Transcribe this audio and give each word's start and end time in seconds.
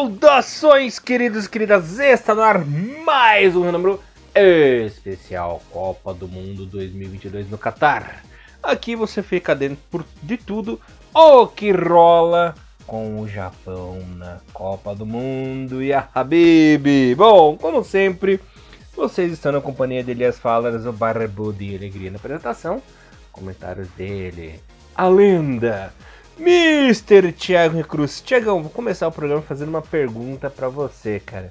Saudações, 0.00 0.98
queridos 0.98 1.44
e 1.44 1.50
queridas! 1.50 1.98
Está 1.98 2.34
no 2.34 2.40
ar 2.40 2.64
mais 3.04 3.54
um 3.54 3.70
número 3.70 4.00
especial 4.34 5.60
Copa 5.70 6.14
do 6.14 6.26
Mundo 6.26 6.64
2022 6.64 7.50
no 7.50 7.58
Catar. 7.58 8.24
Aqui 8.62 8.96
você 8.96 9.22
fica 9.22 9.54
dentro 9.54 10.02
de 10.22 10.38
tudo 10.38 10.80
o 11.12 11.46
que 11.46 11.70
rola 11.70 12.54
com 12.86 13.20
o 13.20 13.28
Japão 13.28 14.02
na 14.16 14.38
Copa 14.54 14.94
do 14.94 15.04
Mundo 15.04 15.82
e 15.82 15.92
a 15.92 16.08
Habib. 16.14 17.14
Bom, 17.14 17.58
como 17.58 17.84
sempre, 17.84 18.40
vocês 18.96 19.30
estão 19.30 19.52
na 19.52 19.60
companhia 19.60 20.02
de 20.02 20.12
Elias 20.12 20.38
Falas, 20.38 20.86
o 20.86 20.92
Barbudo 20.94 21.62
e 21.62 21.76
Alegria 21.76 22.10
na 22.10 22.16
apresentação. 22.16 22.82
Comentários 23.30 23.88
dele, 23.90 24.60
a 24.94 25.06
lenda 25.08 25.92
Mr. 26.40 27.32
Thiago 27.32 27.84
Cruz. 27.84 28.22
Tiagão, 28.22 28.62
vou 28.62 28.70
começar 28.70 29.06
o 29.06 29.12
programa 29.12 29.42
fazendo 29.42 29.68
uma 29.68 29.82
pergunta 29.82 30.48
para 30.48 30.70
você, 30.70 31.20
cara. 31.20 31.50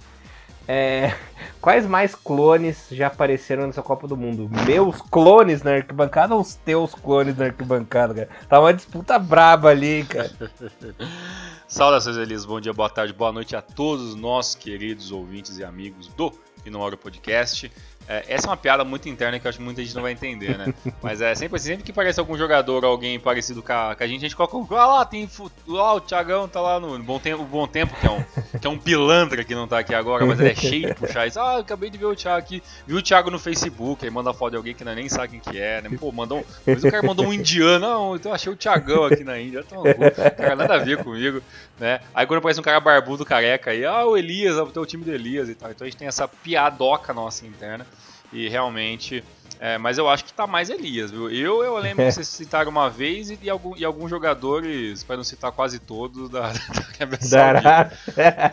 É, 0.67 1.15
quais 1.61 1.85
mais 1.85 2.15
clones 2.15 2.87
já 2.91 3.07
apareceram 3.07 3.67
nessa 3.67 3.83
Copa 3.83 4.07
do 4.07 4.17
Mundo? 4.17 4.49
Meus 4.65 4.99
clones 5.01 5.61
na 5.61 5.75
arquibancada 5.75 6.33
ou 6.33 6.41
os 6.41 6.55
teus 6.55 6.93
clones 6.95 7.37
na 7.37 7.45
arquibancada, 7.45 8.13
cara? 8.13 8.29
Tá 8.47 8.59
uma 8.59 8.73
disputa 8.73 9.19
braba 9.19 9.69
ali, 9.69 10.03
cara. 10.05 10.31
Saudações, 11.67 12.17
Elias. 12.17 12.45
Bom 12.45 12.59
dia, 12.59 12.73
boa 12.73 12.89
tarde, 12.89 13.13
boa 13.13 13.31
noite 13.31 13.55
a 13.55 13.61
todos 13.61 14.09
os 14.09 14.15
nossos 14.15 14.55
queridos 14.55 15.11
ouvintes 15.11 15.59
e 15.59 15.63
amigos 15.63 16.07
do 16.07 16.31
Inuoro 16.65 16.97
Podcast. 16.97 17.71
É, 18.09 18.25
essa 18.27 18.47
é 18.47 18.49
uma 18.49 18.57
piada 18.57 18.83
muito 18.83 19.07
interna 19.07 19.39
que 19.39 19.45
eu 19.45 19.49
acho 19.49 19.59
que 19.59 19.63
muita 19.63 19.83
gente 19.83 19.93
não 19.93 20.01
vai 20.01 20.11
entender, 20.11 20.57
né? 20.57 20.73
Mas 20.99 21.21
é 21.21 21.35
sempre 21.35 21.59
sempre 21.59 21.83
que 21.83 21.93
parece 21.93 22.19
algum 22.19 22.35
jogador 22.35 22.83
ou 22.83 22.89
alguém 22.89 23.19
parecido 23.19 23.61
com 23.61 23.71
a, 23.71 23.95
com 23.95 24.03
a 24.03 24.07
gente, 24.07 24.25
a 24.25 24.27
gente 24.27 24.35
coloca. 24.35 24.75
Ah 24.75 24.87
lá, 24.87 25.05
tem. 25.05 25.29
Lá, 25.67 25.93
o 25.93 26.01
Thiagão 26.01 26.47
tá 26.47 26.59
lá 26.59 26.79
no 26.79 26.97
Bom 27.03 27.19
Tempo, 27.19 27.43
bom 27.43 27.67
tempo 27.67 27.95
que, 27.99 28.07
é 28.07 28.09
um, 28.09 28.23
que 28.59 28.65
é 28.65 28.69
um 28.69 28.79
pilantra 28.79 29.43
que 29.43 29.53
não 29.53 29.67
tá 29.67 29.77
aqui 29.77 29.93
agora, 29.93 30.25
mas 30.25 30.39
ele 30.39 30.49
é 30.49 30.55
cheio 30.55 30.87
de 30.87 30.95
puxar 30.95 31.27
isso. 31.27 31.39
Ah, 31.39 31.59
acabei 31.59 31.91
de 31.91 31.99
ver 31.99 32.05
o 32.05 32.15
Thiago 32.15 32.39
aqui. 32.39 32.63
Vi 32.87 32.95
o 32.95 33.01
Thiago 33.01 33.29
no 33.29 33.37
Facebook, 33.37 34.03
aí 34.03 34.09
manda 34.09 34.33
foto 34.33 34.51
de 34.51 34.57
alguém 34.57 34.73
que 34.73 34.83
não, 34.83 34.95
nem 34.95 35.07
sabe 35.07 35.39
quem 35.39 35.39
que 35.39 35.59
é, 35.59 35.79
né? 35.79 35.89
Pô, 35.99 36.11
mandou. 36.11 36.43
Depois 36.65 36.83
o 36.83 36.89
cara 36.89 37.05
mandou 37.05 37.27
um 37.27 37.33
indiano. 37.33 37.79
Não, 37.79 38.15
então 38.15 38.31
eu 38.31 38.35
achei 38.35 38.51
o 38.51 38.55
Thiagão 38.55 39.03
aqui 39.03 39.23
na 39.23 39.39
Índia. 39.39 39.63
Então, 39.63 39.83
cara, 40.35 40.55
nada 40.55 40.75
a 40.75 40.79
ver 40.79 41.03
comigo, 41.03 41.43
né? 41.79 41.99
Aí 42.15 42.25
quando 42.25 42.39
aparece 42.39 42.59
um 42.59 42.63
cara 42.63 42.79
barbudo, 42.79 43.23
careca 43.23 43.69
aí, 43.69 43.85
ah, 43.85 44.03
o 44.03 44.17
Elias, 44.17 44.57
o 44.57 44.65
teu 44.65 44.83
time 44.83 45.03
do 45.03 45.11
Elias 45.11 45.47
e 45.47 45.53
tal. 45.53 45.69
Então 45.69 45.85
a 45.85 45.89
gente 45.89 45.99
tem 45.99 46.07
essa 46.07 46.27
piadoca 46.27 47.13
nossa 47.13 47.45
interna. 47.45 47.85
E 48.31 48.47
realmente. 48.47 49.23
É, 49.61 49.77
mas 49.77 49.97
eu 49.97 50.07
acho 50.07 50.23
que 50.23 50.33
tá 50.33 50.47
mais 50.47 50.69
Elias, 50.69 51.11
viu? 51.11 51.29
Eu, 51.29 51.63
eu 51.63 51.77
lembro 51.77 52.05
que 52.05 52.11
vocês 52.13 52.27
citaram 52.27 52.71
uma 52.71 52.89
vez 52.89 53.29
e, 53.29 53.37
e, 53.41 53.49
algum, 53.49 53.75
e 53.75 53.83
alguns 53.83 54.09
jogadores, 54.09 55.03
para 55.03 55.17
não 55.17 55.23
citar 55.23 55.51
quase 55.51 55.79
todos, 55.79 56.29
da, 56.29 56.53
da 56.97 57.91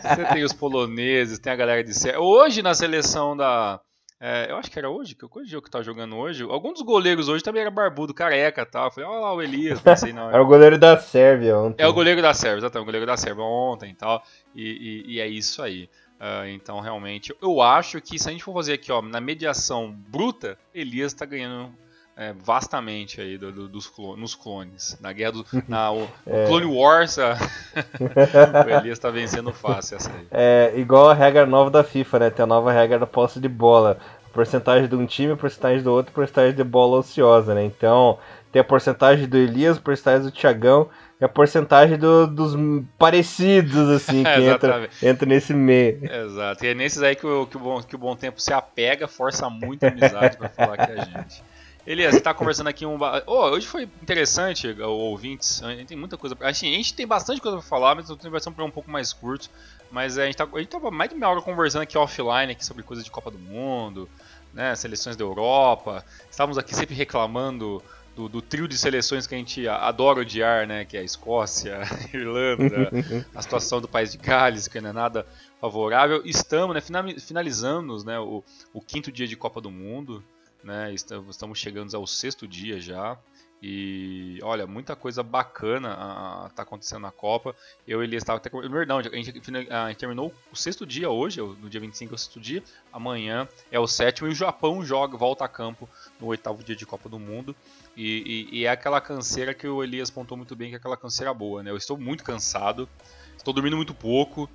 Você 0.01 0.25
tem 0.33 0.43
os 0.43 0.51
poloneses, 0.51 1.39
tem 1.39 1.53
a 1.53 1.55
galera 1.55 1.83
de 1.83 1.93
Sérvia. 1.93 2.19
Hoje 2.19 2.61
na 2.61 2.73
seleção 2.73 3.37
da. 3.37 3.79
É, 4.19 4.47
eu 4.49 4.57
acho 4.57 4.71
que 4.71 4.79
era 4.79 4.89
hoje, 4.89 5.13
que 5.13 5.23
o 5.23 5.29
jogo 5.45 5.63
que 5.63 5.69
tá 5.69 5.81
jogando 5.83 6.17
hoje. 6.17 6.43
Alguns 6.43 6.73
dos 6.73 6.81
goleiros 6.81 7.29
hoje 7.29 7.43
também 7.43 7.61
era 7.61 7.69
barbudo, 7.69 8.15
careca 8.15 8.63
e 8.63 8.65
tal. 8.65 8.91
Falei, 8.91 9.07
olha 9.07 9.19
lá 9.19 9.33
o 9.33 9.41
Elias, 9.41 9.79
pensei, 9.79 10.11
não. 10.11 10.29
Era 10.29 10.41
o 10.43 10.47
goleiro 10.47 10.77
da 10.77 10.97
Sérvia 10.97 11.55
ontem. 11.55 11.81
É 11.81 11.87
o 11.87 11.93
goleiro 11.93 12.21
da 12.21 12.33
Sérvia, 12.33 12.61
exatamente, 12.61 12.83
o 12.83 12.85
goleiro 12.87 13.05
da 13.05 13.15
Sérvia 13.15 13.43
ontem 13.43 13.91
e 13.91 13.95
tal. 13.95 14.23
E, 14.55 14.63
e, 15.05 15.15
e 15.15 15.19
é 15.21 15.27
isso 15.27 15.61
aí. 15.61 15.87
Uh, 16.19 16.47
então, 16.47 16.79
realmente, 16.79 17.35
eu 17.41 17.61
acho 17.61 18.01
que 18.01 18.17
se 18.17 18.27
a 18.27 18.31
gente 18.31 18.43
for 18.43 18.53
fazer 18.53 18.73
aqui, 18.73 18.91
ó, 18.91 19.01
na 19.01 19.21
mediação 19.21 19.91
bruta, 19.91 20.57
Elias 20.73 21.13
está 21.13 21.25
ganhando 21.25 21.71
é, 22.17 22.33
vastamente 22.33 23.21
aí 23.21 23.37
do, 23.37 23.51
do, 23.51 23.67
dos 23.67 23.85
clones, 23.85 24.19
nos 24.19 24.33
clones. 24.33 24.97
Na 24.99 25.13
guerra 25.13 25.33
do 25.33 25.45
na, 25.69 25.91
o, 25.91 26.09
é. 26.25 26.47
Clone 26.47 26.65
Wars, 26.65 27.19
a... 27.19 27.37
o 28.65 28.69
Elias 28.69 28.97
está 28.97 29.11
vencendo 29.11 29.53
fácil 29.53 29.97
essa 29.97 30.11
aí. 30.11 30.27
É 30.31 30.73
igual 30.75 31.11
a 31.11 31.13
regra 31.13 31.45
nova 31.45 31.69
da 31.69 31.83
FIFA, 31.83 32.19
né? 32.19 32.29
Tem 32.31 32.43
a 32.43 32.47
nova 32.47 32.71
regra 32.71 32.97
da 32.97 33.05
posse 33.05 33.39
de 33.39 33.47
bola. 33.47 33.99
porcentagem 34.33 34.89
de 34.89 34.95
um 34.95 35.05
time, 35.05 35.35
porcentagem 35.35 35.83
do 35.83 35.91
outro, 35.91 36.11
porcentagem 36.11 36.55
de 36.55 36.63
bola 36.63 36.97
ociosa, 36.97 37.53
né? 37.53 37.63
Então, 37.63 38.17
tem 38.57 38.61
a 38.61 38.63
porcentagem 38.63 39.27
do 39.27 39.37
Elias, 39.37 39.77
a 39.77 39.81
porcentagem 39.81 40.23
do 40.23 40.31
Thiagão 40.31 40.89
e 41.21 41.25
a 41.25 41.29
porcentagem 41.29 41.97
do, 41.97 42.25
dos 42.25 42.55
parecidos, 42.97 43.87
assim, 43.89 44.23
que 44.25 44.41
entra, 44.41 44.89
entra 45.01 45.25
nesse 45.27 45.53
meio. 45.53 46.03
Exato. 46.03 46.65
E 46.65 46.69
é 46.69 46.73
nesses 46.73 47.03
aí 47.03 47.15
que 47.15 47.25
o, 47.25 47.45
que 47.45 47.55
o, 47.55 47.59
bom, 47.59 47.83
que 47.83 47.95
o 47.95 47.99
bom 47.99 48.15
tempo 48.15 48.41
se 48.41 48.51
apega, 48.51 49.07
força 49.07 49.47
muito 49.49 49.83
a 49.83 49.89
amizade 49.89 50.37
pra 50.37 50.49
falar 50.49 50.75
com 50.75 50.91
a 50.91 50.95
gente. 51.05 51.43
Elias, 51.85 52.15
você 52.15 52.19
tá 52.19 52.33
conversando 52.33 52.67
aqui 52.67 52.85
um. 52.85 52.97
Oh, 53.27 53.45
hoje 53.45 53.65
foi 53.65 53.83
interessante, 53.83 54.75
ouvintes. 54.81 55.63
A 55.63 55.73
gente 55.73 55.87
tem 55.87 55.97
muita 55.97 56.17
coisa. 56.17 56.35
A 56.41 56.51
gente, 56.51 56.73
a 56.73 56.77
gente 56.77 56.93
tem 56.93 57.07
bastante 57.07 57.39
coisa 57.39 57.59
pra 57.59 57.65
falar, 57.65 57.95
mas 57.95 58.09
vai 58.09 58.39
ser 58.41 58.49
um 58.49 58.71
pouco 58.71 58.91
mais 58.91 59.13
curto. 59.13 59.49
Mas 59.89 60.17
a 60.17 60.25
gente, 60.25 60.35
tá, 60.35 60.47
a 60.51 60.59
gente 60.59 60.67
tava 60.67 60.91
mais 60.91 61.09
de 61.09 61.15
meia 61.15 61.29
hora 61.29 61.41
conversando 61.41 61.83
aqui 61.83 61.97
offline 61.97 62.51
aqui 62.51 62.65
sobre 62.65 62.83
coisas 62.83 63.05
de 63.05 63.11
Copa 63.11 63.31
do 63.31 63.39
Mundo, 63.39 64.09
né? 64.53 64.75
Seleções 64.75 65.15
da 65.15 65.23
Europa. 65.23 66.03
Estávamos 66.29 66.57
aqui 66.57 66.75
sempre 66.75 66.93
reclamando 66.93 67.81
do, 68.17 68.27
do, 68.27 68.41
trio 68.41 68.67
de 68.67 68.75
seleções 68.75 69.27
que 69.27 69.35
a 69.35 69.37
gente 69.37 69.67
adora 69.67 70.21
odiar, 70.21 70.65
né? 70.65 70.83
Que 70.83 70.97
é 70.97 71.01
a 71.01 71.03
Escócia, 71.03 71.77
a 71.85 72.17
Irlanda, 72.17 72.89
a 73.35 73.41
situação 73.43 73.79
do 73.79 73.87
país 73.87 74.11
de 74.11 74.17
Gales, 74.17 74.67
que 74.67 74.81
não 74.81 74.89
é 74.89 74.93
nada 74.93 75.25
favorável. 75.61 76.23
Estamos 76.25 76.75
né, 76.75 76.81
finalizando 77.19 78.03
né, 78.03 78.19
o, 78.19 78.43
o 78.73 78.81
quinto 78.81 79.11
dia 79.11 79.27
de 79.27 79.35
Copa 79.35 79.61
do 79.61 79.69
Mundo. 79.69 80.23
Né, 80.63 80.91
estamos 80.93 81.59
chegando 81.59 81.95
ao 81.95 82.07
sexto 82.07 82.47
dia 82.47 82.81
já. 82.81 83.15
E 83.61 84.39
olha, 84.43 84.67
muita 84.67 84.95
coisa 84.95 85.23
bacana 85.23 86.45
está 86.49 86.61
acontecendo 86.61 87.01
na 87.01 87.11
Copa. 87.11 87.55
Eu 87.87 88.03
e 88.03 88.15
estava 88.15 88.37
até. 88.37 88.51
Não, 88.85 88.99
a 88.99 89.01
gente, 89.01 89.41
a 89.71 89.87
gente, 89.87 89.97
terminou 89.97 90.33
o 90.51 90.55
sexto 90.55 90.85
dia 90.85 91.09
hoje, 91.09 91.41
no 91.41 91.69
dia 91.69 91.79
25 91.79 92.13
é 92.13 92.15
o 92.15 92.17
sexto 92.17 92.39
dia. 92.39 92.63
Amanhã 92.93 93.47
é 93.71 93.79
o 93.79 93.87
sétimo 93.87 94.27
e 94.27 94.31
o 94.31 94.35
Japão 94.35 94.85
joga, 94.85 95.17
volta 95.17 95.43
a 95.43 95.47
campo 95.47 95.89
no 96.19 96.27
oitavo 96.27 96.63
dia 96.63 96.75
de 96.75 96.85
Copa 96.85 97.09
do 97.09 97.17
Mundo. 97.17 97.55
E, 97.97 98.47
e, 98.51 98.59
e, 98.59 98.65
é 98.65 98.69
aquela 98.69 99.01
canseira 99.01 99.55
que 99.55 99.67
o 99.67 99.83
Elias 99.83 100.11
pontou 100.11 100.37
muito 100.37 100.55
bem, 100.55 100.69
que 100.69 100.75
é 100.75 100.77
aquela 100.77 100.95
canseira 100.95 101.33
boa, 101.33 101.63
né? 101.63 101.71
Eu 101.71 101.77
estou 101.77 101.97
muito 101.97 102.23
cansado, 102.23 102.87
estou 103.35 103.51
dormindo 103.51 103.75
muito 103.75 103.91
pouco, 103.91 104.47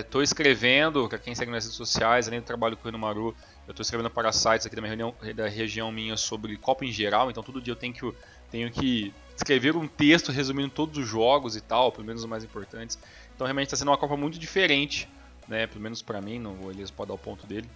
estou 0.00 0.22
é, 0.22 0.24
escrevendo, 0.24 1.06
para 1.06 1.18
quem 1.18 1.34
segue 1.34 1.50
nas 1.50 1.64
redes 1.64 1.76
sociais, 1.76 2.26
além 2.26 2.40
do 2.40 2.46
trabalho 2.46 2.78
com 2.78 2.88
o 2.88 2.98
Maru, 2.98 3.36
eu 3.68 3.72
estou 3.72 3.82
escrevendo 3.82 4.08
para 4.08 4.32
sites 4.32 4.66
aqui 4.66 4.74
da, 4.74 4.86
reunião, 4.86 5.14
da 5.36 5.46
região 5.46 5.92
minha 5.92 6.16
sobre 6.16 6.56
Copa 6.56 6.86
em 6.86 6.90
geral, 6.90 7.30
então 7.30 7.42
todo 7.42 7.60
dia 7.60 7.72
eu 7.72 7.76
tenho 7.76 7.92
que, 7.92 8.14
tenho 8.50 8.70
que 8.70 9.12
escrever 9.36 9.76
um 9.76 9.86
texto 9.86 10.32
resumindo 10.32 10.70
todos 10.70 10.96
os 10.96 11.06
jogos 11.06 11.56
e 11.56 11.60
tal, 11.60 11.92
pelo 11.92 12.06
menos 12.06 12.22
os 12.22 12.28
mais 12.28 12.42
importantes. 12.44 12.98
Então 13.34 13.46
realmente 13.46 13.66
está 13.66 13.76
sendo 13.76 13.88
uma 13.88 13.98
Copa 13.98 14.16
muito 14.16 14.38
diferente, 14.38 15.06
né? 15.46 15.66
Pelo 15.66 15.82
menos 15.82 16.00
para 16.00 16.18
mim, 16.22 16.38
não, 16.38 16.54
o 16.62 16.70
Elias 16.70 16.90
pode 16.90 17.08
dar 17.08 17.14
o 17.14 17.18
ponto 17.18 17.46
dele. 17.46 17.68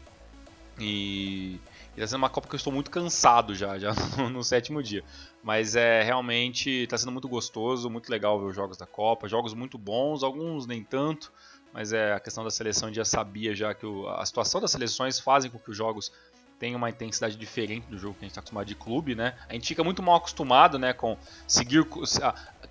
E 0.81 1.61
e 1.97 2.01
tá 2.01 2.07
sendo 2.07 2.19
uma 2.19 2.31
Copa 2.31 2.49
que 2.49 2.55
eu 2.55 2.59
estou 2.59 2.73
muito 2.73 2.91
cansado 2.91 3.55
já, 3.55 3.79
já 3.79 3.93
no, 4.31 4.43
sétimo 4.43 4.83
dia. 4.83 5.05
Mas 5.43 5.77
é 5.77 6.03
realmente 6.03 6.71
está 6.71 6.99
sendo 6.99 7.13
muito 7.13 7.29
gostoso, 7.29 7.89
muito 7.89 8.11
legal 8.11 8.39
ver 8.41 8.47
os 8.47 8.57
jogos 8.57 8.77
da 8.77 8.87
Copa. 8.87 9.29
Jogos 9.29 9.55
muito 9.55 9.79
bons, 9.79 10.23
alguns 10.23 10.67
nem 10.67 10.83
tanto. 10.83 11.33
Mas 11.73 11.93
é 11.93 12.13
a 12.13 12.21
questão 12.21 12.45
da 12.45 12.51
seleção 12.51 12.93
já 12.93 13.05
sabia 13.05 13.55
já 13.55 13.75
que 13.75 13.87
o, 13.87 14.09
a 14.09 14.25
situação 14.25 14.61
das 14.61 14.71
seleções 14.71 15.19
fazem 15.19 15.51
com 15.51 15.59
que 15.59 15.71
os 15.71 15.77
jogos 15.77 16.13
tenham 16.59 16.79
uma 16.79 16.89
intensidade 16.89 17.37
diferente 17.37 17.87
do 17.89 17.99
jogo 17.99 18.15
que 18.15 18.21
a 18.21 18.25
gente 18.25 18.31
está 18.31 18.41
acostumado 18.41 18.67
de 18.67 18.75
clube, 18.75 19.15
né? 19.15 19.35
A 19.49 19.53
gente 19.55 19.67
fica 19.67 19.83
muito 19.83 20.03
mal 20.03 20.17
acostumado, 20.17 20.79
né, 20.79 20.93
com 20.93 21.19
seguir 21.47 21.85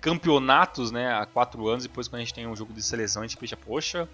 campeonatos, 0.00 0.90
né, 0.90 1.12
há 1.12 1.26
quatro 1.26 1.68
anos. 1.68 1.84
Depois 1.84 2.08
quando 2.08 2.20
a 2.20 2.24
gente 2.24 2.34
tem 2.34 2.46
um 2.46 2.56
jogo 2.56 2.72
de 2.72 2.82
seleção 2.82 3.22
a 3.22 3.26
gente 3.26 3.36
pensa, 3.36 3.56
poxa, 3.56 4.08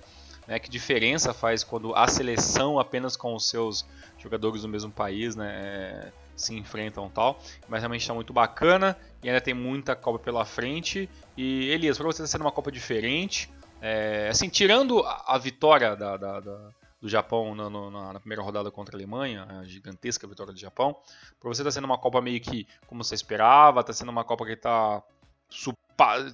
né, 0.51 0.59
que 0.59 0.69
diferença 0.69 1.33
faz 1.33 1.63
quando 1.63 1.95
a 1.95 2.09
seleção 2.09 2.81
apenas 2.81 3.17
com 3.17 3.37
os 3.37 3.49
seus 3.49 3.87
jogadores 4.19 4.63
do 4.63 4.69
mesmo 4.69 4.91
país, 4.91 5.37
né, 5.37 5.49
é, 5.49 6.13
se 6.35 6.53
enfrentam 6.57 7.09
tal. 7.09 7.41
Mas 7.69 7.83
realmente 7.83 8.01
está 8.01 8.13
muito 8.13 8.33
bacana 8.33 8.99
e 9.23 9.29
ainda 9.29 9.41
tem 9.41 9.55
muita 9.55 9.95
Copa 9.95 10.19
pela 10.19 10.45
frente. 10.45 11.09
E 11.37 11.71
Elias, 11.71 11.97
para 11.97 12.07
você 12.07 12.23
está 12.23 12.33
sendo 12.33 12.41
uma 12.41 12.51
Copa 12.51 12.73
diferente, 12.73 13.49
é, 13.81 14.27
assim, 14.29 14.49
tirando 14.49 15.05
a, 15.07 15.39
vitória 15.39 15.95
da, 15.95 16.17
da, 16.17 16.41
da, 16.41 16.71
do 17.01 17.09
Japão 17.09 17.55
na, 17.55 17.71
na, 17.71 18.13
na, 18.15 18.19
primeira 18.21 18.43
rodada 18.43 18.73
contra 18.73 18.97
a 18.97 18.99
Alemanha, 18.99 19.47
a 19.49 19.65
gigantesca 19.65 20.27
vitória 20.27 20.53
do 20.53 20.59
Japão, 20.59 20.97
para 21.39 21.49
você 21.49 21.63
está 21.63 21.71
sendo 21.71 21.85
uma 21.85 21.97
Copa 21.97 22.21
meio 22.21 22.41
que 22.41 22.67
como 22.89 23.05
você 23.05 23.15
esperava, 23.15 23.83
está 23.83 23.93
sendo 23.93 24.11
uma 24.11 24.25
Copa 24.25 24.45
que 24.45 24.55
está 24.55 25.01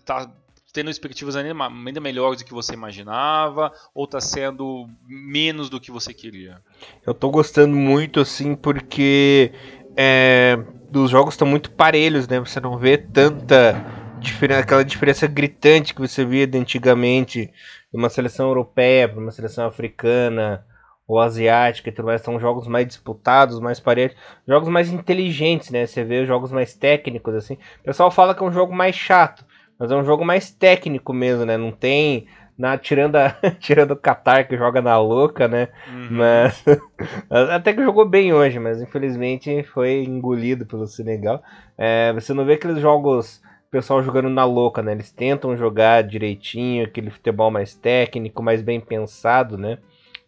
tá 0.02 0.32
tendo 0.76 0.90
expectativas 0.90 1.34
ainda, 1.36 2.00
melhores 2.00 2.40
do 2.40 2.44
que 2.44 2.52
você 2.52 2.74
imaginava 2.74 3.72
ou 3.94 4.04
está 4.04 4.20
sendo 4.20 4.86
menos 5.08 5.70
do 5.70 5.80
que 5.80 5.90
você 5.90 6.12
queria? 6.12 6.58
Eu 7.06 7.12
estou 7.12 7.30
gostando 7.30 7.74
muito 7.74 8.20
assim 8.20 8.54
porque 8.54 9.52
é, 9.96 10.58
os 10.94 11.10
jogos 11.10 11.32
estão 11.32 11.48
muito 11.48 11.70
parelhos, 11.70 12.28
né? 12.28 12.38
Você 12.40 12.60
não 12.60 12.76
vê 12.76 12.98
tanta 12.98 13.82
diferença, 14.20 14.60
aquela 14.60 14.84
diferença 14.84 15.26
gritante 15.26 15.94
que 15.94 16.00
você 16.02 16.26
via 16.26 16.46
de 16.46 16.58
antigamente 16.58 17.46
de 17.46 17.98
uma 17.98 18.10
seleção 18.10 18.48
europeia 18.48 19.08
para 19.08 19.18
uma 19.18 19.32
seleção 19.32 19.66
africana 19.66 20.62
ou 21.08 21.18
asiática 21.18 21.88
e 21.88 21.92
tudo 21.92 22.06
mais, 22.06 22.20
são 22.20 22.38
jogos 22.38 22.66
mais 22.66 22.86
disputados, 22.86 23.60
mais 23.60 23.80
parelhos, 23.80 24.14
jogos 24.46 24.68
mais 24.68 24.90
inteligentes, 24.90 25.70
né? 25.70 25.86
Você 25.86 26.04
vê 26.04 26.26
jogos 26.26 26.52
mais 26.52 26.74
técnicos 26.74 27.34
assim. 27.34 27.54
O 27.80 27.84
pessoal 27.84 28.10
fala 28.10 28.34
que 28.34 28.42
é 28.42 28.46
um 28.46 28.52
jogo 28.52 28.74
mais 28.74 28.94
chato, 28.94 29.42
mas 29.78 29.90
é 29.90 29.96
um 29.96 30.04
jogo 30.04 30.24
mais 30.24 30.50
técnico 30.50 31.12
mesmo, 31.12 31.44
né? 31.44 31.56
Não 31.56 31.70
tem 31.70 32.26
na, 32.58 32.78
tirando, 32.78 33.16
a, 33.16 33.30
tirando 33.60 33.92
o 33.92 33.96
Qatar 33.96 34.48
que 34.48 34.56
joga 34.56 34.80
na 34.80 34.98
louca, 34.98 35.46
né? 35.46 35.68
Uhum. 35.88 36.08
Mas 36.10 36.64
até 37.52 37.72
que 37.72 37.82
jogou 37.82 38.08
bem 38.08 38.32
hoje, 38.32 38.58
mas 38.58 38.80
infelizmente 38.80 39.62
foi 39.64 40.04
engolido 40.04 40.64
pelo 40.64 40.86
Senegal. 40.86 41.42
É, 41.76 42.12
você 42.12 42.32
não 42.32 42.44
vê 42.44 42.54
aqueles 42.54 42.80
jogos 42.80 43.42
pessoal 43.70 44.02
jogando 44.02 44.30
na 44.30 44.44
louca, 44.44 44.82
né? 44.82 44.92
Eles 44.92 45.12
tentam 45.12 45.56
jogar 45.56 46.02
direitinho, 46.02 46.84
aquele 46.84 47.10
futebol 47.10 47.50
mais 47.50 47.74
técnico, 47.74 48.42
mais 48.42 48.62
bem 48.62 48.80
pensado, 48.80 49.58
né? 49.58 49.78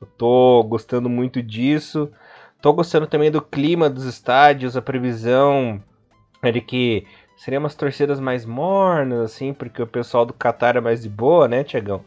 Eu 0.01 0.07
tô 0.07 0.63
gostando 0.65 1.09
muito 1.09 1.43
disso. 1.43 2.11
Tô 2.61 2.73
gostando 2.73 3.07
também 3.07 3.31
do 3.31 3.41
clima 3.41 3.89
dos 3.89 4.05
estádios, 4.05 4.77
a 4.77 4.83
previsão 4.83 5.83
é 6.43 6.53
de 6.53 6.61
que 6.61 7.07
seriam 7.39 7.61
umas 7.61 7.77
torcidas 7.77 8.19
mais 8.19 8.45
mornas, 8.45 9.21
assim, 9.21 9.55
porque 9.55 9.81
o 9.81 9.87
pessoal 9.87 10.27
do 10.27 10.35
Qatar 10.35 10.77
é 10.77 10.81
mais 10.81 11.03
de 11.03 11.09
boa, 11.09 11.47
né, 11.47 11.63
Tiagão? 11.63 12.05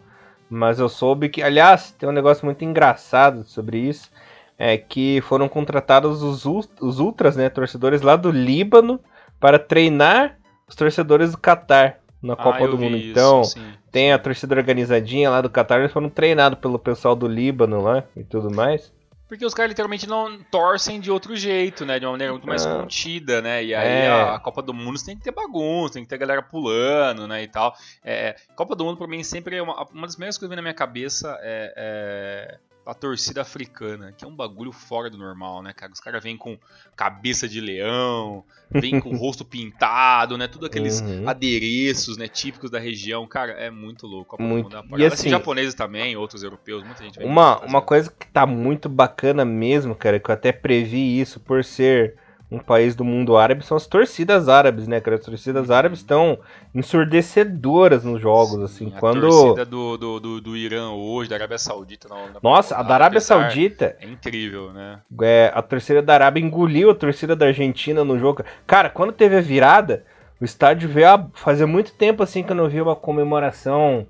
Mas 0.50 0.78
eu 0.78 0.90
soube 0.90 1.30
que, 1.30 1.42
aliás, 1.42 1.92
tem 1.92 2.08
um 2.08 2.12
negócio 2.12 2.46
muito 2.46 2.64
engraçado 2.66 3.44
sobre 3.46 3.80
isso, 3.80 4.12
é 4.60 4.78
que 4.78 5.22
foram 5.22 5.48
contratados 5.48 6.22
os, 6.22 6.46
os 6.46 7.00
ultras, 7.00 7.38
né, 7.38 7.50
torcedores 7.50 8.02
lá 8.02 8.18
do 8.18 8.30
Líbano, 8.30 9.00
para 9.40 9.58
treinar 9.58 10.38
os 10.68 10.76
torcedores 10.76 11.32
do 11.32 11.38
Qatar 11.38 11.98
na 12.22 12.36
Copa 12.36 12.66
ah, 12.66 12.68
do 12.68 12.78
Mundo. 12.78 12.98
Isso, 12.98 13.12
então, 13.12 13.44
sim. 13.46 13.64
tem 13.90 14.12
a 14.12 14.20
torcida 14.20 14.54
organizadinha 14.54 15.30
lá 15.30 15.40
do 15.40 15.50
Qatar, 15.50 15.80
eles 15.80 15.94
foram 15.94 16.10
treinados 16.10 16.60
pelo 16.60 16.78
pessoal 16.78 17.16
do 17.16 17.28
Líbano 17.28 17.82
lá 17.82 18.04
e 18.18 18.24
tudo 18.24 18.54
mais. 18.54 18.92
Porque 19.32 19.46
os 19.46 19.54
caras 19.54 19.70
literalmente 19.70 20.06
não 20.06 20.44
torcem 20.44 21.00
de 21.00 21.10
outro 21.10 21.38
jeito, 21.38 21.86
né? 21.86 21.98
De 21.98 22.06
uma 22.06 22.12
maneira 22.12 22.34
muito 22.34 22.46
mais 22.46 22.66
ah. 22.66 22.80
contida, 22.82 23.42
né? 23.42 23.64
E 23.64 23.74
aí 23.74 23.88
é. 23.88 24.08
a, 24.10 24.36
a, 24.36 24.40
Copa 24.42 24.62
do 24.62 24.74
Mundo 24.74 25.02
tem 25.02 25.16
que 25.16 25.24
ter 25.24 25.32
bagunça, 25.32 25.94
tem 25.94 26.04
que 26.04 26.10
ter 26.10 26.18
galera 26.18 26.42
pulando, 26.42 27.26
né? 27.30 27.42
E 27.42 27.48
tal. 27.48 27.74
É, 28.04 28.36
Copa 28.58 28.76
do 28.76 28.84
Mundo 28.84 28.98
pra 28.98 29.08
mim 29.08 29.24
sempre 29.24 29.56
é 29.56 29.62
uma, 29.62 29.86
uma 29.90 30.06
das 30.06 30.16
primeiras 30.16 30.38
coisas 30.38 30.40
que 30.40 30.48
vem 30.50 30.58
na 30.58 30.62
minha 30.62 30.74
cabeça 30.74 31.40
é, 31.42 31.74
é 31.78 32.60
a 32.86 32.94
torcida 32.94 33.42
africana, 33.42 34.12
que 34.12 34.26
é 34.26 34.28
um 34.28 34.36
bagulho 34.36 34.72
fora 34.72 35.10
do 35.10 35.18
normal, 35.18 35.62
né, 35.62 35.72
cara? 35.74 35.92
Os 35.92 36.00
caras 36.00 36.24
vêm 36.24 36.36
com 36.36 36.58
cabeça 36.96 37.48
de 37.48 37.62
leão, 37.62 38.44
vêm 38.70 39.00
com 39.00 39.12
o 39.12 39.18
rosto 39.18 39.46
pintado, 39.46 40.38
né? 40.38 40.48
Tudo 40.48 40.66
aqueles 40.66 41.02
uhum. 41.02 41.30
adereços, 41.30 42.18
né, 42.18 42.28
típicos 42.28 42.72
da 42.72 42.80
região. 42.80 43.28
Cara, 43.28 43.54
é 43.54 43.70
muito 43.70 44.08
louco. 44.08 44.42
Muito. 44.42 44.76
E 44.98 45.06
assim, 45.06 45.30
japoneses 45.30 45.74
também, 45.74 46.16
outros 46.18 46.44
europeus, 46.44 46.84
muita 46.84 47.04
gente 47.04 47.20
Uma, 47.20 47.60
uma 47.60 47.82
coisa 47.82 48.12
que 48.12 48.28
tá 48.28 48.46
muito 48.46 48.90
bacana 48.90 49.46
mesmo, 49.46 49.96
cara, 49.96 50.20
que 50.20 50.30
eu 50.30 50.34
até 50.34 50.52
previ 50.52 51.20
isso 51.20 51.40
por 51.40 51.64
ser 51.64 52.16
um 52.52 52.60
país 52.60 52.96
do 52.96 53.06
mundo 53.06 53.38
árabe 53.38 53.66
são 53.66 53.78
as 53.78 53.88
torcidas 53.88 54.50
árabes, 54.50 54.86
né, 54.86 55.00
cara? 55.00 55.16
As 55.16 55.24
torcidas 55.24 55.72
árabes 55.72 56.00
estão 56.00 56.38
ensurdecedoras 56.76 58.04
nos 58.04 58.22
jogos, 58.22 58.58
Sim, 58.72 58.88
assim. 58.88 58.94
A 58.94 59.00
quando... 59.00 59.22
torcida 59.22 59.66
do, 59.66 59.98
do, 59.98 60.20
do, 60.20 60.42
do, 60.42 60.58
Irã 60.58 60.90
hoje, 60.90 61.30
da 61.30 61.38
Arábia 61.38 61.58
Saudita. 61.58 62.10
Na, 62.10 62.16
na 62.28 62.40
Nossa, 62.44 62.76
a 62.76 62.84
da 62.84 62.94
Arábia 62.94 63.22
Saudita... 63.22 63.96
É 64.02 64.06
incrível, 64.06 64.74
né? 64.74 65.00
É, 65.22 65.50
a 65.56 65.62
torcida 65.62 66.02
da 66.02 66.14
Arábia 66.14 66.44
engoliu 66.44 66.92
a 66.92 66.96
torcida 66.96 67.38
da 67.38 67.46
Argentina 67.46 68.04
no 68.04 68.20
jogo. 68.20 68.44
Cara, 68.68 68.90
quando 68.90 69.14
teve 69.14 69.38
a 69.38 69.42
virada, 69.42 70.04
o 70.40 70.44
estádio 70.44 70.90
veio 70.90 71.08
a... 71.08 71.28
Fazia 71.34 71.66
muito 71.66 71.94
tempo, 71.94 72.22
assim, 72.22 72.44
que 72.44 72.52
eu 72.52 72.56
não 72.56 72.68
vi 72.68 72.82
uma 72.82 72.98
comemoração 72.98 74.06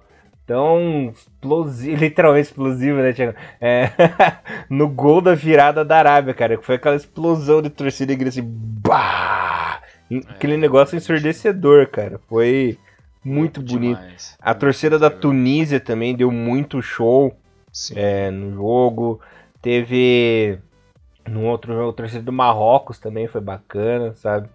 tão 0.51 1.13
explosivo, 1.15 1.95
literalmente 2.03 2.50
explosivo, 2.50 2.98
né, 2.98 3.13
Thiago? 3.13 3.38
É, 3.62 3.89
no 4.69 4.89
gol 4.89 5.21
da 5.21 5.33
virada 5.33 5.86
da 5.86 5.98
Arábia, 5.98 6.33
cara, 6.33 6.57
que 6.57 6.65
foi 6.65 6.75
aquela 6.75 6.98
explosão 6.98 7.62
de 7.62 7.69
torcida 7.69 8.12
e 8.12 8.15
grita 8.18 8.30
assim, 8.30 8.44
bah! 8.45 9.80
Aquele 10.27 10.56
é, 10.56 10.57
negócio 10.57 10.98
ensurdecedor, 10.98 11.88
cara. 11.88 12.19
Foi 12.27 12.77
muito 13.24 13.62
bonito. 13.62 13.98
Demais. 13.98 14.38
A 14.42 14.53
torcida 14.53 15.00
da 15.00 15.09
Tunísia 15.09 15.80
também 15.80 16.13
deu 16.13 16.30
muito 16.30 16.81
show 16.81 17.33
é, 17.95 18.30
no 18.30 18.53
jogo. 18.53 19.21
Teve 19.62 20.59
no 21.25 21.45
outro 21.45 21.74
jogo, 21.74 21.92
a 21.92 21.94
torcida 21.94 22.24
do 22.24 22.31
Marrocos 22.33 23.00
também 23.00 23.25
foi 23.25 23.39
bacana, 23.39 24.13
sabe? 24.15 24.50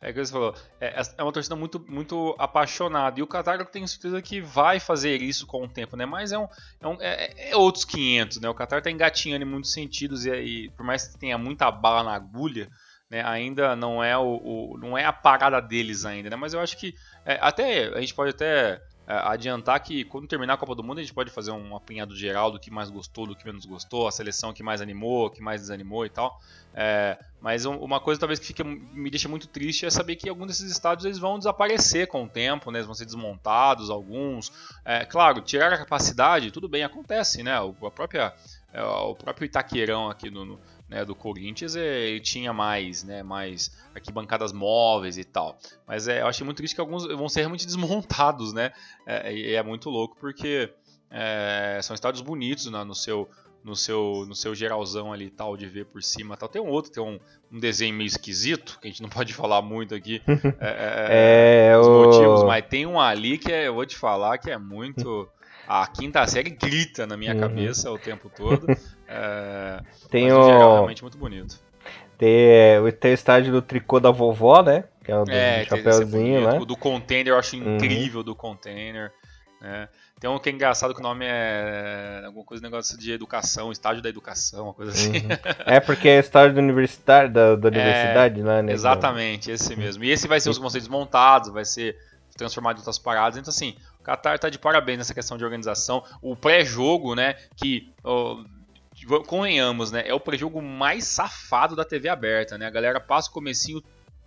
É 0.00 0.12
que 0.12 0.24
você 0.24 0.32
falou, 0.32 0.54
é, 0.80 1.02
é 1.16 1.22
uma 1.22 1.32
torcida 1.32 1.56
muito, 1.56 1.84
muito 1.88 2.34
apaixonada. 2.38 3.18
E 3.18 3.22
o 3.22 3.26
Qatar 3.26 3.58
eu 3.58 3.66
tenho 3.66 3.86
certeza 3.88 4.22
que 4.22 4.40
vai 4.40 4.78
fazer 4.78 5.20
isso 5.20 5.44
com 5.44 5.64
o 5.64 5.68
tempo, 5.68 5.96
né? 5.96 6.06
Mas 6.06 6.30
é, 6.30 6.38
um, 6.38 6.46
é, 6.80 6.88
um, 6.88 6.96
é, 7.00 7.50
é 7.50 7.56
outros 7.56 7.84
500, 7.84 8.40
né? 8.40 8.48
O 8.48 8.54
Qatar 8.54 8.80
tá 8.80 8.90
engatinhando 8.90 9.44
em 9.44 9.48
muitos 9.48 9.72
sentidos 9.72 10.24
e, 10.24 10.30
e, 10.30 10.70
por 10.70 10.86
mais 10.86 11.08
que 11.08 11.18
tenha 11.18 11.36
muita 11.36 11.68
bala 11.70 12.04
na 12.04 12.14
agulha, 12.14 12.70
né? 13.10 13.24
Ainda 13.24 13.74
não 13.74 14.02
é, 14.02 14.16
o, 14.16 14.40
o 14.72 14.78
não 14.78 14.96
é 14.96 15.04
a 15.04 15.12
parada 15.12 15.60
deles 15.60 16.04
ainda, 16.04 16.30
né? 16.30 16.36
Mas 16.36 16.54
eu 16.54 16.60
acho 16.60 16.76
que 16.76 16.94
é, 17.24 17.36
até 17.40 17.88
a 17.88 18.00
gente 18.00 18.14
pode 18.14 18.30
até 18.30 18.46
é, 18.74 18.80
adiantar 19.08 19.80
que 19.80 20.04
quando 20.04 20.28
terminar 20.28 20.54
a 20.54 20.56
Copa 20.58 20.74
do 20.74 20.84
Mundo 20.84 20.98
a 20.98 21.00
gente 21.00 21.14
pode 21.14 21.30
fazer 21.30 21.50
um 21.50 21.74
apanhado 21.74 22.14
geral 22.14 22.50
do 22.50 22.60
que 22.60 22.70
mais 22.70 22.90
gostou, 22.90 23.26
do 23.26 23.34
que 23.34 23.44
menos 23.44 23.64
gostou, 23.64 24.06
a 24.06 24.12
seleção 24.12 24.52
que 24.52 24.62
mais 24.62 24.82
animou, 24.82 25.30
que 25.30 25.40
mais 25.40 25.62
desanimou 25.62 26.04
e 26.04 26.10
tal. 26.10 26.38
É, 26.74 27.18
mas 27.40 27.64
uma 27.64 28.00
coisa 28.00 28.20
talvez 28.20 28.38
que 28.38 28.46
fica, 28.46 28.62
me 28.62 29.10
deixa 29.10 29.28
muito 29.28 29.48
triste 29.48 29.86
é 29.86 29.90
saber 29.90 30.16
que 30.16 30.28
alguns 30.28 30.48
desses 30.48 30.70
estádios 30.70 31.06
eles 31.06 31.18
vão 31.18 31.38
desaparecer 31.38 32.06
com 32.06 32.24
o 32.24 32.28
tempo, 32.28 32.70
né? 32.70 32.80
Eles 32.80 32.86
vão 32.86 32.94
ser 32.94 33.06
desmontados, 33.06 33.88
alguns. 33.88 34.52
É, 34.84 35.04
claro, 35.06 35.40
tirar 35.40 35.72
a 35.72 35.78
capacidade, 35.78 36.50
tudo 36.50 36.68
bem, 36.68 36.84
acontece, 36.84 37.42
né? 37.42 37.56
A 37.56 37.90
própria, 37.90 38.34
é, 38.72 38.82
o 38.82 39.14
próprio 39.14 39.46
Itaquerão 39.46 40.10
aqui 40.10 40.30
no, 40.30 40.44
no 40.44 40.60
né, 40.88 41.04
do 41.04 41.14
Corinthians, 41.14 41.76
é, 41.76 42.08
ele 42.08 42.20
tinha 42.20 42.52
mais, 42.52 43.04
né, 43.04 43.22
mais 43.22 43.76
arquibancadas 43.94 44.52
móveis 44.52 45.18
e 45.18 45.24
tal. 45.24 45.58
Mas 45.86 46.08
é, 46.08 46.22
eu 46.22 46.26
achei 46.26 46.44
muito 46.44 46.56
triste 46.56 46.74
que 46.74 46.80
alguns 46.80 47.06
vão 47.06 47.28
ser 47.28 47.40
realmente 47.40 47.66
desmontados, 47.66 48.52
né? 48.52 48.72
É, 49.06 49.32
e 49.32 49.54
é, 49.54 49.62
muito 49.62 49.90
louco 49.90 50.16
porque 50.18 50.72
é, 51.10 51.78
são 51.82 51.94
estádios 51.94 52.22
bonitos 52.22 52.70
né, 52.70 52.82
no 52.84 52.94
seu 52.94 53.28
no 53.64 53.74
seu 53.74 54.24
no 54.26 54.36
seu 54.36 54.54
geralzão 54.54 55.12
ali 55.12 55.28
tal 55.28 55.56
de 55.56 55.66
ver 55.66 55.86
por 55.86 56.00
cima 56.00 56.36
tal 56.36 56.48
tem 56.48 56.62
um 56.62 56.68
outro 56.68 56.92
tem 56.92 57.02
um, 57.02 57.18
um 57.50 57.58
desenho 57.58 57.92
meio 57.92 58.06
esquisito 58.06 58.78
que 58.80 58.86
a 58.86 58.90
gente 58.90 59.02
não 59.02 59.08
pode 59.10 59.34
falar 59.34 59.60
muito 59.60 59.94
aqui 59.96 60.22
é, 60.60 61.70
é, 61.72 61.78
os 61.78 61.86
o... 61.86 62.04
motivos 62.04 62.44
mas 62.44 62.64
tem 62.66 62.86
um 62.86 63.00
ali 63.00 63.36
que 63.36 63.50
é, 63.50 63.66
eu 63.66 63.74
vou 63.74 63.84
te 63.84 63.96
falar 63.96 64.38
que 64.38 64.48
é 64.48 64.56
muito 64.56 65.28
a 65.68 65.86
quinta 65.86 66.26
série 66.26 66.48
grita 66.48 67.06
na 67.06 67.14
minha 67.14 67.34
uhum. 67.34 67.40
cabeça 67.40 67.92
o 67.92 67.98
tempo 67.98 68.30
todo. 68.34 68.66
É, 69.10 69.80
tem 70.10 70.30
o... 70.30 70.42
Geral, 70.42 70.72
realmente 70.74 71.00
muito 71.00 71.16
bonito. 71.16 71.58
Tem, 72.18 72.92
tem 73.00 73.10
o 73.10 73.14
estádio 73.14 73.50
do 73.50 73.62
tricô 73.62 73.98
da 73.98 74.10
vovó, 74.10 74.62
né? 74.62 74.84
Que 75.02 75.10
é 75.10 75.16
o 75.16 75.24
do 75.24 75.32
é, 75.32 75.64
chapéuzinho, 75.64 76.46
né? 76.46 76.58
O 76.58 76.66
do 76.66 76.76
container 76.76 77.32
eu 77.32 77.38
acho 77.38 77.56
uhum. 77.56 77.76
incrível 77.76 78.18
uhum. 78.18 78.24
do 78.26 78.34
container. 78.34 79.10
Né? 79.62 79.88
Tem 80.20 80.28
um 80.28 80.38
que 80.38 80.50
é 80.50 80.52
engraçado 80.52 80.92
que 80.92 81.00
o 81.00 81.02
nome 81.02 81.24
é 81.26 82.24
alguma 82.26 82.44
coisa, 82.44 82.62
negócio 82.62 82.98
de 82.98 83.10
educação, 83.10 83.72
estádio 83.72 84.02
da 84.02 84.10
educação, 84.10 84.64
uma 84.64 84.74
coisa 84.74 84.92
assim. 84.92 85.08
Uhum. 85.08 85.28
É 85.64 85.80
porque 85.80 86.06
é 86.06 86.18
estádio 86.18 86.56
da 86.56 86.60
universidade, 86.60 87.32
da, 87.32 87.56
da 87.56 87.68
é, 87.68 87.70
universidade, 87.70 88.42
né? 88.42 88.72
Exatamente, 88.72 89.50
esse 89.50 89.74
mesmo. 89.74 90.04
E 90.04 90.10
esse 90.10 90.28
vai 90.28 90.38
ser 90.38 90.50
os 90.50 90.58
conceitos 90.58 90.88
montados, 90.90 91.48
vai 91.48 91.64
ser 91.64 91.96
transformado 92.36 92.76
em 92.76 92.80
outras 92.80 92.98
paradas. 92.98 93.38
Então, 93.38 93.50
assim, 93.50 93.74
Qatar 94.08 94.38
tá 94.38 94.48
de 94.48 94.58
parabéns 94.58 94.98
nessa 94.98 95.12
questão 95.12 95.36
de 95.36 95.44
organização. 95.44 96.02
O 96.22 96.34
pré-jogo, 96.34 97.14
né, 97.14 97.34
que 97.56 97.92
oh, 98.02 98.42
convenhamos, 99.26 99.92
né, 99.92 100.02
é 100.06 100.14
o 100.14 100.20
pré-jogo 100.20 100.62
mais 100.62 101.04
safado 101.04 101.76
da 101.76 101.84
TV 101.84 102.08
aberta, 102.08 102.56
né? 102.56 102.66
A 102.66 102.70
galera 102.70 102.98
passa 102.98 103.28
o 103.28 103.32
comecinho 103.32 103.82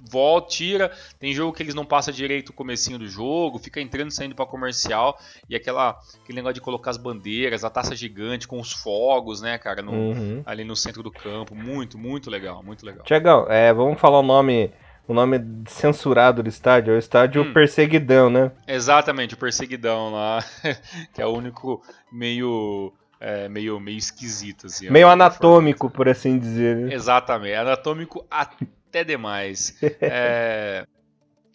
volta, 0.10 0.48
tira, 0.50 0.92
tem 1.20 1.34
jogo 1.34 1.54
que 1.54 1.62
eles 1.62 1.76
não 1.76 1.86
passam 1.86 2.12
direito 2.12 2.50
o 2.50 2.54
comecinho 2.54 2.98
do 2.98 3.08
jogo, 3.08 3.60
fica 3.60 3.80
entrando 3.80 4.10
e 4.10 4.14
saindo 4.14 4.34
para 4.34 4.48
comercial, 4.48 5.16
e 5.48 5.56
aquela, 5.56 6.00
aquele 6.24 6.38
negócio 6.38 6.56
de 6.56 6.62
colocar 6.62 6.90
as 6.90 6.98
bandeiras, 6.98 7.64
a 7.64 7.70
taça 7.70 7.96
gigante 7.96 8.48
com 8.48 8.60
os 8.60 8.72
fogos, 8.72 9.42
né, 9.42 9.60
cara, 9.60 9.82
no, 9.84 9.92
uhum. 9.92 10.42
ali 10.44 10.64
no 10.64 10.76
centro 10.76 11.04
do 11.04 11.12
campo, 11.12 11.54
muito, 11.54 12.00
muito 12.00 12.32
legal, 12.32 12.64
muito 12.64 12.84
legal. 12.84 13.04
Tiagão, 13.04 13.46
é, 13.48 13.72
vamos 13.74 14.00
falar 14.00 14.20
o 14.20 14.24
nome 14.24 14.72
o 15.08 15.14
nome 15.14 15.40
censurado 15.68 16.44
do 16.44 16.50
estádio, 16.50 16.94
é 16.94 16.96
o 16.96 17.00
estádio 17.00 17.42
hum. 17.42 17.54
Perseguidão, 17.54 18.30
né? 18.30 18.52
Exatamente, 18.68 19.34
o 19.34 19.38
Perseguidão 19.38 20.12
lá, 20.12 20.44
que 21.14 21.22
é 21.22 21.26
o 21.26 21.36
único 21.36 21.84
meio 22.12 22.94
é, 23.22 23.48
meio, 23.48 23.80
meio 23.80 23.98
esquisito. 23.98 24.66
Assim, 24.66 24.90
meio 24.90 25.08
anatômico, 25.08 25.90
por 25.90 26.10
assim 26.10 26.40
dizer. 26.40 26.76
Né? 26.76 26.94
Exatamente, 26.94 27.54
anatômico 27.54 28.26
até 28.30 29.04
demais. 29.04 29.78
é... 30.02 30.86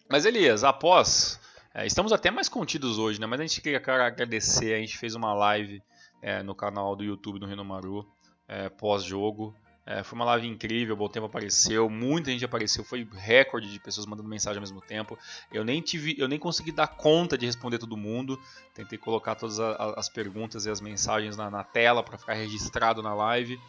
Mas 0.08 0.24
Elias, 0.24 0.62
após. 0.62 1.40
É, 1.74 1.84
estamos 1.84 2.12
até 2.12 2.30
mais 2.30 2.48
contidos 2.48 2.98
hoje, 2.98 3.20
né? 3.20 3.26
Mas 3.26 3.40
a 3.40 3.42
gente 3.42 3.60
queria 3.60 3.82
agradecer. 3.84 4.74
A 4.74 4.78
gente 4.78 4.96
fez 4.96 5.14
uma 5.14 5.34
live 5.34 5.82
é, 6.22 6.42
no 6.42 6.54
canal 6.54 6.94
do 6.96 7.04
YouTube 7.04 7.38
do 7.38 7.46
Renomaru 7.46 8.06
é, 8.48 8.68
pós-jogo. 8.68 9.54
É, 9.88 10.02
foi 10.02 10.16
uma 10.16 10.24
live 10.24 10.48
incrível, 10.48 10.96
Bom 10.96 11.08
Tempo 11.08 11.26
apareceu, 11.26 11.88
muita 11.88 12.32
gente 12.32 12.44
apareceu, 12.44 12.82
foi 12.82 13.08
recorde 13.14 13.70
de 13.70 13.78
pessoas 13.78 14.04
mandando 14.04 14.28
mensagem 14.28 14.56
ao 14.56 14.60
mesmo 14.60 14.80
tempo. 14.80 15.16
Eu 15.52 15.64
nem 15.64 15.80
tive, 15.80 16.16
eu 16.18 16.26
nem 16.26 16.40
consegui 16.40 16.72
dar 16.72 16.88
conta 16.88 17.38
de 17.38 17.46
responder 17.46 17.78
todo 17.78 17.96
mundo. 17.96 18.36
Tentei 18.74 18.98
colocar 18.98 19.36
todas 19.36 19.60
as 19.60 20.08
perguntas 20.08 20.66
e 20.66 20.70
as 20.70 20.80
mensagens 20.80 21.36
na, 21.36 21.48
na 21.48 21.62
tela 21.62 22.02
para 22.02 22.18
ficar 22.18 22.34
registrado 22.34 23.00
na 23.00 23.14
live. 23.14 23.60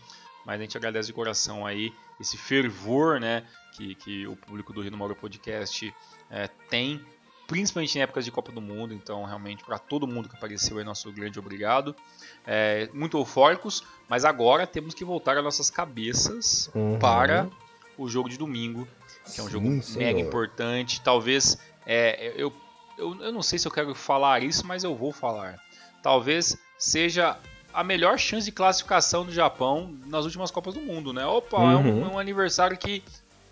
Mas 0.44 0.60
a 0.60 0.64
gente 0.64 0.76
agradece 0.76 1.08
de 1.08 1.14
coração 1.14 1.68
aí 1.68 1.94
esse 2.20 2.36
fervor, 2.36 3.20
né, 3.20 3.46
que, 3.74 3.94
que 3.94 4.26
o 4.26 4.36
público 4.36 4.74
do 4.74 4.82
Rino 4.82 4.98
Mauro 4.98 5.16
Podcast 5.16 5.94
é, 6.32 6.48
tem 6.48 7.00
principalmente 7.48 7.98
em 7.98 8.02
épocas 8.02 8.26
de 8.26 8.32
Copa 8.32 8.52
do 8.52 8.62
Mundo. 8.62 8.94
Então, 8.94 9.24
realmente, 9.24 9.64
para 9.64 9.80
todo 9.80 10.06
mundo 10.06 10.30
que 10.30 10.36
apareceu 10.36 10.78
aí, 10.78 10.84
nosso 10.84 11.12
grande 11.12 11.40
obrigado. 11.40 11.96
É, 12.46 12.90
muito 12.94 13.18
eufóricos, 13.18 13.84
mas 14.08 14.26
agora 14.26 14.68
temos 14.68 14.94
que 14.94 15.06
voltar 15.06 15.38
às 15.38 15.44
nossas 15.44 15.70
cabeças 15.70 16.70
uhum. 16.76 17.00
para 17.00 17.50
o 17.98 18.08
jogo 18.08 18.30
de 18.30 18.38
domingo, 18.38 18.88
que 19.34 19.40
é 19.40 19.44
um 19.44 19.50
jogo 19.50 19.82
Sim, 19.82 20.00
mega 20.00 20.20
importante. 20.20 21.02
Talvez, 21.02 21.58
é, 21.86 22.34
eu, 22.36 22.54
eu, 22.98 23.24
eu 23.24 23.32
não 23.32 23.42
sei 23.42 23.58
se 23.58 23.68
eu 23.68 23.72
quero 23.72 23.96
falar 23.96 24.44
isso, 24.44 24.68
mas 24.68 24.84
eu 24.84 24.96
vou 24.96 25.12
falar. 25.12 25.58
Talvez 26.04 26.58
seja 26.78 27.38
a 27.74 27.84
melhor 27.84 28.18
chance 28.18 28.46
de 28.46 28.52
classificação 28.52 29.26
do 29.26 29.32
Japão 29.32 29.96
nas 30.06 30.26
últimas 30.26 30.52
Copas 30.52 30.74
do 30.74 30.82
Mundo, 30.82 31.14
né? 31.14 31.26
Opa, 31.26 31.58
uhum. 31.58 31.72
é, 31.72 31.76
um, 31.76 31.80
uhum. 31.80 32.06
é, 32.06 32.14
um, 32.14 32.20
aniversário 32.20 32.78
que 32.78 33.04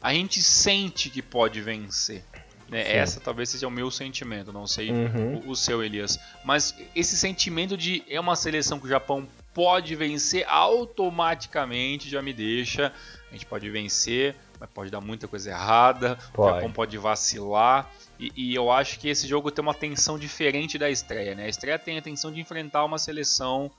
a 0.02 0.14
gente 0.14 0.42
sente 0.42 1.10
que 1.10 1.22
pode 1.22 1.62
vencer. 1.62 2.24
Né? 2.70 2.96
Essa 2.96 3.20
talvez 3.20 3.50
seja 3.50 3.68
o 3.68 3.72
meu 3.72 3.92
sentimento, 3.92 4.52
não 4.52 4.66
sei 4.66 4.92
uhum. 4.92 5.36
o, 5.46 5.52
o, 5.52 5.56
seu, 5.56 5.84
Elias. 5.84 6.20
Mas 6.44 6.76
esse 6.96 7.18
sentimento 7.18 7.78
de 7.78 8.04
é 8.10 8.20
uma 8.20 8.36
seleção 8.36 8.80
que 8.80 8.86
o 8.86 8.90
Japão 8.90 9.28
pode 9.54 9.96
vencer 9.96 10.46
automaticamente 10.48 12.10
já 12.10 12.22
me 12.22 12.34
deixa. 12.34 12.92
A 13.30 13.34
gente 13.34 13.46
pode 13.46 13.70
vencer, 13.70 14.36
mas 14.60 14.70
pode 14.70 14.90
dar 14.90 15.00
muita 15.00 15.28
coisa 15.28 15.52
errada. 15.52 16.18
Pode. 16.34 16.52
O 16.52 16.56
Japão 16.56 16.72
pode 16.72 16.98
vacilar. 16.98 17.90
E, 18.20 18.32
e, 18.36 18.56
eu 18.56 18.72
acho 18.72 19.00
que 19.00 19.10
esse 19.10 19.28
jogo 19.28 19.52
tem 19.52 19.62
uma 19.62 19.74
tensão 19.74 20.18
diferente 20.18 20.78
da 20.78 20.90
estreia. 20.90 21.36
Né? 21.36 21.46
A 21.46 21.50
estreia 21.50 21.78
tem 21.78 21.98
a 21.98 22.02
tensão 22.02 22.32
de 22.32 22.40
enfrentar 22.40 22.84
uma 22.86 22.98
seleção 22.98 23.70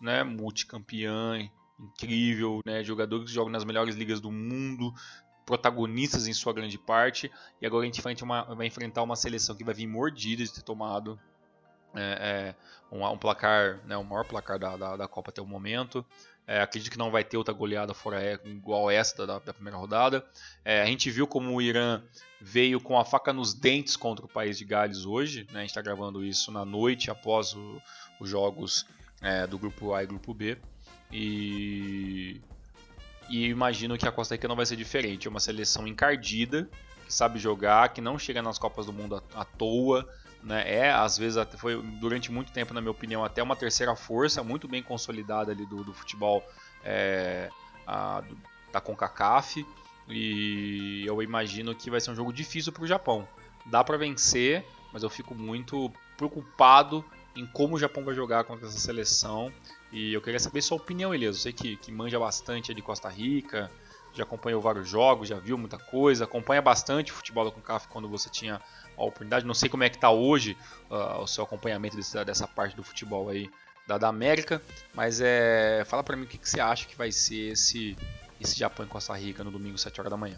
né, 0.00 0.24
multicampeã, 0.24 1.48
incrível, 1.78 2.60
né, 2.66 2.82
jogadores 2.82 3.26
que 3.26 3.32
jogam 3.32 3.52
nas 3.52 3.64
melhores 3.64 3.94
ligas 3.94 4.20
do 4.20 4.30
mundo, 4.30 4.92
protagonistas 5.44 6.26
em 6.26 6.32
sua 6.32 6.52
grande 6.52 6.78
parte. 6.78 7.30
E 7.60 7.66
agora 7.66 7.82
a 7.82 7.86
gente 7.86 8.00
vai, 8.00 8.14
uma, 8.22 8.54
vai 8.54 8.66
enfrentar 8.66 9.02
uma 9.02 9.16
seleção 9.16 9.56
que 9.56 9.64
vai 9.64 9.74
vir 9.74 9.86
mordida 9.86 10.44
de 10.44 10.52
ter 10.52 10.62
tomado 10.62 11.18
é, 11.94 12.54
é, 12.90 12.94
um, 12.94 13.06
um, 13.06 13.18
placar, 13.18 13.80
né, 13.86 13.96
o 13.96 14.04
maior 14.04 14.24
placar 14.24 14.58
da, 14.58 14.76
da, 14.76 14.96
da 14.96 15.08
Copa 15.08 15.30
até 15.30 15.42
o 15.42 15.46
momento. 15.46 16.04
É, 16.46 16.60
acredito 16.60 16.90
que 16.90 16.98
não 16.98 17.10
vai 17.10 17.22
ter 17.22 17.36
outra 17.36 17.54
goleada 17.54 17.94
fora 17.94 18.40
igual 18.44 18.90
essa 18.90 19.26
da, 19.26 19.38
da 19.38 19.54
primeira 19.54 19.78
rodada. 19.78 20.26
É, 20.64 20.82
a 20.82 20.86
gente 20.86 21.10
viu 21.10 21.26
como 21.26 21.54
o 21.54 21.62
Irã 21.62 22.02
veio 22.40 22.80
com 22.80 22.98
a 22.98 23.04
faca 23.04 23.32
nos 23.32 23.54
dentes 23.54 23.96
contra 23.96 24.24
o 24.24 24.28
país 24.28 24.58
de 24.58 24.64
Gales 24.64 25.04
hoje. 25.04 25.46
Né? 25.52 25.58
A 25.58 25.60
gente 25.60 25.70
está 25.70 25.80
gravando 25.80 26.24
isso 26.24 26.50
na 26.50 26.64
noite 26.64 27.10
após 27.10 27.54
o, 27.54 27.80
os 28.20 28.28
jogos 28.28 28.84
é, 29.20 29.46
do 29.46 29.56
grupo 29.56 29.94
A 29.94 30.02
e 30.02 30.06
grupo 30.06 30.34
B. 30.34 30.58
E, 31.12 32.40
e 33.32 33.48
imagino 33.48 33.96
que 33.96 34.06
a 34.06 34.12
Costa 34.12 34.34
Rica 34.34 34.46
não 34.46 34.54
vai 34.54 34.66
ser 34.66 34.76
diferente. 34.76 35.26
É 35.26 35.30
uma 35.30 35.40
seleção 35.40 35.88
encardida, 35.88 36.68
que 37.06 37.14
sabe 37.14 37.38
jogar, 37.38 37.88
que 37.88 38.02
não 38.02 38.18
chega 38.18 38.42
nas 38.42 38.58
Copas 38.58 38.84
do 38.84 38.92
Mundo 38.92 39.24
à, 39.34 39.42
toa. 39.42 40.06
Né? 40.42 40.62
É, 40.70 40.92
às 40.92 41.16
vezes, 41.16 41.42
foi 41.56 41.80
durante 41.98 42.30
muito 42.30 42.52
tempo, 42.52 42.74
na 42.74 42.80
minha 42.82 42.90
opinião, 42.90 43.24
até 43.24 43.42
uma 43.42 43.56
terceira 43.56 43.96
força 43.96 44.44
muito 44.44 44.68
bem 44.68 44.82
consolidada 44.82 45.50
ali 45.50 45.64
do, 45.64 45.82
do 45.82 45.94
futebol 45.94 46.44
é, 46.84 47.48
a, 47.86 48.22
da 48.70 48.82
CONCACAF. 48.82 49.66
E 50.10 51.02
eu 51.06 51.22
imagino 51.22 51.74
que 51.74 51.90
vai 51.90 52.02
ser 52.02 52.10
um 52.10 52.14
jogo 52.14 52.34
difícil 52.34 52.70
para 52.70 52.82
o 52.82 52.86
Japão. 52.86 53.26
Dá 53.64 53.82
para 53.82 53.96
vencer, 53.96 54.62
mas 54.92 55.02
eu 55.02 55.08
fico 55.08 55.34
muito 55.34 55.90
preocupado 56.18 57.02
em 57.36 57.46
como 57.46 57.76
o 57.76 57.78
Japão 57.78 58.04
vai 58.04 58.14
jogar 58.14 58.44
contra 58.44 58.66
essa 58.66 58.78
seleção. 58.78 59.52
E 59.90 60.12
eu 60.12 60.20
queria 60.20 60.40
saber 60.40 60.62
sua 60.62 60.76
opinião, 60.76 61.14
Elias. 61.14 61.36
Eu 61.36 61.42
sei 61.42 61.52
que, 61.52 61.76
que 61.76 61.92
manja 61.92 62.18
bastante 62.18 62.72
de 62.72 62.82
Costa 62.82 63.08
Rica, 63.08 63.70
já 64.14 64.24
acompanhou 64.24 64.60
vários 64.60 64.88
jogos, 64.88 65.28
já 65.28 65.38
viu 65.38 65.56
muita 65.56 65.78
coisa, 65.78 66.24
acompanha 66.24 66.60
bastante 66.60 67.12
futebol 67.12 67.44
da 67.44 67.50
CONCACAF 67.50 67.88
quando 67.88 68.08
você 68.08 68.28
tinha 68.28 68.60
a 68.96 69.02
oportunidade. 69.02 69.46
Não 69.46 69.54
sei 69.54 69.68
como 69.68 69.84
é 69.84 69.88
que 69.88 69.96
está 69.96 70.10
hoje 70.10 70.56
uh, 70.90 71.20
o 71.20 71.26
seu 71.26 71.44
acompanhamento 71.44 71.96
desse, 71.96 72.22
dessa 72.24 72.46
parte 72.46 72.76
do 72.76 72.82
futebol 72.82 73.28
aí 73.28 73.50
da, 73.86 73.98
da 73.98 74.08
América, 74.08 74.62
mas 74.94 75.20
é, 75.20 75.82
fala 75.86 76.04
para 76.04 76.16
mim 76.16 76.24
o 76.24 76.26
que, 76.26 76.38
que, 76.38 76.48
você 76.48 76.60
acha 76.60 76.86
que 76.86 76.96
vai 76.96 77.10
ser 77.10 77.52
esse, 77.52 77.96
esse 78.40 78.56
Japão 78.56 78.86
e 78.86 78.88
Costa 78.88 79.14
Rica 79.14 79.42
no 79.42 79.50
domingo, 79.50 79.76
7 79.76 80.00
horas 80.00 80.10
da 80.10 80.16
manhã. 80.16 80.36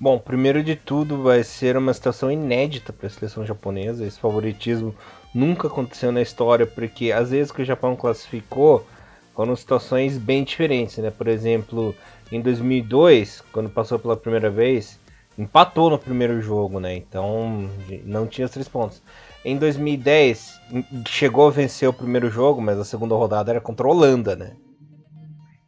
Bom, 0.00 0.18
primeiro 0.18 0.62
de 0.62 0.74
tudo 0.74 1.22
vai 1.22 1.44
ser 1.44 1.76
uma 1.76 1.94
situação 1.94 2.30
inédita 2.30 2.92
para 2.92 3.06
a 3.06 3.10
seleção 3.10 3.46
japonesa. 3.46 4.04
Esse 4.04 4.18
favoritismo 4.18 4.94
nunca 5.34 5.66
aconteceu 5.66 6.12
na 6.12 6.22
história, 6.22 6.66
porque 6.66 7.10
às 7.10 7.30
vezes 7.30 7.50
que 7.50 7.62
o 7.62 7.64
Japão 7.64 7.96
classificou 7.96 8.86
foram 9.34 9.56
situações 9.56 10.16
bem 10.16 10.44
diferentes, 10.44 10.98
né? 10.98 11.10
Por 11.10 11.26
exemplo, 11.26 11.94
em 12.30 12.40
2002, 12.40 13.42
quando 13.52 13.68
passou 13.68 13.98
pela 13.98 14.16
primeira 14.16 14.48
vez, 14.48 14.98
empatou 15.36 15.90
no 15.90 15.98
primeiro 15.98 16.40
jogo, 16.40 16.78
né? 16.78 16.94
Então 16.94 17.68
não 18.04 18.26
tinha 18.26 18.44
os 18.46 18.52
três 18.52 18.68
pontos. 18.68 19.02
Em 19.44 19.58
2010, 19.58 20.60
chegou 21.08 21.48
a 21.48 21.50
vencer 21.50 21.88
o 21.88 21.92
primeiro 21.92 22.30
jogo, 22.30 22.62
mas 22.62 22.78
a 22.78 22.84
segunda 22.84 23.14
rodada 23.14 23.50
era 23.50 23.60
contra 23.60 23.86
a 23.86 23.90
Holanda, 23.90 24.36
né? 24.36 24.52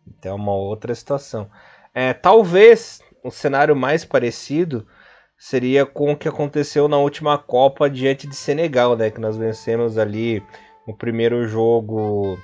Então 0.06 0.32
é 0.32 0.34
uma 0.34 0.54
outra 0.54 0.94
situação. 0.94 1.50
É, 1.92 2.14
talvez 2.14 3.02
o 3.22 3.30
cenário 3.30 3.74
mais 3.74 4.04
parecido 4.04 4.86
seria 5.38 5.84
com 5.84 6.12
o 6.12 6.16
que 6.16 6.28
aconteceu 6.28 6.88
na 6.88 6.98
última 6.98 7.36
Copa 7.38 7.88
diante 7.90 8.26
de 8.26 8.36
Senegal, 8.36 8.96
né? 8.96 9.10
Que 9.10 9.20
nós 9.20 9.36
vencemos 9.36 9.98
ali 9.98 10.42
o 10.86 10.94
primeiro 10.94 11.46
jogo 11.46 12.38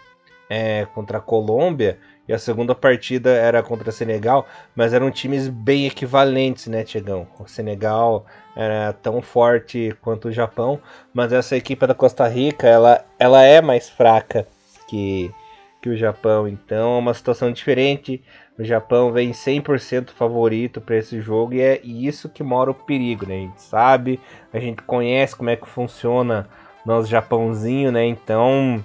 é, 0.51 0.87
contra 0.95 1.19
a 1.19 1.21
Colômbia 1.21 1.99
e 2.29 2.33
a 2.33 2.39
segunda 2.39 2.75
partida 2.75 3.31
era 3.31 3.63
contra 3.63 3.91
Senegal, 3.91 4.47
mas 4.77 4.93
eram 4.93 5.11
times 5.11 5.49
bem 5.49 5.87
equivalentes, 5.87 6.67
né, 6.67 6.85
Tiagão? 6.85 7.27
O 7.39 7.47
Senegal 7.49 8.27
era 8.55 8.93
tão 8.93 9.21
forte 9.21 9.97
quanto 10.01 10.29
o 10.29 10.33
Japão, 10.33 10.81
mas 11.13 11.33
essa 11.33 11.57
equipe 11.57 11.87
da 11.87 11.95
Costa 11.95 12.29
Rica, 12.29 12.67
ela, 12.67 13.05
ela 13.19 13.43
é 13.43 13.61
mais 13.61 13.89
fraca 13.89 14.47
que, 14.87 15.33
que 15.81 15.89
o 15.89 15.97
Japão, 15.97 16.47
então 16.47 16.97
é 16.97 16.99
uma 16.99 17.15
situação 17.15 17.51
diferente. 17.51 18.23
O 18.59 18.65
Japão 18.65 19.11
vem 19.11 19.33
100% 19.33 20.11
favorito 20.11 20.81
para 20.81 20.97
esse 20.97 21.21
jogo 21.21 21.55
e 21.55 21.61
é 21.63 21.81
isso 21.83 22.29
que 22.29 22.43
mora 22.43 22.71
o 22.71 22.75
perigo, 22.75 23.27
né? 23.27 23.37
A 23.37 23.39
gente 23.39 23.63
sabe, 23.63 24.21
a 24.53 24.59
gente 24.59 24.83
conhece 24.83 25.35
como 25.35 25.49
é 25.49 25.57
que 25.57 25.67
funciona 25.67 26.47
nosso 26.85 27.09
Japãozinho, 27.09 27.91
né? 27.91 28.05
Então, 28.05 28.85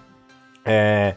é, 0.64 1.16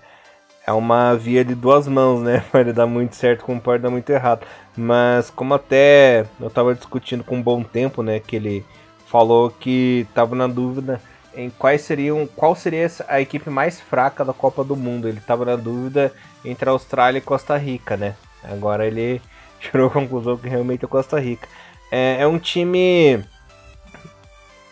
é 0.66 0.72
uma 0.72 1.14
via 1.14 1.44
de 1.44 1.54
duas 1.54 1.86
mãos, 1.86 2.22
né? 2.22 2.42
Pode 2.50 2.72
dar 2.72 2.86
muito 2.86 3.14
certo 3.14 3.44
como 3.44 3.60
pode 3.60 3.82
dar 3.82 3.90
muito 3.90 4.10
errado. 4.10 4.44
Mas 4.76 5.30
como 5.30 5.54
até 5.54 6.26
eu 6.40 6.48
estava 6.48 6.74
discutindo 6.74 7.22
com 7.22 7.36
um 7.36 7.42
bom 7.42 7.62
tempo, 7.62 8.02
né? 8.02 8.18
Que 8.18 8.36
ele 8.36 8.64
falou 9.06 9.50
que 9.50 10.06
estava 10.08 10.34
na 10.34 10.48
dúvida 10.48 11.00
em 11.36 11.50
quais 11.50 11.82
seriam, 11.82 12.26
qual 12.26 12.56
seria 12.56 12.90
a 13.06 13.20
equipe 13.20 13.48
mais 13.48 13.80
fraca 13.80 14.24
da 14.24 14.32
Copa 14.32 14.64
do 14.64 14.74
Mundo. 14.74 15.08
Ele 15.08 15.18
estava 15.18 15.44
na 15.44 15.54
dúvida 15.54 16.12
entre 16.44 16.68
Austrália 16.68 17.18
e 17.18 17.22
Costa 17.22 17.56
Rica, 17.56 17.96
né? 17.96 18.16
Agora 18.44 18.86
ele 18.86 19.20
tirou 19.60 19.88
a 19.88 19.90
conclusão 19.90 20.36
que 20.36 20.48
realmente 20.48 20.84
é 20.84 20.88
Costa 20.88 21.18
Rica. 21.18 21.48
É, 21.90 22.18
é 22.20 22.26
um 22.26 22.38
time 22.38 23.22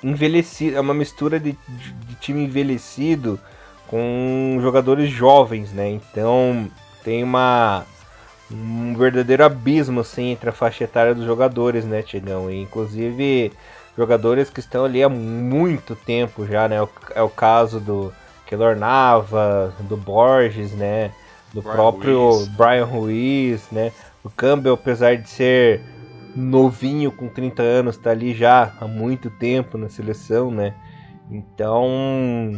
envelhecido, 0.03 0.77
é 0.77 0.81
uma 0.81 0.95
mistura 0.95 1.41
de, 1.41 1.53
de, 1.53 2.15
time 2.21 2.45
envelhecido 2.45 3.39
com 3.89 4.59
jogadores 4.61 5.11
jovens, 5.11 5.73
né? 5.73 5.91
Então 5.91 6.71
tem 7.03 7.25
uma 7.25 7.85
um 8.51 8.95
verdadeiro 8.95 9.45
abismo 9.45 10.01
assim 10.01 10.31
entre 10.31 10.49
a 10.49 10.53
faixa 10.53 10.85
etária 10.85 11.15
dos 11.15 11.25
jogadores, 11.25 11.85
né, 11.85 12.03
Tiagão? 12.03 12.51
E 12.51 12.63
inclusive 12.63 13.53
jogadores 13.97 14.49
que 14.49 14.61
estão 14.61 14.85
ali 14.85 15.03
há 15.03 15.09
muito 15.09 15.97
tempo 15.97 16.47
já, 16.47 16.69
né? 16.69 16.77
É 17.15 17.23
o 17.23 17.29
caso 17.29 17.81
do 17.81 18.13
Keylor 18.47 18.77
Nava, 18.77 19.75
do 19.81 19.97
Borges, 19.97 20.73
né? 20.73 21.11
Do 21.53 21.63
Brian 21.63 21.75
próprio 21.75 22.31
Ruiz. 22.31 22.49
Brian 22.49 22.85
Ruiz, 22.85 23.71
né? 23.71 23.93
O 24.23 24.31
Campbell, 24.31 24.75
apesar 24.75 25.17
de 25.17 25.29
ser 25.29 25.81
novinho, 26.37 27.11
com 27.11 27.29
30 27.29 27.63
anos, 27.63 27.97
está 27.97 28.11
ali 28.11 28.35
já 28.35 28.73
há 28.81 28.87
muito 28.87 29.31
tempo 29.31 29.79
na 29.79 29.89
seleção, 29.89 30.51
né? 30.51 30.75
Então 31.31 32.53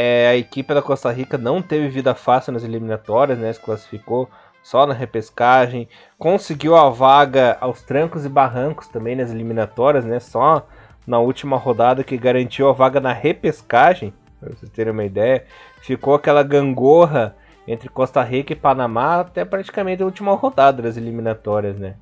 é, 0.00 0.28
a 0.28 0.36
equipe 0.36 0.72
da 0.72 0.80
Costa 0.80 1.10
Rica 1.10 1.36
não 1.36 1.60
teve 1.60 1.88
vida 1.88 2.14
fácil 2.14 2.52
nas 2.52 2.62
eliminatórias, 2.62 3.36
né? 3.36 3.52
Se 3.52 3.60
classificou 3.60 4.30
só 4.62 4.86
na 4.86 4.94
repescagem, 4.94 5.88
conseguiu 6.16 6.76
a 6.76 6.88
vaga 6.88 7.56
aos 7.60 7.82
trancos 7.82 8.24
e 8.24 8.28
barrancos 8.28 8.86
também 8.86 9.16
nas 9.16 9.32
eliminatórias, 9.32 10.04
né? 10.04 10.20
Só 10.20 10.66
na 11.04 11.18
última 11.18 11.56
rodada 11.56 12.04
que 12.04 12.16
garantiu 12.16 12.68
a 12.68 12.72
vaga 12.72 13.00
na 13.00 13.12
repescagem, 13.12 14.14
para 14.38 14.50
vocês 14.50 14.70
terem 14.70 14.92
uma 14.92 15.04
ideia. 15.04 15.44
Ficou 15.80 16.14
aquela 16.14 16.44
gangorra 16.44 17.34
entre 17.68 17.90
Costa 17.90 18.22
Rica 18.22 18.54
e 18.54 18.56
Panamá 18.56 19.20
até 19.20 19.44
praticamente 19.44 20.02
a 20.02 20.06
última 20.06 20.34
rodada 20.34 20.82
das 20.82 20.96
eliminatórias, 20.96 21.78
né? 21.78 21.96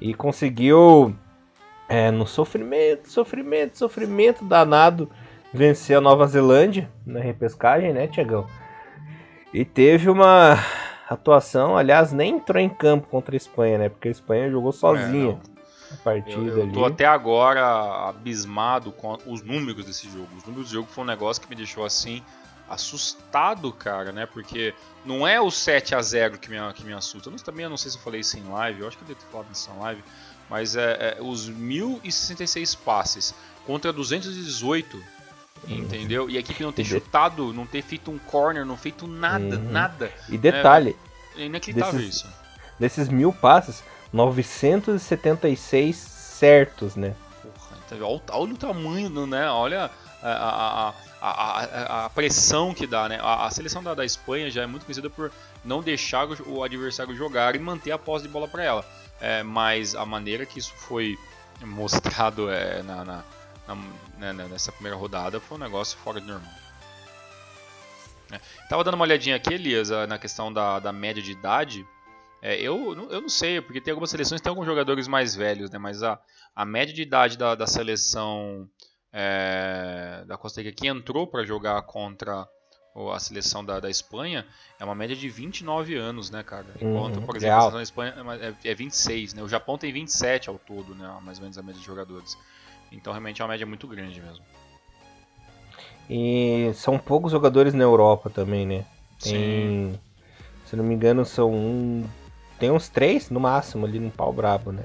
E 0.00 0.12
conseguiu, 0.12 1.14
é, 1.88 2.10
no 2.10 2.26
sofrimento, 2.26 3.08
sofrimento, 3.08 3.78
sofrimento 3.78 4.44
danado, 4.44 5.08
vencer 5.54 5.96
a 5.96 6.00
Nova 6.00 6.26
Zelândia 6.26 6.90
na 7.06 7.20
repescagem, 7.20 7.92
né, 7.92 8.08
Tiagão? 8.08 8.48
E 9.54 9.64
teve 9.64 10.10
uma 10.10 10.58
atuação, 11.08 11.76
aliás, 11.76 12.12
nem 12.12 12.34
entrou 12.34 12.60
em 12.60 12.68
campo 12.68 13.06
contra 13.06 13.36
a 13.36 13.36
Espanha, 13.36 13.78
né? 13.78 13.88
Porque 13.88 14.08
a 14.08 14.10
Espanha 14.10 14.50
jogou 14.50 14.72
sozinha. 14.72 15.38
a 15.92 15.96
partida 16.02 16.50
eu, 16.50 16.56
eu 16.56 16.62
ali. 16.64 16.72
tô 16.72 16.84
até 16.84 17.06
agora 17.06 18.08
abismado 18.08 18.90
com 18.90 19.16
os 19.24 19.40
números 19.40 19.84
desse 19.84 20.10
jogo. 20.10 20.26
Os 20.36 20.44
números 20.44 20.68
do 20.68 20.72
jogo 20.72 20.88
foi 20.90 21.04
um 21.04 21.06
negócio 21.06 21.40
que 21.40 21.48
me 21.48 21.54
deixou 21.54 21.84
assim 21.84 22.24
assustado, 22.72 23.72
cara, 23.72 24.12
né? 24.12 24.26
Porque 24.26 24.74
não 25.04 25.26
é 25.26 25.40
o 25.40 25.50
7 25.50 25.94
a 25.94 26.02
0 26.02 26.38
que 26.38 26.50
me, 26.50 26.56
que 26.74 26.84
me 26.84 26.92
assusta. 26.92 27.28
Eu 27.28 27.36
também 27.36 27.64
eu 27.64 27.70
não 27.70 27.76
sei 27.76 27.90
se 27.90 27.96
eu 27.96 28.02
falei 28.02 28.20
isso 28.20 28.38
em 28.38 28.48
live, 28.48 28.80
eu 28.80 28.88
acho 28.88 28.96
que 28.96 29.04
eu 29.04 29.08
devo 29.08 29.20
ter 29.20 29.26
falado 29.30 29.48
isso 29.52 29.70
em 29.70 29.78
live, 29.80 30.04
mas 30.48 30.76
é, 30.76 31.16
é 31.18 31.22
os 31.22 31.48
1066 31.48 32.74
passes 32.76 33.34
contra 33.66 33.92
218 33.92 35.22
Entendeu? 35.68 36.28
E 36.28 36.36
a 36.36 36.40
equipe 36.40 36.62
não 36.62 36.72
ter 36.72 36.84
chutado, 36.84 37.52
não 37.52 37.66
ter 37.66 37.82
feito 37.82 38.10
um 38.10 38.18
corner, 38.18 38.64
não 38.64 38.76
feito 38.76 39.06
nada, 39.06 39.56
uhum. 39.56 39.70
nada. 39.70 40.10
E 40.28 40.36
detalhe. 40.36 40.96
É, 41.36 41.42
é 41.42 41.46
inacreditável 41.46 42.00
desses, 42.00 42.16
isso. 42.16 42.28
Desses 42.78 43.08
mil 43.08 43.32
passes, 43.32 43.82
976 44.12 45.96
certos, 45.96 46.96
né? 46.96 47.14
Porra, 47.40 47.78
então, 47.86 47.98
olha, 48.02 48.22
olha 48.30 48.54
o 48.54 48.56
tamanho, 48.56 49.26
né? 49.26 49.48
Olha 49.48 49.90
a, 50.20 50.28
a, 50.28 50.88
a, 50.88 50.94
a, 51.30 52.04
a 52.06 52.10
pressão 52.10 52.74
que 52.74 52.86
dá, 52.86 53.08
né? 53.08 53.18
A, 53.22 53.46
a 53.46 53.50
seleção 53.50 53.82
da, 53.82 53.94
da 53.94 54.04
Espanha 54.04 54.50
já 54.50 54.62
é 54.62 54.66
muito 54.66 54.84
conhecida 54.84 55.08
por 55.08 55.32
não 55.64 55.82
deixar 55.82 56.28
o, 56.28 56.58
o 56.58 56.64
adversário 56.64 57.14
jogar 57.14 57.54
e 57.54 57.58
manter 57.58 57.92
a 57.92 57.98
posse 57.98 58.26
de 58.26 58.32
bola 58.32 58.48
para 58.48 58.64
ela. 58.64 58.84
É, 59.20 59.42
mas 59.42 59.94
a 59.94 60.04
maneira 60.04 60.44
que 60.44 60.58
isso 60.58 60.72
foi 60.74 61.16
mostrado 61.62 62.50
é, 62.50 62.82
na, 62.82 63.04
na 63.04 63.24
na, 63.66 64.32
né, 64.32 64.48
nessa 64.48 64.72
primeira 64.72 64.96
rodada 64.96 65.40
foi 65.40 65.56
um 65.56 65.60
negócio 65.60 65.96
fora 65.98 66.20
de 66.20 66.26
normal. 66.26 66.52
É. 68.30 68.40
Tava 68.68 68.82
dando 68.82 68.94
uma 68.94 69.04
olhadinha 69.04 69.36
aqui, 69.36 69.54
Elias, 69.54 69.90
na 70.08 70.18
questão 70.18 70.52
da, 70.52 70.78
da 70.78 70.92
média 70.92 71.22
de 71.22 71.32
idade. 71.32 71.86
É, 72.40 72.56
eu, 72.60 72.96
eu 73.10 73.20
não 73.20 73.28
sei, 73.28 73.60
porque 73.60 73.80
tem 73.80 73.92
algumas 73.92 74.10
seleções 74.10 74.40
que 74.40 74.44
tem 74.44 74.50
alguns 74.50 74.66
jogadores 74.66 75.06
mais 75.06 75.34
velhos, 75.34 75.70
né? 75.70 75.78
Mas 75.78 76.02
a, 76.02 76.18
a 76.56 76.64
média 76.64 76.92
de 76.92 77.02
idade 77.02 77.36
da, 77.38 77.54
da 77.54 77.66
seleção 77.66 78.68
é, 79.12 80.24
da 80.26 80.36
Costa 80.36 80.62
Rica 80.62 80.74
que 80.74 80.88
entrou 80.88 81.26
para 81.26 81.44
jogar 81.44 81.80
contra 81.82 82.48
a 83.12 83.18
seleção 83.18 83.64
da, 83.64 83.80
da 83.80 83.88
Espanha 83.88 84.46
é 84.78 84.84
uma 84.84 84.94
média 84.94 85.16
de 85.16 85.28
29 85.28 85.96
anos, 85.96 86.30
né, 86.30 86.42
cara? 86.42 86.66
Enquanto, 86.76 87.16
uhum, 87.20 87.26
por 87.26 87.36
exemplo, 87.36 87.56
a 87.56 87.60
seleção 87.60 87.78
da 87.78 87.82
Espanha 87.82 88.14
é, 88.64 88.70
é 88.70 88.74
26, 88.74 89.34
né? 89.34 89.42
O 89.42 89.48
Japão 89.48 89.78
tem 89.78 89.92
27 89.92 90.48
ao 90.48 90.58
todo, 90.58 90.94
né? 90.94 91.18
Mais 91.22 91.38
ou 91.38 91.42
menos 91.42 91.56
a 91.56 91.62
média 91.62 91.80
de 91.80 91.86
jogadores. 91.86 92.36
Então 92.90 93.12
realmente 93.12 93.40
é 93.40 93.44
uma 93.44 93.50
média 93.50 93.66
muito 93.66 93.86
grande 93.86 94.20
mesmo. 94.20 94.44
E 96.10 96.70
são 96.74 96.98
poucos 96.98 97.32
jogadores 97.32 97.72
na 97.72 97.84
Europa 97.84 98.28
também, 98.28 98.66
né? 98.66 98.84
Tem, 99.22 99.32
Sim. 99.32 100.00
Se 100.66 100.76
não 100.76 100.84
me 100.84 100.94
engano, 100.94 101.24
são 101.24 101.50
um, 101.50 102.06
tem 102.58 102.70
uns 102.70 102.88
três 102.88 103.30
no 103.30 103.40
máximo 103.40 103.86
ali 103.86 103.98
no 103.98 104.10
pau 104.10 104.32
brabo, 104.32 104.72
né? 104.72 104.84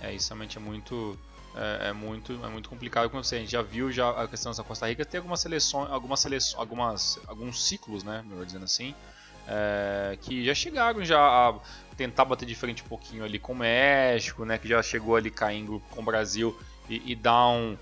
É, 0.00 0.12
isso 0.14 0.28
realmente 0.28 0.56
é 0.56 0.60
muito 0.60 1.18
é, 1.54 1.88
é, 1.88 1.92
muito 1.92 2.32
é 2.44 2.48
muito 2.48 2.68
complicado 2.68 3.10
como 3.10 3.22
você 3.22 3.36
a 3.36 3.38
gente 3.38 3.50
já 3.50 3.62
viu 3.62 3.90
já 3.90 4.10
a 4.10 4.28
questão 4.28 4.52
da 4.52 4.62
Costa 4.62 4.86
Rica 4.86 5.04
tem 5.04 5.18
algumas 5.18 5.40
seleções 5.40 5.90
algumas 5.90 6.20
seleções 6.20 6.60
algumas 6.60 7.18
alguns 7.26 7.66
ciclos 7.66 8.04
né 8.04 8.22
melhor 8.26 8.46
dizendo 8.46 8.64
assim 8.64 8.94
é, 9.48 10.16
que 10.20 10.44
já 10.44 10.54
chegaram 10.54 11.04
já 11.04 11.18
a 11.18 11.58
tentar 11.96 12.24
bater 12.24 12.46
de 12.46 12.54
frente 12.54 12.82
um 12.84 12.86
pouquinho 12.86 13.24
ali 13.24 13.38
com 13.38 13.52
o 13.52 13.56
México 13.56 14.44
né 14.44 14.58
que 14.58 14.68
já 14.68 14.80
chegou 14.82 15.16
ali 15.16 15.30
caindo 15.30 15.82
com 15.90 16.02
o 16.02 16.04
Brasil 16.04 16.56
e, 16.88 17.12
e 17.12 17.14
dá 17.14 17.48
um, 17.48 17.76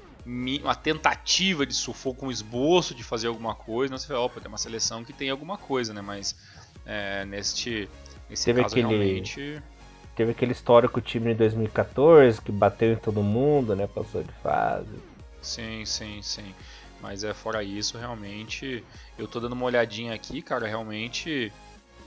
uma 0.62 0.74
tentativa 0.74 1.64
de 1.64 1.72
sufoco, 1.74 2.26
um 2.26 2.30
esboço 2.30 2.94
de 2.94 3.02
fazer 3.02 3.28
alguma 3.28 3.54
coisa, 3.54 3.90
não 3.90 3.98
você 3.98 4.06
fala, 4.06 4.20
opa, 4.20 4.40
tem 4.40 4.48
uma 4.48 4.58
seleção 4.58 5.02
que 5.02 5.12
tem 5.12 5.30
alguma 5.30 5.56
coisa, 5.56 5.94
né? 5.94 6.02
Mas 6.02 6.36
é, 6.84 7.24
neste, 7.24 7.88
nesse 8.28 8.44
teve 8.44 8.60
caso 8.60 8.74
aquele, 8.74 8.88
realmente... 8.88 9.62
Teve 10.18 10.32
aquele 10.32 10.50
histórico 10.50 11.00
time 11.00 11.30
de 11.32 11.38
2014 11.38 12.42
que 12.42 12.50
bateu 12.50 12.92
em 12.92 12.96
todo 12.96 13.22
mundo, 13.22 13.76
né? 13.76 13.86
Passou 13.86 14.20
de 14.20 14.32
fase. 14.42 14.98
Sim, 15.40 15.84
sim, 15.84 16.20
sim. 16.22 16.52
Mas 17.00 17.22
é 17.22 17.32
fora 17.32 17.62
isso, 17.62 17.96
realmente, 17.96 18.84
eu 19.16 19.28
tô 19.28 19.38
dando 19.38 19.52
uma 19.52 19.66
olhadinha 19.66 20.12
aqui, 20.12 20.42
cara, 20.42 20.66
realmente 20.66 21.52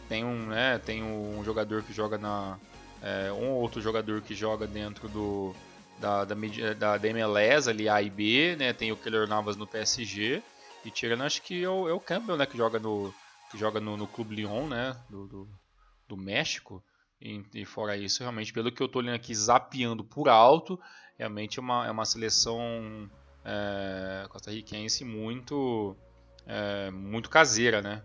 tem 0.10 0.26
um, 0.26 0.48
né, 0.48 0.78
tem 0.80 1.02
um 1.02 1.42
jogador 1.46 1.84
que 1.84 1.94
joga 1.94 2.18
na 2.18 2.60
é, 3.02 3.32
um 3.32 3.52
ou 3.52 3.62
outro 3.62 3.80
jogador 3.80 4.20
que 4.22 4.36
joga 4.36 4.68
dentro 4.68 5.08
do 5.08 5.56
da, 5.98 6.26
da, 6.26 6.36
da, 6.78 6.98
da 6.98 7.08
MLS 7.08 7.70
ali, 7.70 7.88
A 7.88 8.02
e 8.02 8.10
B, 8.10 8.58
né? 8.60 8.74
Tem 8.74 8.92
o 8.92 8.98
Keller 8.98 9.26
Navas 9.26 9.56
no 9.56 9.66
PSG. 9.66 10.44
E 10.84 10.92
tirando, 10.92 11.24
acho 11.24 11.42
que 11.42 11.64
é 11.64 11.70
o, 11.70 11.88
é 11.88 11.94
o 11.94 12.00
Campbell, 12.02 12.36
né? 12.36 12.46
Que 12.46 12.58
joga 12.58 12.78
no, 12.78 13.14
que 13.50 13.58
joga 13.58 13.80
no, 13.80 13.96
no 13.96 14.06
Clube 14.06 14.36
Lyon, 14.36 14.68
né? 14.68 14.98
Do, 15.10 15.28
do, 15.28 15.50
do 16.10 16.18
México. 16.18 16.84
E, 17.22 17.44
e, 17.54 17.66
fora 17.66 17.96
isso, 17.96 18.24
realmente, 18.24 18.52
pelo 18.52 18.72
que 18.72 18.82
eu 18.82 18.88
tô 18.88 19.00
olhando 19.00 19.16
aqui, 19.16 19.34
zapeando 19.36 20.04
por 20.04 20.28
alto, 20.28 20.80
realmente 21.18 21.60
é 21.60 21.62
uma, 21.62 21.86
é 21.86 21.92
uma 21.92 22.06
seleção 22.06 23.10
é, 23.46 24.26
costarriquense 24.28 25.06
muito, 25.06 25.96
é, 26.48 26.90
muito 26.90 27.30
caseira, 27.30 27.82
né? 27.82 28.02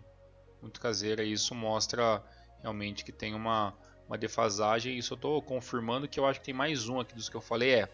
Muito 0.61 0.79
caseira. 0.79 1.23
E 1.23 1.31
isso 1.31 1.55
mostra 1.55 2.23
realmente 2.61 3.03
que 3.03 3.11
tem 3.11 3.33
uma, 3.33 3.73
uma 4.07 4.17
defasagem. 4.17 4.97
Isso 4.97 5.13
eu 5.13 5.15
estou 5.15 5.41
confirmando 5.41 6.07
que 6.07 6.19
eu 6.19 6.25
acho 6.25 6.39
que 6.39 6.45
tem 6.45 6.53
mais 6.53 6.87
um 6.87 6.99
aqui 6.99 7.15
dos 7.15 7.27
que 7.27 7.35
eu 7.35 7.41
falei. 7.41 7.73
É, 7.73 7.89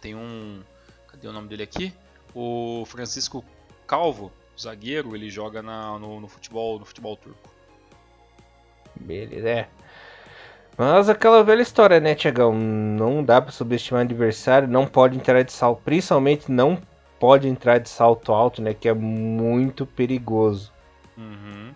tem 0.00 0.14
um, 0.14 0.62
cadê 1.08 1.26
o 1.26 1.32
nome 1.32 1.48
dele 1.48 1.62
aqui? 1.62 1.94
O 2.34 2.84
Francisco 2.86 3.42
Calvo, 3.86 4.30
zagueiro, 4.58 5.14
ele 5.14 5.30
joga 5.30 5.62
na, 5.62 5.98
no, 5.98 6.20
no, 6.20 6.28
futebol, 6.28 6.78
no 6.78 6.84
futebol 6.84 7.16
turco. 7.16 7.52
Beleza, 8.96 9.48
é. 9.48 9.70
Mas 10.76 11.08
aquela 11.08 11.44
velha 11.44 11.62
história, 11.62 12.00
né, 12.00 12.14
Tiagão? 12.14 12.52
Não 12.54 13.22
dá 13.24 13.40
para 13.40 13.52
subestimar 13.52 14.02
o 14.02 14.04
adversário, 14.04 14.66
não 14.66 14.86
pode 14.86 15.16
entrar 15.16 15.42
de 15.42 15.52
salto, 15.52 15.82
principalmente 15.84 16.50
não 16.50 16.80
pode 17.18 17.46
entrar 17.48 17.78
de 17.78 17.88
salto 17.88 18.32
alto, 18.32 18.60
né, 18.60 18.74
que 18.74 18.88
é 18.88 18.94
muito 18.94 19.86
perigoso. 19.86 20.72
Uhum. 21.16 21.72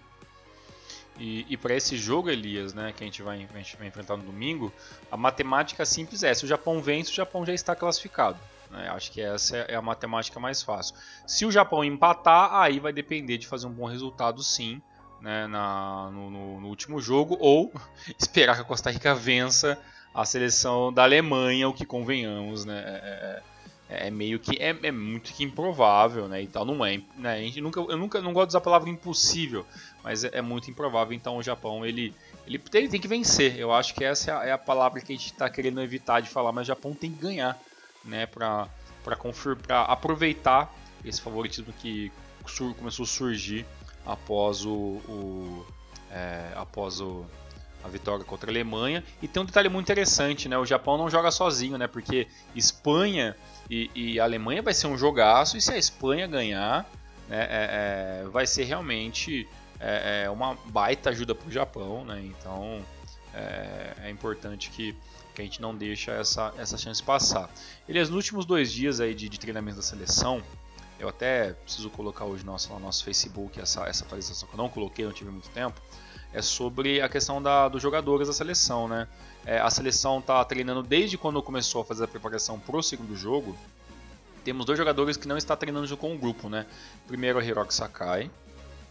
E, 1.18 1.46
e 1.48 1.56
para 1.56 1.74
esse 1.74 1.96
jogo, 1.96 2.28
Elias, 2.28 2.74
né, 2.74 2.92
que 2.96 3.02
a 3.02 3.06
gente, 3.06 3.22
vai, 3.22 3.36
a 3.36 3.58
gente 3.58 3.76
vai 3.76 3.86
enfrentar 3.86 4.16
no 4.16 4.24
domingo, 4.24 4.72
a 5.10 5.16
matemática 5.16 5.84
simples 5.84 6.22
é: 6.22 6.34
se 6.34 6.44
o 6.44 6.48
Japão 6.48 6.80
vence, 6.80 7.10
o 7.10 7.14
Japão 7.14 7.46
já 7.46 7.54
está 7.54 7.74
classificado. 7.74 8.38
Né? 8.70 8.88
Acho 8.90 9.10
que 9.10 9.20
essa 9.20 9.56
é 9.56 9.74
a 9.74 9.82
matemática 9.82 10.38
mais 10.38 10.62
fácil. 10.62 10.94
Se 11.26 11.46
o 11.46 11.50
Japão 11.50 11.84
empatar, 11.84 12.54
aí 12.54 12.78
vai 12.78 12.92
depender 12.92 13.38
de 13.38 13.46
fazer 13.46 13.66
um 13.66 13.72
bom 13.72 13.86
resultado, 13.86 14.42
sim, 14.42 14.82
né, 15.20 15.46
na, 15.46 16.10
no, 16.12 16.30
no, 16.30 16.60
no 16.60 16.68
último 16.68 17.00
jogo, 17.00 17.36
ou 17.40 17.72
esperar 18.18 18.56
que 18.56 18.62
a 18.62 18.64
Costa 18.64 18.90
Rica 18.90 19.14
vença 19.14 19.78
a 20.14 20.24
seleção 20.24 20.92
da 20.92 21.02
Alemanha, 21.02 21.68
o 21.68 21.72
que 21.72 21.84
convenhamos, 21.84 22.64
né? 22.64 22.82
É, 22.86 23.42
é, 23.90 24.08
é, 24.08 24.10
meio 24.10 24.38
que 24.38 24.56
é, 24.60 24.76
é, 24.82 24.92
muito 24.92 25.32
que 25.32 25.44
improvável, 25.44 26.28
né? 26.28 26.42
E 26.42 26.46
tal, 26.46 26.64
não 26.64 26.84
é, 26.84 27.00
né? 27.16 27.40
Gente 27.42 27.60
nunca, 27.60 27.80
eu 27.80 27.96
nunca 27.96 28.20
não 28.20 28.32
gosto 28.32 28.48
de 28.48 28.50
usar 28.50 28.58
a 28.58 28.62
palavra 28.62 28.90
impossível, 28.90 29.64
mas 30.02 30.24
é, 30.24 30.30
é, 30.34 30.42
muito 30.42 30.70
improvável. 30.70 31.14
Então 31.14 31.36
o 31.36 31.42
Japão 31.42 31.86
ele, 31.86 32.14
ele, 32.46 32.62
ele 32.72 32.88
tem 32.88 33.00
que 33.00 33.08
vencer. 33.08 33.56
Eu 33.56 33.72
acho 33.72 33.94
que 33.94 34.04
essa 34.04 34.30
é 34.30 34.34
a, 34.34 34.44
é 34.46 34.52
a 34.52 34.58
palavra 34.58 35.00
que 35.00 35.12
a 35.12 35.16
gente 35.16 35.32
está 35.32 35.48
querendo 35.48 35.80
evitar 35.80 36.20
de 36.20 36.28
falar, 36.28 36.52
mas 36.52 36.66
o 36.66 36.68
Japão 36.68 36.92
tem 36.92 37.10
que 37.10 37.20
ganhar, 37.20 37.58
né? 38.04 38.26
Para 38.26 38.68
para 39.04 39.84
aproveitar 39.84 40.70
esse 41.02 41.20
favoritismo 41.22 41.72
que 41.72 42.12
sur, 42.46 42.74
começou 42.74 43.04
a 43.04 43.06
surgir 43.06 43.64
após 44.08 44.64
o, 44.64 44.72
o 44.72 45.66
é, 46.10 46.52
após 46.56 47.00
o 47.00 47.24
a 47.84 47.88
vitória 47.88 48.24
contra 48.24 48.50
a 48.50 48.52
Alemanha. 48.52 49.04
E 49.22 49.28
tem 49.28 49.40
um 49.40 49.46
detalhe 49.46 49.68
muito 49.68 49.86
interessante, 49.86 50.48
né? 50.48 50.58
O 50.58 50.66
Japão 50.66 50.98
não 50.98 51.08
joga 51.08 51.30
sozinho, 51.30 51.78
né? 51.78 51.86
Porque 51.86 52.26
Espanha 52.54 53.36
e, 53.70 53.90
e 53.94 54.20
Alemanha 54.20 54.62
vai 54.62 54.74
ser 54.74 54.86
um 54.88 54.98
jogaço, 54.98 55.56
e 55.56 55.60
se 55.60 55.72
a 55.72 55.78
Espanha 55.78 56.26
ganhar, 56.26 56.90
né, 57.28 57.46
é, 57.48 58.22
é, 58.22 58.28
vai 58.30 58.46
ser 58.46 58.64
realmente 58.64 59.46
é, 59.78 60.24
é 60.24 60.30
uma 60.30 60.54
baita 60.66 61.10
ajuda 61.10 61.34
para 61.34 61.48
o 61.48 61.52
Japão. 61.52 62.04
Né? 62.04 62.22
Então 62.24 62.82
é, 63.34 63.92
é, 64.04 64.10
importante 64.10 64.70
que, 64.70 64.94
que 65.34 65.42
a 65.42 65.44
gente 65.44 65.60
não 65.60 65.74
deixe 65.74 66.10
essa, 66.10 66.52
essa 66.58 66.76
chance 66.76 67.02
passar. 67.02 67.50
Elias, 67.88 68.08
nos 68.08 68.16
últimos 68.16 68.46
dois 68.46 68.72
dias 68.72 69.00
aí 69.00 69.14
de, 69.14 69.28
de 69.28 69.38
treinamento 69.38 69.76
da 69.76 69.82
seleção, 69.82 70.42
eu 70.98 71.08
até 71.08 71.52
preciso 71.52 71.90
colocar 71.90 72.24
hoje 72.24 72.44
no 72.44 72.52
nosso, 72.52 72.72
no 72.72 72.80
nosso 72.80 73.04
Facebook 73.04 73.60
essa, 73.60 73.84
essa 73.84 74.04
atualização 74.04 74.48
que 74.48 74.54
eu 74.54 74.58
não 74.58 74.68
coloquei, 74.68 75.04
não 75.04 75.12
tive 75.12 75.30
muito 75.30 75.48
tempo 75.50 75.80
é 76.32 76.42
sobre 76.42 77.00
a 77.00 77.08
questão 77.08 77.42
da, 77.42 77.68
dos 77.68 77.82
jogadores 77.82 78.28
da 78.28 78.34
seleção, 78.34 78.86
né? 78.86 79.08
É, 79.46 79.58
a 79.58 79.70
seleção 79.70 80.18
está 80.18 80.44
treinando 80.44 80.82
desde 80.82 81.16
quando 81.16 81.42
começou 81.42 81.82
a 81.82 81.84
fazer 81.84 82.04
a 82.04 82.08
preparação 82.08 82.58
para 82.58 82.76
o 82.76 82.82
segundo 82.82 83.16
jogo. 83.16 83.56
Temos 84.44 84.66
dois 84.66 84.78
jogadores 84.78 85.16
que 85.16 85.26
não 85.26 85.36
está 85.36 85.56
treinando 85.56 85.96
com 85.96 86.14
o 86.14 86.18
grupo, 86.18 86.48
né? 86.48 86.66
Primeiro 87.06 87.38
o 87.38 87.42
Hiroki 87.42 87.72
Sakai, 87.72 88.30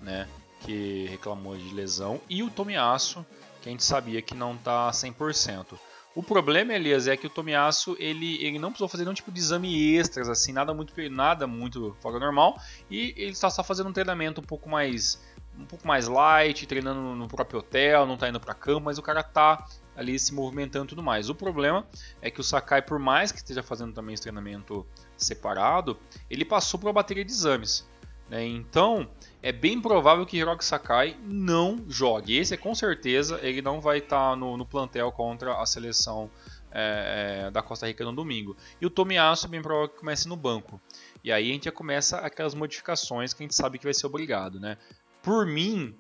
né? 0.02 0.28
Que 0.62 1.06
reclamou 1.10 1.56
de 1.56 1.74
lesão, 1.74 2.20
e 2.28 2.42
o 2.42 2.50
Tomiasso, 2.50 3.26
que 3.62 3.70
a 3.70 3.72
gente 3.72 3.84
sabia 3.84 4.22
que 4.22 4.34
não 4.34 4.56
está 4.56 4.90
100%. 4.90 5.78
O 6.18 6.24
problema, 6.24 6.74
Elias, 6.74 7.06
é 7.06 7.16
que 7.16 7.28
o 7.28 7.30
Tomiasso 7.30 7.96
ele, 8.00 8.44
ele 8.44 8.58
não 8.58 8.70
precisou 8.70 8.88
fazer 8.88 9.04
nenhum 9.04 9.14
tipo 9.14 9.32
de 9.32 9.40
exame 9.40 9.96
extras, 9.96 10.28
assim, 10.28 10.52
nada 10.52 10.74
muito, 10.74 10.92
nada 11.12 11.46
muito 11.46 11.96
fora 12.02 12.18
normal, 12.18 12.60
e 12.90 13.14
ele 13.16 13.34
está 13.34 13.52
só 13.52 13.64
fazendo 13.64 13.90
um 13.90 13.94
treinamento 13.94 14.42
um 14.42 14.44
pouco 14.44 14.68
mais 14.68 15.22
um 15.56 15.66
pouco 15.66 15.88
mais 15.88 16.08
light, 16.08 16.66
treinando 16.66 17.00
no 17.00 17.28
próprio 17.28 17.60
hotel, 17.60 18.08
não 18.08 18.16
está 18.16 18.28
indo 18.28 18.40
para 18.40 18.56
campo, 18.56 18.86
mas 18.86 18.98
o 18.98 19.04
cara 19.04 19.20
está 19.20 19.64
ali 19.96 20.18
se 20.18 20.34
movimentando 20.34 20.86
e 20.86 20.90
tudo 20.90 21.04
mais. 21.04 21.30
O 21.30 21.36
problema 21.36 21.86
é 22.20 22.32
que 22.32 22.42
o 22.42 22.44
Sakai, 22.44 22.82
por 22.82 22.98
mais 22.98 23.32
que 23.32 23.38
esteja 23.38 23.62
fazendo 23.62 23.94
também 23.94 24.16
esse 24.16 24.24
treinamento 24.24 24.88
separado, 25.16 26.00
ele 26.28 26.44
passou 26.44 26.80
por 26.80 26.88
uma 26.88 26.94
bateria 26.94 27.24
de 27.24 27.32
exames. 27.32 27.88
Né? 28.30 28.46
Então, 28.46 29.10
é 29.42 29.52
bem 29.52 29.82
provável 29.82 30.26
que 30.26 30.38
Hiroki 30.38 30.66
Sakai 30.66 31.18
não 31.24 31.86
jogue. 31.88 32.38
Esse 32.38 32.58
com 32.58 32.76
certeza, 32.76 33.40
ele 33.42 33.62
não 33.62 33.80
vai 33.80 34.00
estar 34.00 34.32
tá 34.32 34.36
no, 34.36 34.58
no, 34.58 34.66
plantel 34.66 35.12
contra 35.12 35.62
a 35.62 35.66
seleção 35.66 36.30
é, 36.72 37.46
é, 37.46 37.52
da 37.52 37.62
Costa 37.62 37.88
Rica 37.88 38.04
no 38.04 38.14
domingo. 38.14 38.56
E 38.82 38.86
o 38.86 38.90
Tomiyasu 38.90 39.46
é 39.46 39.50
bem 39.50 39.62
provável 39.62 39.90
que 39.90 40.00
comece 40.00 40.28
no 40.28 40.36
banco. 40.36 40.82
E 41.24 41.32
aí 41.32 41.50
a 41.50 41.54
gente 41.54 41.66
já 41.66 41.72
começa 41.72 42.18
aquelas 42.18 42.54
modificações 42.54 43.34
que 43.34 43.44
a 43.44 43.46
gente 43.46 43.56
sabe 43.56 43.78
que 43.78 43.86
vai 43.86 43.94
ser 43.94 44.08
obrigado. 44.08 44.60
Né? 44.60 44.78
Por 45.22 45.46
mim, 45.46 45.96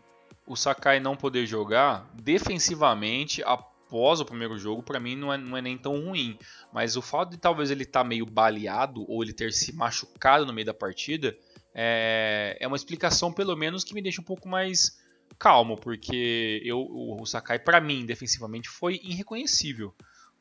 o 0.46 0.56
Sakai 0.56 1.00
não 1.00 1.16
poder 1.16 1.46
jogar 1.46 2.10
defensivamente 2.14 3.42
após 3.44 4.20
o 4.20 4.26
primeiro 4.26 4.58
jogo, 4.58 4.84
para 4.84 5.00
mim 5.00 5.16
não 5.16 5.32
é, 5.32 5.38
não 5.38 5.56
é 5.56 5.62
nem 5.62 5.78
tão 5.78 6.02
ruim. 6.02 6.38
Mas 6.74 6.98
o 6.98 7.02
fato 7.02 7.32
de 7.32 7.38
talvez 7.38 7.72
ele 7.72 7.84
estar 7.84 8.04
tá 8.04 8.08
meio 8.08 8.26
baleado 8.26 9.06
ou 9.10 9.24
ele 9.24 9.34
ter 9.34 9.54
se 9.54 9.74
machucado 9.74 10.46
no 10.46 10.52
meio 10.52 10.66
da 10.66 10.74
partida 10.74 11.38
é, 11.80 12.58
é 12.60 12.68
uma 12.68 12.76
explicação, 12.76 13.32
pelo 13.32 13.56
menos, 13.56 13.84
que 13.84 13.94
me 13.94 14.02
deixa 14.02 14.20
um 14.20 14.24
pouco 14.24 14.50
mais 14.50 15.00
calmo, 15.38 15.78
porque 15.78 16.60
eu, 16.66 16.80
o, 16.80 17.24
Sakai, 17.24 17.60
para 17.60 17.80
mim, 17.80 18.04
defensivamente, 18.04 18.68
foi 18.68 19.00
irreconhecível 19.04 19.94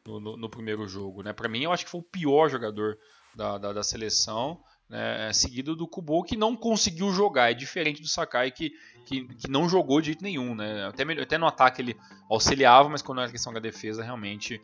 no, 0.07 0.19
no, 0.19 0.37
no 0.39 0.49
primeiro 0.49 0.89
jogo. 0.89 1.23
Né? 1.23 1.35
Para 1.35 1.49
mim, 1.49 1.63
eu 1.63 1.73
acho 1.73 1.85
que 1.85 1.91
foi 1.91 2.01
o 2.01 2.05
pior 2.05 2.49
jogador 2.49 2.99
da, 3.35 3.59
da, 3.59 3.75
da 3.75 3.83
seleção 3.83 4.59
né, 4.89 5.31
seguido 5.33 5.77
do 5.77 5.87
Kubo 5.87 6.23
que 6.23 6.37
não 6.37 6.57
conseguiu 6.57 7.13
jogar. 7.13 7.51
É 7.51 7.55
diferente 7.55 8.01
do 8.01 8.09
Sakai 8.09 8.51
que, 8.51 8.73
que, 9.05 9.27
que 9.27 9.51
não 9.51 9.69
jogou 9.69 10.01
de 10.01 10.07
jeito 10.07 10.23
nenhum. 10.23 10.55
Né? 10.55 10.87
Até, 10.87 11.03
até 11.21 11.37
no 11.37 11.47
ataque 11.47 11.83
ele 11.83 11.97
auxiliava, 12.31 12.89
mas 12.89 13.03
quando 13.03 13.21
era 13.21 13.31
questão 13.31 13.53
da 13.53 13.61
defesa 13.61 14.03
realmente 14.03 14.61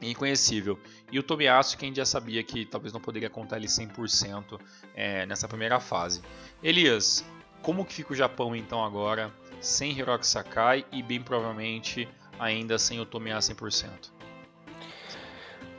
inconhecível. 0.00 0.78
E 1.10 1.18
o 1.18 1.22
Tomiyasu, 1.22 1.76
quem 1.76 1.94
já 1.94 2.04
sabia 2.04 2.42
que 2.42 2.64
talvez 2.64 2.92
não 2.92 3.00
poderia 3.00 3.30
contar 3.30 3.56
ele 3.56 3.66
100% 3.66 4.60
é, 4.94 5.26
nessa 5.26 5.48
primeira 5.48 5.80
fase. 5.80 6.20
Elias, 6.62 7.24
como 7.62 7.84
que 7.84 7.92
fica 7.92 8.12
o 8.12 8.16
Japão 8.16 8.54
então 8.54 8.84
agora, 8.84 9.32
sem 9.60 9.92
Hiroki 9.92 10.26
Sakai 10.26 10.84
e 10.92 11.02
bem 11.02 11.20
provavelmente 11.20 12.08
ainda 12.38 12.78
sem 12.78 13.00
o 13.00 13.04
Tomiyasu 13.04 13.54
100%? 13.54 13.88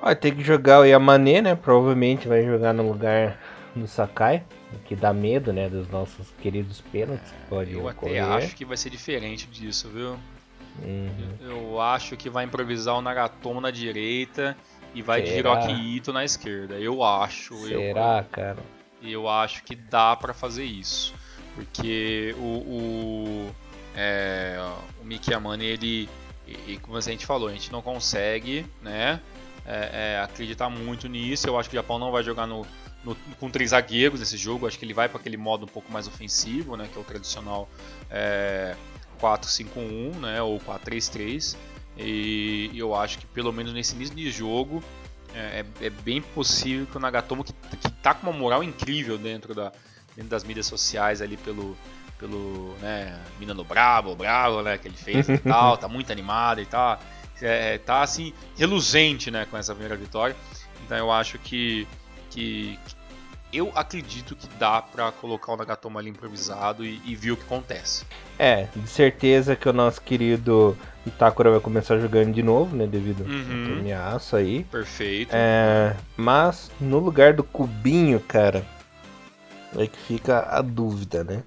Vai 0.01 0.15
ter 0.15 0.33
que 0.33 0.41
jogar 0.41 0.79
o 0.79 0.85
Yamane, 0.85 1.41
né? 1.41 1.55
Provavelmente 1.55 2.27
vai 2.27 2.45
jogar 2.45 2.73
no 2.73 2.87
lugar 2.87 3.37
do 3.75 3.85
Sakai, 3.85 4.45
que 4.85 4.95
dá 4.95 5.13
medo, 5.13 5.51
né? 5.51 5.69
Dos 5.69 5.89
nossos 5.89 6.31
queridos 6.41 6.81
pênaltis. 6.81 7.31
É, 7.31 7.49
pode 7.49 7.73
eu 7.73 7.85
ocorrer. 7.85 8.23
até 8.23 8.45
acho 8.45 8.55
que 8.55 8.63
vai 8.63 8.77
ser 8.77 8.89
diferente 8.89 9.45
disso, 9.47 9.89
viu? 9.89 10.17
Uhum. 10.83 11.37
Eu 11.41 11.81
acho 11.81 12.15
que 12.17 12.29
vai 12.29 12.45
improvisar 12.45 12.95
o 12.95 13.01
Nagatomo 13.01 13.61
na 13.61 13.71
direita 13.71 14.55
e 14.93 15.01
vai 15.01 15.25
Será? 15.25 15.55
de 15.55 15.67
Hiroki 15.67 15.95
Ito 15.97 16.13
na 16.13 16.23
esquerda. 16.23 16.75
Eu 16.75 17.03
acho. 17.03 17.55
Será, 17.67 18.19
eu, 18.19 18.25
cara? 18.31 18.57
Eu 19.01 19.29
acho 19.29 19.63
que 19.63 19.75
dá 19.75 20.15
para 20.15 20.33
fazer 20.33 20.65
isso. 20.65 21.13
Porque 21.55 22.35
o, 22.37 22.41
o, 22.41 23.55
é, 23.95 24.57
o 25.01 25.61
ele, 25.61 26.09
e 26.67 26.77
como 26.77 26.97
a 26.97 27.01
gente 27.01 27.25
falou, 27.25 27.49
a 27.49 27.51
gente 27.51 27.71
não 27.71 27.81
consegue, 27.81 28.65
né? 28.81 29.19
é, 29.69 30.15
é, 30.15 30.19
acreditar 30.21 30.69
muito 30.69 31.07
nisso. 31.07 31.47
Eu 31.47 31.57
acho 31.59 31.69
que 31.69 31.75
o 31.75 31.79
Japão 31.79 31.99
não 31.99 32.11
vai 32.11 32.23
jogar 32.23 32.47
no, 32.47 32.65
no, 33.03 33.15
com 33.39 33.49
três 33.49 33.69
zagueiros 33.69 34.19
nesse 34.19 34.35
jogo. 34.35 34.67
acho 34.67 34.79
que 34.79 34.83
ele 34.83 34.93
vai 34.93 35.07
para 35.07 35.19
aquele 35.19 35.37
modo 35.37 35.65
um 35.65 35.67
pouco 35.67 35.91
mais 35.91 36.07
ofensivo, 36.07 36.75
né, 36.75 36.89
que 36.91 36.97
é 36.97 37.01
o 37.01 37.03
tradicional 37.03 37.69
é, 38.09 38.75
4-5-1 39.21 40.15
né, 40.19 40.41
ou 40.41 40.59
4-3-3. 40.59 41.55
E 41.97 42.71
eu 42.73 42.95
acho 42.95 43.19
que 43.19 43.25
pelo 43.27 43.51
menos 43.51 43.73
nesse 43.73 43.95
início 43.95 44.15
de 44.15 44.31
jogo 44.31 44.81
é, 45.33 45.65
é, 45.81 45.87
é 45.87 45.89
bem 45.89 46.21
possível 46.21 46.85
que 46.85 46.95
o 46.95 46.99
Nagatomo, 46.99 47.43
que, 47.43 47.53
que 47.53 47.91
tá 47.91 48.13
com 48.13 48.29
uma 48.29 48.37
moral 48.37 48.63
incrível 48.63 49.17
dentro, 49.17 49.53
da, 49.53 49.71
dentro 50.15 50.29
das 50.29 50.43
mídias 50.43 50.65
sociais 50.65 51.21
ali 51.21 51.35
pelo, 51.35 51.77
pelo 52.17 52.73
né, 52.81 53.19
Minano 53.37 53.63
Bravo, 53.63 54.15
Bravo, 54.15 54.61
né, 54.61 54.77
que 54.77 54.87
ele 54.87 54.97
fez 54.97 55.27
e 55.27 55.37
tal, 55.43 55.77
tá 55.77 55.87
muito 55.87 56.11
animado 56.11 56.61
e 56.61 56.65
tal 56.65 56.99
é, 57.41 57.77
tá 57.77 58.01
assim 58.01 58.33
reluzente, 58.57 59.31
né, 59.31 59.45
com 59.49 59.57
essa 59.57 59.73
primeira 59.73 59.95
vitória. 59.95 60.35
Então 60.85 60.97
eu 60.97 61.11
acho 61.11 61.37
que, 61.39 61.87
que, 62.29 62.79
eu 63.51 63.71
acredito 63.75 64.35
que 64.35 64.47
dá 64.59 64.81
para 64.81 65.11
colocar 65.11 65.53
o 65.53 65.57
Nagatomo 65.57 65.97
ali 65.97 66.09
improvisado 66.09 66.85
e, 66.85 67.01
e 67.05 67.15
ver 67.15 67.31
o 67.31 67.37
que 67.37 67.43
acontece. 67.43 68.05
É, 68.37 68.67
de 68.75 68.87
certeza 68.87 69.55
que 69.55 69.67
o 69.67 69.73
nosso 69.73 70.01
querido 70.01 70.77
Itakura 71.05 71.51
vai 71.51 71.59
começar 71.59 71.97
jogando 71.99 72.31
de 72.33 72.43
novo, 72.43 72.75
né? 72.75 72.85
Devido 72.85 73.23
uhum. 73.23 73.73
ao 73.73 73.79
ameaça 73.79 74.37
aí. 74.37 74.63
Perfeito. 74.65 75.31
É, 75.33 75.95
mas 76.15 76.71
no 76.79 76.99
lugar 76.99 77.33
do 77.33 77.43
Cubinho, 77.43 78.19
cara, 78.19 78.65
é 79.75 79.87
que 79.87 79.97
fica 79.97 80.47
a 80.49 80.61
dúvida, 80.61 81.23
né? 81.23 81.43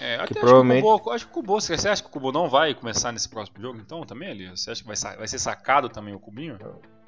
É, 0.00 0.18
que 0.26 0.34
provavelmente... 0.34 0.78
acho, 0.78 0.86
que 0.86 0.88
o 0.88 0.98
Kubo, 0.98 1.10
acho 1.10 1.24
que 1.26 1.30
o 1.30 1.34
Kubo, 1.34 1.60
você 1.60 1.88
acha 1.88 2.02
que 2.02 2.08
o 2.08 2.12
Kubo 2.12 2.32
não 2.32 2.48
vai 2.48 2.74
começar 2.74 3.12
nesse 3.12 3.28
próximo 3.28 3.60
jogo 3.60 3.78
então 3.78 4.04
também 4.04 4.30
ali? 4.30 4.50
Você 4.50 4.70
acha 4.70 4.82
que 4.82 4.88
vai, 4.88 5.16
vai 5.16 5.28
ser 5.28 5.38
sacado 5.38 5.88
também 5.88 6.14
o 6.14 6.18
Cubinho? 6.18 6.58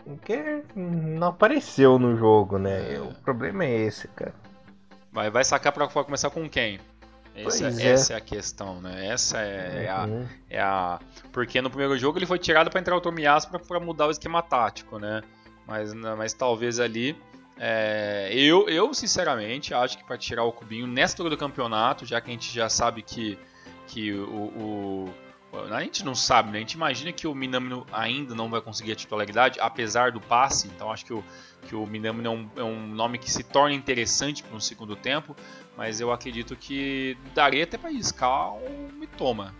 Porque 0.07 0.62
não 0.77 1.27
apareceu 1.29 1.99
no 1.99 2.16
jogo, 2.16 2.59
né? 2.59 2.95
É. 2.95 3.01
O 3.01 3.12
problema 3.25 3.64
é 3.64 3.87
esse, 3.87 4.07
cara. 4.09 4.33
Vai, 5.12 5.31
vai 5.31 5.42
sacar 5.42 5.73
pra, 5.73 5.88
pra 5.88 6.05
começar 6.05 6.31
com 6.31 6.49
quem? 6.49 6.79
Essa, 7.35 7.66
é. 7.66 7.87
essa 7.88 8.12
é 8.12 8.16
a 8.16 8.21
questão, 8.21 8.81
né? 8.81 9.09
Essa 9.09 9.38
é, 9.40 9.85
é, 9.85 9.90
a, 9.90 10.05
uhum. 10.05 10.27
é 10.49 10.61
a. 10.61 11.01
Porque 11.33 11.61
no 11.61 11.69
primeiro 11.69 11.99
jogo 11.99 12.19
ele 12.19 12.25
foi 12.25 12.38
tirado 12.38 12.71
para 12.71 12.81
entrar 12.81 12.97
o 12.97 13.01
Tomiyasu 13.01 13.49
pra, 13.51 13.81
mudar 13.81 14.07
o 14.07 14.11
esquema 14.11 14.40
tático, 14.42 14.99
né? 14.99 15.23
Mas, 15.66 15.92
mas 15.92 16.33
talvez 16.33 16.79
ali 16.79 17.16
é, 17.59 18.31
eu, 18.33 18.69
eu, 18.69 18.95
sinceramente, 18.95 19.75
acho 19.75 19.99
que 19.99 20.05
para 20.05 20.16
tirar 20.16 20.45
o 20.45 20.53
Cubinho 20.53 20.87
nessa 20.87 21.14
altura 21.14 21.31
do 21.31 21.37
campeonato, 21.37 22.07
já 22.07 22.21
que 22.21 22.31
a 22.31 22.33
gente 22.33 22.55
já 22.55 22.69
sabe 22.69 23.03
que, 23.03 23.38
que 23.87 24.12
o, 24.12 24.25
o 24.25 25.14
a 25.64 25.81
gente 25.81 26.05
não 26.05 26.14
sabe, 26.14 26.51
né? 26.51 26.59
A 26.59 26.61
gente 26.61 26.73
imagina 26.73 27.12
que 27.12 27.27
o 27.27 27.35
Minamino 27.35 27.87
ainda 27.92 28.35
não 28.35 28.49
vai 28.49 28.61
conseguir 28.61 28.92
a 28.92 28.95
titularidade, 28.95 29.59
apesar 29.61 30.12
do 30.12 30.21
passe. 30.21 30.69
Então 30.69 30.90
acho 30.90 31.05
que 31.05 31.12
o, 31.12 31.25
que 31.62 31.75
o 31.75 31.87
Minamino 31.87 32.27
é 32.27 32.31
um, 32.31 32.51
é 32.57 32.62
um 32.62 32.87
nome 32.87 33.19
que 33.19 33.31
se 33.31 33.42
torna 33.42 33.75
interessante 33.75 34.42
para 34.42 34.57
um 34.57 34.61
segundo 34.61 34.97
tempo. 34.97 35.37
Mas 35.77 36.01
eu 36.01 36.12
acredito 36.12 36.57
que 36.57 37.16
daria 37.35 37.64
até 37.64 37.77
para 37.77 37.90
arriscar 37.90 38.55
o 38.55 38.90
Mitoma 38.92 39.55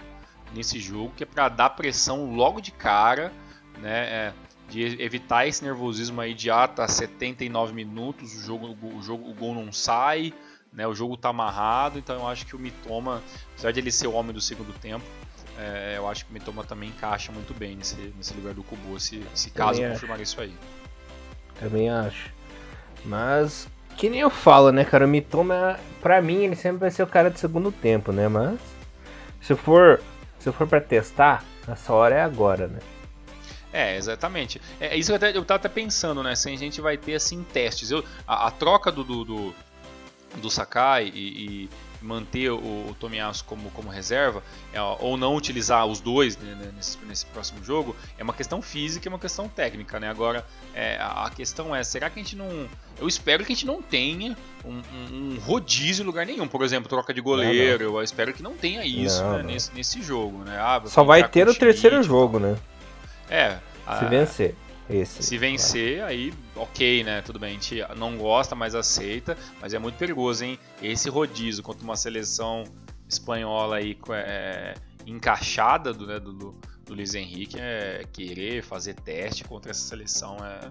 nesse 0.54 0.78
jogo, 0.78 1.12
que 1.16 1.22
é 1.24 1.26
para 1.26 1.48
dar 1.48 1.70
pressão 1.70 2.35
logo 2.35 2.61
de 2.61 2.72
cara. 2.72 3.32
Né? 3.78 3.98
É, 4.04 4.32
de 4.68 5.00
evitar 5.00 5.46
esse 5.46 5.62
nervosismo 5.62 6.20
aí 6.20 6.35
de 6.35 6.50
ah, 6.50 6.66
tá 6.66 6.88
79 6.88 7.72
minutos, 7.72 8.35
o 8.35 8.40
jogo, 8.40 8.76
o 8.82 9.02
jogo, 9.02 9.30
o 9.30 9.35
gol 9.35 9.54
não 9.54 9.72
sai, 9.72 10.32
né? 10.72 10.87
O 10.87 10.94
jogo 10.94 11.16
tá 11.16 11.28
amarrado, 11.28 11.98
então 11.98 12.16
eu 12.16 12.26
acho 12.26 12.44
que 12.44 12.56
o 12.56 12.59
Mitoma, 12.59 13.22
apesar 13.52 13.72
de 13.72 13.80
ele 13.80 13.92
ser 13.92 14.09
o 14.09 14.12
homem 14.12 14.32
do 14.32 14.40
segundo 14.40 14.72
tempo, 14.78 15.04
é, 15.58 15.94
eu 15.96 16.08
acho 16.08 16.24
que 16.24 16.30
o 16.30 16.34
Mitoma 16.34 16.64
também 16.64 16.90
encaixa 16.90 17.32
muito 17.32 17.54
bem 17.54 17.76
nesse, 17.76 17.96
nesse 18.16 18.34
lugar 18.34 18.54
do 18.54 18.62
Kubo, 18.62 18.98
se, 19.00 19.22
se 19.34 19.50
caso 19.50 19.80
confirmar 19.82 20.20
isso 20.20 20.40
aí. 20.40 20.54
Também 21.58 21.90
acho. 21.90 22.30
Mas 23.04 23.68
que 23.96 24.10
nem 24.10 24.20
eu 24.20 24.30
falo, 24.30 24.70
né, 24.70 24.84
cara, 24.84 25.06
o 25.06 25.08
Mitoma, 25.08 25.78
pra 26.02 26.20
mim, 26.20 26.44
ele 26.44 26.56
sempre 26.56 26.78
vai 26.78 26.90
ser 26.90 27.02
o 27.02 27.06
cara 27.06 27.30
do 27.30 27.38
segundo 27.38 27.72
tempo, 27.72 28.12
né? 28.12 28.28
Mas 28.28 28.60
se 29.40 29.54
for, 29.54 30.02
se 30.38 30.52
for 30.52 30.66
para 30.66 30.80
testar, 30.80 31.42
essa 31.66 31.92
hora 31.92 32.14
é 32.14 32.20
agora, 32.20 32.68
né? 32.68 32.78
É, 33.72 33.96
exatamente. 33.96 34.60
É 34.80 34.96
isso 34.96 35.08
que 35.08 35.12
eu, 35.12 35.16
até, 35.16 35.36
eu 35.36 35.44
tava 35.44 35.58
até 35.58 35.68
pensando, 35.68 36.22
né? 36.22 36.34
Se 36.34 36.48
a 36.50 36.56
gente 36.56 36.80
vai 36.80 36.96
ter 36.96 37.14
assim 37.14 37.42
testes. 37.42 37.90
Eu, 37.90 38.04
a, 38.26 38.46
a 38.48 38.50
troca 38.50 38.90
do, 38.92 39.04
do, 39.04 39.24
do, 39.24 39.54
do 40.36 40.50
Sakai 40.50 41.10
e, 41.14 41.64
e 41.64 41.70
manter 42.00 42.50
o, 42.50 42.56
o 42.56 42.96
Tomiyasu 42.98 43.44
como, 43.44 43.70
como 43.70 43.88
reserva, 43.88 44.42
é, 44.72 44.80
ou 44.80 45.16
não 45.16 45.35
utilizar 45.35 45.87
os 45.87 46.00
dois 46.00 46.37
né, 46.37 46.54
né, 46.54 46.72
nesse, 46.74 46.98
nesse, 47.04 47.26
próximo 47.26 47.62
jogo, 47.64 47.96
é 48.18 48.22
uma 48.22 48.32
questão 48.32 48.61
física 48.62 49.06
e 49.06 49.11
uma 49.11 49.18
questão 49.18 49.48
técnica, 49.48 49.98
né? 50.00 50.09
Agora, 50.09 50.46
é, 50.74 50.98
a 51.00 51.30
questão 51.35 51.74
é, 51.74 51.82
será 51.82 52.11
que 52.11 52.20
a 52.20 52.22
gente 52.22 52.37
não... 52.37 52.68
Eu 52.98 53.09
espero 53.09 53.44
que 53.44 53.52
a 53.52 53.54
gente 53.54 53.66
não 53.66 53.82
tenha 53.82 54.37
um, 54.64 54.70
um, 54.72 55.35
um 55.35 55.38
rodízio 55.38 56.02
em 56.02 56.06
lugar 56.06 56.24
nenhum. 56.24 56.48
Por 56.48 56.62
exemplo, 56.62 56.88
troca 56.88 57.12
de 57.12 57.20
goleiro, 57.20 57.85
não, 57.85 57.92
não. 57.92 57.98
eu 57.98 58.04
espero 58.04 58.32
que 58.32 58.42
não 58.42 58.54
tenha 58.54 58.85
isso 58.85 59.22
não, 59.22 59.38
né, 59.38 59.42
Nesse, 59.42 59.74
nesse 59.74 60.02
jogo, 60.02 60.44
né? 60.44 60.56
Ah, 60.59 60.80
Só 60.87 61.04
vai 61.04 61.28
ter 61.28 61.48
o 61.48 61.54
terceiro 61.54 62.02
jogo, 62.02 62.38
né? 62.38 62.56
É. 63.28 63.59
Se 63.98 64.04
a, 64.04 64.09
vencer. 64.09 64.54
Esse, 64.88 65.22
se 65.22 65.37
vencer, 65.37 66.03
aí 66.03 66.33
ok, 66.55 67.03
né? 67.03 67.20
Tudo 67.22 67.38
bem, 67.38 67.51
a 67.51 67.53
gente 67.53 67.77
não 67.96 68.16
gosta, 68.16 68.55
mas 68.55 68.75
aceita. 68.75 69.37
Mas 69.61 69.75
é 69.75 69.79
muito 69.79 69.96
perigoso, 69.96 70.44
hein? 70.44 70.59
Esse 70.81 71.09
rodízio 71.09 71.62
contra 71.62 71.83
uma 71.83 71.96
seleção 71.96 72.64
espanhola 73.09 73.77
aí 73.77 73.99
é, 74.11 74.75
encaixada 75.07 75.92
do, 75.92 76.07
né, 76.07 76.18
do, 76.18 76.33
do 76.33 76.94
Luiz 76.94 77.14
Henrique 77.14 77.57
é 77.59 78.05
querer 78.12 78.62
fazer 78.62 78.94
teste 78.94 79.44
contra 79.44 79.70
essa 79.70 79.83
seleção 79.83 80.37
é, 80.44 80.70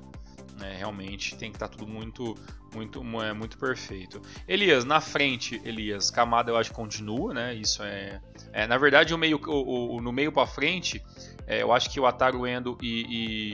É, 0.61 0.77
realmente 0.77 1.35
tem 1.35 1.51
que 1.51 1.57
estar 1.57 1.67
tá 1.67 1.77
tudo 1.77 1.91
muito, 1.91 2.33
muito, 2.73 3.01
é, 3.21 3.33
muito 3.33 3.57
perfeito. 3.57 4.21
Elias, 4.47 4.85
na 4.85 5.01
frente, 5.01 5.61
Elias, 5.65 6.09
Camada 6.09 6.49
eu 6.49 6.55
acho 6.55 6.69
que 6.69 6.75
continua, 6.75 7.33
né? 7.33 7.53
Isso 7.53 7.83
é, 7.83 8.21
é 8.53 8.65
na 8.65 8.77
verdade 8.77 9.13
o 9.13 9.17
meio, 9.17 9.37
o, 9.45 9.97
o 9.97 10.01
no 10.01 10.13
meio 10.13 10.31
para 10.31 10.47
frente, 10.47 11.03
é, 11.47 11.61
eu 11.61 11.71
acho 11.71 11.89
que 11.89 11.99
o 11.99 12.05
Ataru 12.05 12.47
Endo 12.47 12.77
e, 12.81 13.05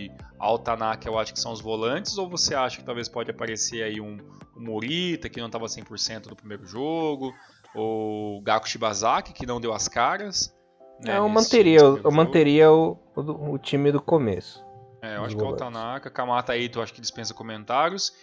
e 0.08 0.12
Altanaka 0.40 1.08
eu 1.08 1.20
acho 1.20 1.34
que 1.34 1.40
são 1.40 1.52
os 1.52 1.62
volantes, 1.62 2.18
ou 2.18 2.30
você 2.30 2.56
acha 2.56 2.78
que 2.78 2.84
talvez 2.84 3.10
pode 3.10 3.30
aparecer 3.30 3.84
aí 3.84 4.00
um, 4.00 4.18
um 4.56 4.64
Morita 4.64 5.30
que 5.30 5.40
não 5.40 5.48
estava 5.48 5.66
100% 5.66 6.28
do 6.28 6.36
primeiro 6.36 6.66
jogo, 6.66 7.34
ou 7.76 8.42
Gaku 8.42 8.68
Shibazaki 8.68 9.34
que 9.34 9.46
não 9.46 9.60
deu 9.60 9.74
as 9.74 9.88
caras? 9.88 10.56
Né, 11.04 11.18
eu 11.18 11.28
manteria, 11.28 11.80
eu 11.80 12.12
manteria 12.12 12.72
o, 12.72 12.98
o, 13.16 13.54
o 13.54 13.58
time 13.58 13.92
do 13.92 14.02
começo. 14.02 14.64
É, 15.02 15.18
eu 15.18 15.26
acho 15.26 15.36
que 15.36 15.44
é 15.44 15.48
o 15.48 15.56
Tanaka, 15.56 16.12
Kamata 16.12 16.56
Eito, 16.56 16.80
acho 16.80 16.94
que 16.94 17.02
dispensa 17.02 17.34
comentários. 17.34 18.14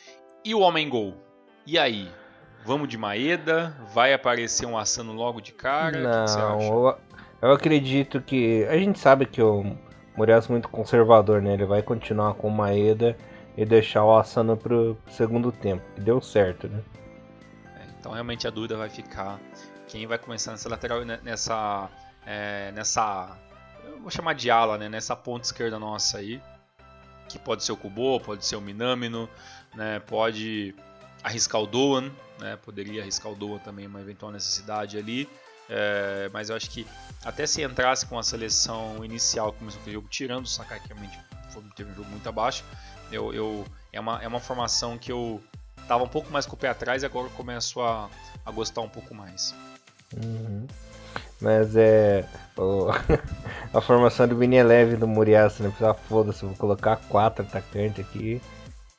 E 0.44 0.54
o 0.54 0.60
Homem 0.60 0.88
Gol? 0.88 1.14
E 1.66 1.76
aí? 1.76 2.08
Vamos 2.64 2.88
de 2.88 2.96
Maeda? 2.96 3.76
Vai 3.92 4.12
aparecer 4.12 4.64
um 4.64 4.78
Asano 4.78 5.12
logo 5.12 5.40
de 5.40 5.52
cara? 5.52 5.98
Não, 5.98 6.98
eu, 7.40 7.52
acredito 7.52 8.20
que. 8.20 8.64
A 8.64 8.76
gente 8.76 8.98
sabe 8.98 9.26
que 9.26 9.42
o 9.42 9.76
Murias 10.16 10.46
é 10.46 10.52
muito 10.52 10.68
conservador, 10.68 11.42
né? 11.42 11.54
Ele 11.54 11.64
vai 11.64 11.82
continuar 11.82 12.34
com 12.34 12.48
o 12.48 12.50
Maeda 12.50 13.16
e 13.56 13.64
deixar 13.64 14.04
o 14.04 14.16
Asano 14.16 14.56
pro 14.56 14.96
segundo 15.08 15.50
tempo. 15.52 15.82
Que 15.94 16.00
deu 16.00 16.20
certo, 16.20 16.68
né? 16.68 16.82
É, 17.76 17.86
então 17.98 18.12
realmente 18.12 18.46
a 18.46 18.50
dúvida 18.50 18.76
vai 18.76 18.88
ficar. 18.88 19.38
Quem 19.86 20.06
vai 20.06 20.18
começar 20.18 20.52
nessa 20.52 20.68
lateral, 20.68 21.04
né, 21.04 21.18
nessa. 21.22 21.88
É, 22.26 22.72
nessa. 22.72 23.36
Vou 24.00 24.10
chamar 24.10 24.34
de 24.34 24.50
ala, 24.50 24.76
né? 24.78 24.88
Nessa 24.88 25.16
ponta 25.16 25.46
esquerda 25.46 25.78
nossa 25.78 26.18
aí 26.18 26.40
que 27.28 27.38
pode 27.38 27.62
ser 27.62 27.72
o 27.72 27.76
Kubo, 27.76 28.18
pode 28.18 28.44
ser 28.44 28.56
o 28.56 28.60
Minamino, 28.60 29.28
né, 29.74 30.00
pode 30.00 30.74
arriscar 31.22 31.60
o 31.60 31.66
Doan, 31.66 32.10
né, 32.40 32.56
poderia 32.56 33.02
arriscar 33.02 33.30
o 33.30 33.34
Doan 33.36 33.58
também 33.58 33.86
uma 33.86 34.00
eventual 34.00 34.32
necessidade 34.32 34.96
ali, 34.96 35.28
é, 35.68 36.30
mas 36.32 36.50
eu 36.50 36.56
acho 36.56 36.70
que 36.70 36.86
até 37.24 37.46
se 37.46 37.62
entrasse 37.62 38.06
com 38.06 38.18
a 38.18 38.22
seleção 38.22 39.04
inicial, 39.04 39.52
começou 39.52 39.80
o 39.84 39.90
jogo 39.90 40.08
tirando 40.08 40.44
o 40.44 40.48
Sakai, 40.48 40.80
que 40.80 40.88
realmente 40.88 41.18
foi, 41.50 41.62
teve 41.76 41.90
um 41.90 41.94
jogo 41.94 42.08
muito 42.10 42.28
abaixo, 42.28 42.64
eu, 43.10 43.32
eu, 43.32 43.64
é, 43.92 44.00
uma, 44.00 44.22
é 44.22 44.28
uma 44.28 44.40
formação 44.40 44.96
que 44.98 45.10
eu 45.10 45.42
estava 45.80 46.04
um 46.04 46.08
pouco 46.08 46.30
mais 46.30 46.46
com 46.46 46.54
o 46.54 46.58
pé 46.58 46.68
atrás 46.68 47.02
e 47.02 47.06
agora 47.06 47.26
eu 47.26 47.30
começo 47.30 47.80
a, 47.80 48.08
a 48.44 48.50
gostar 48.50 48.82
um 48.82 48.88
pouco 48.88 49.14
mais. 49.14 49.54
Uhum. 50.14 50.66
Mas 51.40 51.76
é. 51.76 52.26
O, 52.56 52.88
a 53.72 53.80
formação 53.80 54.26
do 54.26 54.36
Vini 54.36 54.56
é 54.56 54.62
leve 54.62 54.96
do 54.96 55.06
Muriaço, 55.06 55.62
né? 55.62 55.68
Precisa 55.68 55.94
foda-se, 55.94 56.44
vou 56.44 56.54
colocar 56.56 56.96
quatro 57.08 57.44
atacantes 57.44 58.04
aqui 58.04 58.40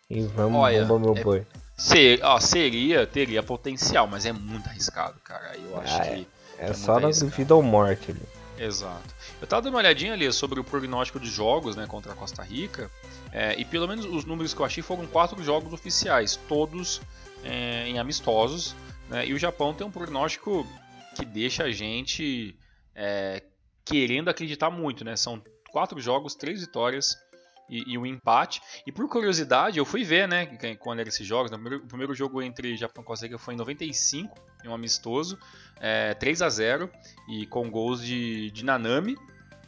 e 0.09 0.21
vamos, 0.21 0.59
Olha, 0.59 0.85
meu 0.85 1.15
é, 1.15 1.23
boi. 1.23 1.47
Ser, 1.77 2.19
ó, 2.23 2.39
seria, 2.39 3.05
teria 3.05 3.43
potencial, 3.43 4.07
mas 4.07 4.25
é 4.25 4.31
muito 4.31 4.67
arriscado, 4.67 5.19
cara. 5.23 5.55
Eu 5.55 5.79
acho 5.79 5.95
ah, 5.95 6.01
que. 6.01 6.09
É, 6.09 6.38
é, 6.59 6.69
é 6.69 6.73
só 6.73 6.99
na 6.99 7.09
vida 7.09 7.55
ou 7.55 7.63
morte 7.63 8.11
ali. 8.11 8.21
Exato. 8.57 9.15
Eu 9.41 9.47
tava 9.47 9.61
dando 9.61 9.73
uma 9.73 9.79
olhadinha 9.79 10.13
ali 10.13 10.31
sobre 10.33 10.59
o 10.59 10.63
prognóstico 10.63 11.19
de 11.19 11.29
jogos 11.29 11.77
né, 11.77 11.87
contra 11.87 12.11
a 12.11 12.15
Costa 12.15 12.43
Rica, 12.43 12.91
é, 13.31 13.57
e 13.57 13.63
pelo 13.63 13.87
menos 13.87 14.05
os 14.05 14.25
números 14.25 14.53
que 14.53 14.59
eu 14.59 14.65
achei 14.65 14.83
foram 14.83 15.07
quatro 15.07 15.41
jogos 15.41 15.71
oficiais, 15.71 16.35
todos 16.47 17.01
é, 17.43 17.87
em 17.87 17.97
amistosos, 17.97 18.75
né, 19.07 19.25
e 19.25 19.33
o 19.33 19.39
Japão 19.39 19.73
tem 19.73 19.87
um 19.87 19.91
prognóstico 19.91 20.67
que 21.15 21.25
deixa 21.25 21.63
a 21.63 21.71
gente 21.71 22.57
é, 22.93 23.41
querendo 23.85 24.29
acreditar 24.29 24.69
muito, 24.69 25.03
né? 25.03 25.15
São 25.15 25.41
quatro 25.71 25.99
jogos, 25.99 26.35
três 26.35 26.61
vitórias 26.61 27.17
e, 27.69 27.93
e 27.93 27.97
um 27.97 28.05
empate. 28.05 28.61
E 28.85 28.91
por 28.91 29.07
curiosidade, 29.07 29.77
eu 29.77 29.85
fui 29.85 30.03
ver, 30.03 30.27
né, 30.27 30.45
quando 30.79 30.99
eram 30.99 31.09
esses 31.09 31.25
jogos. 31.25 31.51
Né? 31.51 31.57
O 31.57 31.59
primeiro, 31.59 31.83
o 31.83 31.87
primeiro 31.87 32.15
jogo 32.15 32.41
entre 32.41 32.75
Japão 32.75 33.03
e 33.03 33.05
Costa 33.05 33.25
Rica 33.25 33.37
foi 33.37 33.53
em 33.53 33.57
95, 33.57 34.35
em 34.63 34.67
um 34.67 34.73
amistoso, 34.73 35.37
é, 35.79 36.13
3 36.13 36.41
a 36.41 36.49
0 36.49 36.89
e 37.29 37.45
com 37.45 37.69
gols 37.69 38.03
de, 38.03 38.51
de 38.51 38.65
Nanami, 38.65 39.15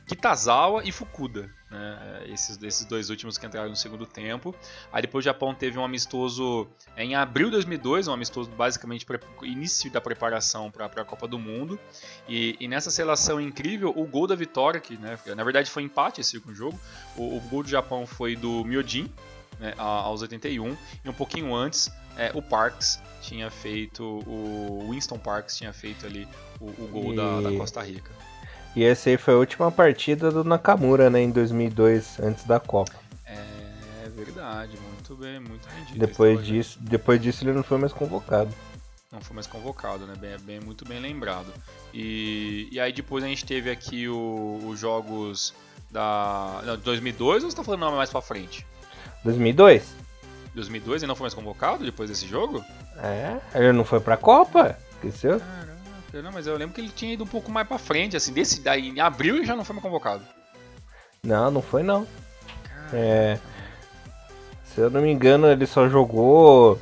Kitazawa 0.07 0.83
e 0.83 0.91
Fukuda 0.91 1.60
né, 1.71 2.25
esses, 2.27 2.61
esses 2.61 2.85
dois 2.85 3.09
últimos 3.09 3.37
que 3.37 3.45
entraram 3.45 3.69
no 3.69 3.75
segundo 3.75 4.05
tempo. 4.05 4.53
Aí 4.91 5.01
depois 5.01 5.23
o 5.23 5.25
Japão 5.25 5.55
teve 5.55 5.79
um 5.79 5.85
amistoso 5.85 6.67
em 6.97 7.15
abril 7.15 7.47
de 7.47 7.53
2002, 7.53 8.09
um 8.09 8.13
amistoso 8.13 8.49
basicamente 8.51 9.05
para 9.05 9.19
início 9.43 9.89
da 9.89 10.01
preparação 10.01 10.69
para 10.69 10.85
a 10.85 11.05
Copa 11.05 11.27
do 11.27 11.39
Mundo. 11.39 11.79
E, 12.27 12.57
e, 12.59 12.67
nessa 12.67 12.91
seleção 12.91 13.39
incrível, 13.39 13.93
o 13.95 14.05
gol 14.05 14.27
da 14.27 14.35
vitória, 14.35 14.79
que 14.79 14.97
né, 14.97 15.17
na 15.35 15.43
verdade 15.43 15.71
foi 15.71 15.83
empate 15.83 16.19
esse 16.19 16.31
segundo 16.31 16.53
jogo, 16.53 16.79
o, 17.15 17.37
o 17.37 17.39
gol 17.49 17.63
do 17.63 17.69
Japão 17.69 18.05
foi 18.05 18.35
do 18.35 18.65
Myojin, 18.65 19.09
né, 19.59 19.73
aos 19.77 20.21
81, 20.21 20.75
e 21.05 21.09
um 21.09 21.13
pouquinho 21.13 21.55
antes 21.55 21.89
é, 22.17 22.31
o 22.33 22.41
Parks 22.41 23.01
tinha 23.21 23.49
feito, 23.49 24.03
o 24.03 24.89
Winston 24.89 25.19
Parks 25.19 25.55
tinha 25.55 25.71
feito 25.71 26.05
ali 26.05 26.27
o, 26.59 26.65
o 26.65 26.87
gol 26.87 27.13
e... 27.13 27.15
da, 27.15 27.41
da 27.41 27.51
Costa 27.55 27.81
Rica. 27.81 28.11
E 28.75 28.83
essa 28.83 29.09
aí 29.09 29.17
foi 29.17 29.33
a 29.33 29.37
última 29.37 29.71
partida 29.71 30.31
do 30.31 30.43
Nakamura, 30.43 31.09
né, 31.09 31.21
em 31.21 31.29
2002, 31.29 32.19
antes 32.21 32.45
da 32.45 32.59
Copa. 32.59 32.93
É 33.25 34.09
verdade, 34.09 34.77
muito 34.77 35.15
bem, 35.15 35.39
muito 35.39 35.67
rendido. 35.67 35.99
Depois 35.99 36.45
disso, 36.45 36.79
depois 36.79 37.21
disso 37.21 37.43
ele 37.43 37.53
não 37.53 37.63
foi 37.63 37.77
mais 37.77 37.91
convocado. 37.91 38.51
Não 39.11 39.19
foi 39.19 39.35
mais 39.35 39.47
convocado, 39.47 40.05
né? 40.05 40.13
Bem, 40.17 40.37
bem 40.39 40.59
muito 40.61 40.85
bem 40.85 40.99
lembrado. 40.99 41.51
E, 41.93 42.69
e 42.71 42.79
aí 42.79 42.93
depois 42.93 43.23
a 43.23 43.27
gente 43.27 43.45
teve 43.45 43.69
aqui 43.69 44.07
os 44.07 44.79
jogos 44.79 45.53
da 45.89 46.61
não, 46.65 46.77
2002 46.77 47.43
ou 47.43 47.49
você 47.49 47.55
tá 47.55 47.63
falando 47.63 47.95
mais 47.95 48.09
pra 48.09 48.21
frente? 48.21 48.65
2002. 49.25 49.93
2002 50.55 51.03
e 51.03 51.07
não 51.07 51.15
foi 51.15 51.25
mais 51.25 51.33
convocado 51.33 51.83
depois 51.83 52.09
desse 52.09 52.25
jogo? 52.25 52.63
É, 52.97 53.37
ele 53.53 53.73
não 53.73 53.83
foi 53.83 53.99
pra 53.99 54.15
Copa, 54.15 54.77
esqueceu? 54.91 55.39
Caramba. 55.39 55.70
Não, 56.13 56.31
mas 56.31 56.45
eu 56.47 56.57
lembro 56.57 56.75
que 56.75 56.81
ele 56.81 56.89
tinha 56.89 57.13
ido 57.13 57.23
um 57.23 57.27
pouco 57.27 57.51
mais 57.51 57.67
pra 57.67 57.77
frente, 57.77 58.17
assim, 58.17 58.33
desse 58.33 58.61
daí, 58.61 58.89
em 58.89 58.99
abril 58.99 59.37
ele 59.37 59.45
já 59.45 59.55
não 59.55 59.63
foi 59.63 59.75
mais 59.75 59.83
convocado. 59.83 60.25
Não, 61.23 61.49
não 61.51 61.61
foi 61.61 61.83
não. 61.83 62.07
É, 62.93 63.39
se 64.65 64.79
eu 64.79 64.89
não 64.89 65.01
me 65.01 65.11
engano, 65.11 65.47
ele 65.47 65.65
só 65.67 65.89
jogou 65.89 66.79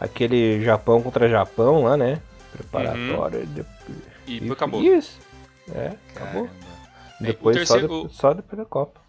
aquele 0.00 0.64
Japão 0.64 1.02
contra 1.02 1.28
Japão 1.28 1.84
lá, 1.84 1.96
né? 1.96 2.20
Preparatório. 2.50 3.40
Uhum. 3.40 3.64
E, 4.26 4.46
e 4.46 4.50
acabou. 4.50 4.82
Isso. 4.82 5.20
É, 5.74 5.92
acabou. 6.14 6.48
Depois 7.20 7.56
terceiro... 7.56 7.88
só, 7.88 8.06
de, 8.06 8.14
só 8.14 8.34
depois 8.34 8.58
da 8.58 8.64
Copa. 8.64 9.00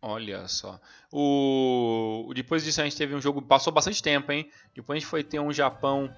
Olha 0.00 0.46
só. 0.46 0.78
O... 1.12 2.30
Depois 2.34 2.62
disso 2.62 2.80
a 2.80 2.84
gente 2.84 2.96
teve 2.96 3.14
um 3.14 3.20
jogo. 3.20 3.42
Passou 3.42 3.72
bastante 3.72 4.02
tempo, 4.02 4.30
hein? 4.30 4.48
Depois 4.74 4.96
a 4.96 5.00
gente 5.00 5.08
foi 5.08 5.24
ter 5.24 5.40
um 5.40 5.52
Japão 5.52 6.14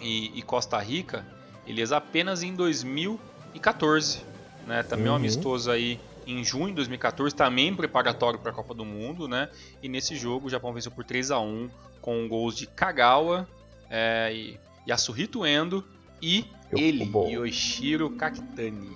e, 0.00 0.38
e 0.38 0.42
Costa 0.42 0.78
Rica, 0.78 1.24
eles 1.66 1.92
apenas 1.92 2.42
em 2.42 2.54
2014. 2.54 4.20
Né? 4.66 4.82
Também 4.82 5.06
uhum. 5.06 5.12
um 5.12 5.16
amistoso 5.16 5.70
aí 5.70 6.00
em 6.26 6.42
junho 6.42 6.68
de 6.68 6.74
2014, 6.74 7.34
também 7.34 7.74
preparatório 7.74 8.38
para 8.38 8.50
a 8.50 8.54
Copa 8.54 8.74
do 8.74 8.84
Mundo, 8.84 9.28
né? 9.28 9.48
E 9.80 9.88
nesse 9.88 10.16
jogo 10.16 10.48
o 10.48 10.50
Japão 10.50 10.72
venceu 10.72 10.90
por 10.90 11.04
3 11.04 11.30
a 11.30 11.38
1 11.38 11.70
com 12.00 12.26
gols 12.28 12.56
de 12.56 12.66
Kagawa, 12.66 13.48
é, 13.88 14.32
e 14.34 14.60
Yasuhito 14.88 15.46
Endo 15.46 15.84
e 16.20 16.44
Eu, 16.70 16.78
ele, 16.78 17.04
bom. 17.04 17.28
Yoshiro 17.28 18.10
Kakitani. 18.10 18.90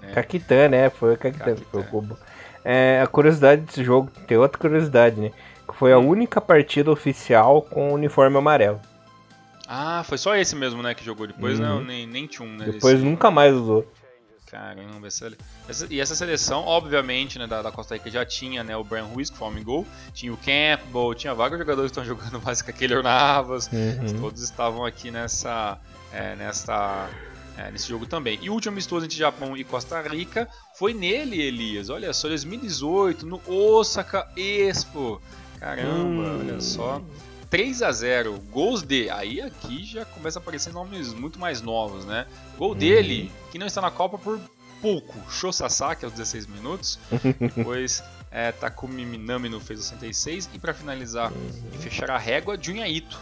Né? 0.00 0.12
Kakitani, 0.12 0.76
é, 0.76 0.90
foi 0.90 1.14
o 1.14 1.16
Kakitani, 1.16 1.56
Kakitani. 1.56 1.70
foi 1.70 1.80
o 1.80 1.84
Kubo. 1.84 2.18
É, 2.64 3.00
a 3.02 3.06
curiosidade 3.06 3.62
desse 3.62 3.84
jogo, 3.84 4.10
tem 4.26 4.36
outra 4.36 4.58
curiosidade, 4.58 5.20
né? 5.20 5.32
Que 5.66 5.74
foi 5.74 5.92
a 5.92 5.98
hum. 5.98 6.08
única 6.08 6.40
partida 6.40 6.90
oficial 6.90 7.62
com 7.62 7.90
o 7.90 7.94
uniforme 7.94 8.36
amarelo. 8.36 8.80
Ah, 9.66 10.02
foi 10.04 10.18
só 10.18 10.36
esse 10.36 10.54
mesmo, 10.54 10.82
né, 10.82 10.94
que 10.94 11.04
jogou 11.04 11.26
depois, 11.26 11.58
né? 11.58 11.70
uhum. 11.70 11.80
né? 11.80 11.86
Nem, 11.86 12.06
nem 12.06 12.26
Tchum, 12.26 12.46
né? 12.46 12.66
Depois 12.66 12.94
esse... 12.94 13.04
nunca 13.04 13.30
mais 13.30 13.54
usou. 13.54 13.90
Caramba, 14.46 15.08
essa, 15.08 15.32
essa, 15.68 15.86
e 15.90 16.00
essa 16.00 16.14
seleção, 16.14 16.64
obviamente, 16.64 17.40
né, 17.40 17.46
da, 17.46 17.60
da, 17.60 17.72
Costa 17.72 17.94
Rica 17.94 18.08
já 18.08 18.24
tinha 18.24 18.62
né, 18.62 18.76
o 18.76 18.84
Brian 18.84 19.04
Ruiz, 19.04 19.28
que 19.28 19.36
foi 19.36 19.48
homem 19.48 19.64
gol, 19.64 19.84
tinha 20.12 20.32
o 20.32 20.36
Campbell, 20.36 21.12
tinha 21.14 21.34
vários 21.34 21.58
jogadores 21.58 21.90
que 21.90 21.98
estão 21.98 22.04
jogando 22.16 22.40
mais 22.40 22.62
que 22.62 22.70
aquele 22.70 23.02
Navas, 23.02 23.68
uhum. 23.72 24.20
todos 24.20 24.42
estavam 24.42 24.84
aqui 24.84 25.10
nessa, 25.10 25.76
é, 26.12 26.36
nessa, 26.36 27.10
é, 27.58 27.70
nesse 27.72 27.88
jogo 27.88 28.06
também. 28.06 28.38
E 28.42 28.48
o 28.48 28.52
último 28.52 28.74
amistoso 28.74 29.06
entre 29.06 29.16
Japão 29.16 29.56
e 29.56 29.64
Costa 29.64 30.00
Rica 30.02 30.48
foi 30.78 30.94
nele, 30.94 31.42
Elias, 31.42 31.88
olha 31.88 32.12
só, 32.12 32.28
2018, 32.28 33.26
no 33.26 33.40
Osaka 33.48 34.30
Expo. 34.36 35.20
Caramba, 35.58 36.22
hum. 36.22 36.38
olha 36.40 36.60
só. 36.60 37.02
3 37.54 37.82
a 37.82 37.92
0 37.92 38.40
gols 38.50 38.82
de. 38.82 39.08
Aí 39.10 39.40
aqui 39.40 39.84
já 39.84 40.04
começa 40.04 40.40
a 40.40 40.42
aparecer 40.42 40.72
nomes 40.72 41.14
muito 41.14 41.38
mais 41.38 41.62
novos, 41.62 42.04
né? 42.04 42.26
Gol 42.58 42.70
uhum. 42.70 42.74
dele, 42.76 43.30
que 43.52 43.60
não 43.60 43.66
está 43.68 43.80
na 43.80 43.92
Copa 43.92 44.18
por 44.18 44.40
pouco. 44.82 45.14
Sho 45.30 45.52
Sasaki 45.52 46.04
aos 46.04 46.14
16 46.14 46.48
minutos. 46.48 46.98
Depois 47.38 48.02
é, 48.28 48.50
Takumi 48.50 49.06
Minami 49.06 49.48
no 49.48 49.60
fez 49.60 49.84
66. 49.84 50.50
E 50.52 50.58
para 50.58 50.74
finalizar 50.74 51.30
uhum. 51.30 51.70
e 51.72 51.78
fechar 51.78 52.10
a 52.10 52.18
régua, 52.18 52.58
Junya 52.60 52.88
Ito 52.88 53.16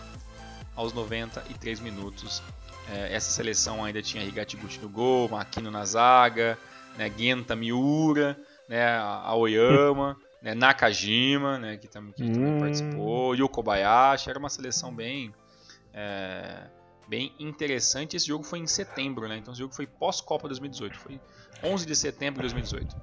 aos 0.75 0.95
93 0.95 1.81
minutos. 1.81 2.43
É, 2.91 3.15
essa 3.15 3.31
seleção 3.31 3.85
ainda 3.85 4.01
tinha 4.01 4.25
Higatiguchi 4.25 4.79
no 4.81 4.89
gol, 4.89 5.29
Makino 5.29 5.71
na 5.71 5.85
zaga, 5.85 6.59
né, 6.97 7.13
Genta 7.15 7.55
Miura, 7.55 8.35
né, 8.67 8.97
a 8.97 9.35
Oyama. 9.35 10.17
né, 10.43 10.55
Nakajima, 10.55 11.59
né, 11.59 11.77
que, 11.77 11.89
tam, 11.89 12.11
que 12.13 12.23
hum. 12.23 12.33
também 12.33 12.61
participou, 12.61 13.35
e 13.35 13.43
o 13.43 13.49
Kobayashi, 13.49 14.29
era 14.29 14.39
uma 14.39 14.49
seleção 14.49 14.95
bem 14.95 15.33
é, 15.95 16.65
bem 17.09 17.33
interessante. 17.39 18.17
Esse 18.17 18.27
jogo 18.27 18.45
foi 18.45 18.59
em 18.59 18.67
setembro, 18.67 19.29
né? 19.29 19.37
Então 19.37 19.53
esse 19.53 19.61
jogo 19.61 19.75
foi 19.75 19.87
pós-Copa 19.87 20.49
2018, 20.49 20.99
foi 20.99 21.21
11 21.63 21.87
de 21.87 21.95
setembro 21.95 22.43
de 22.43 22.55
2018. 22.55 22.97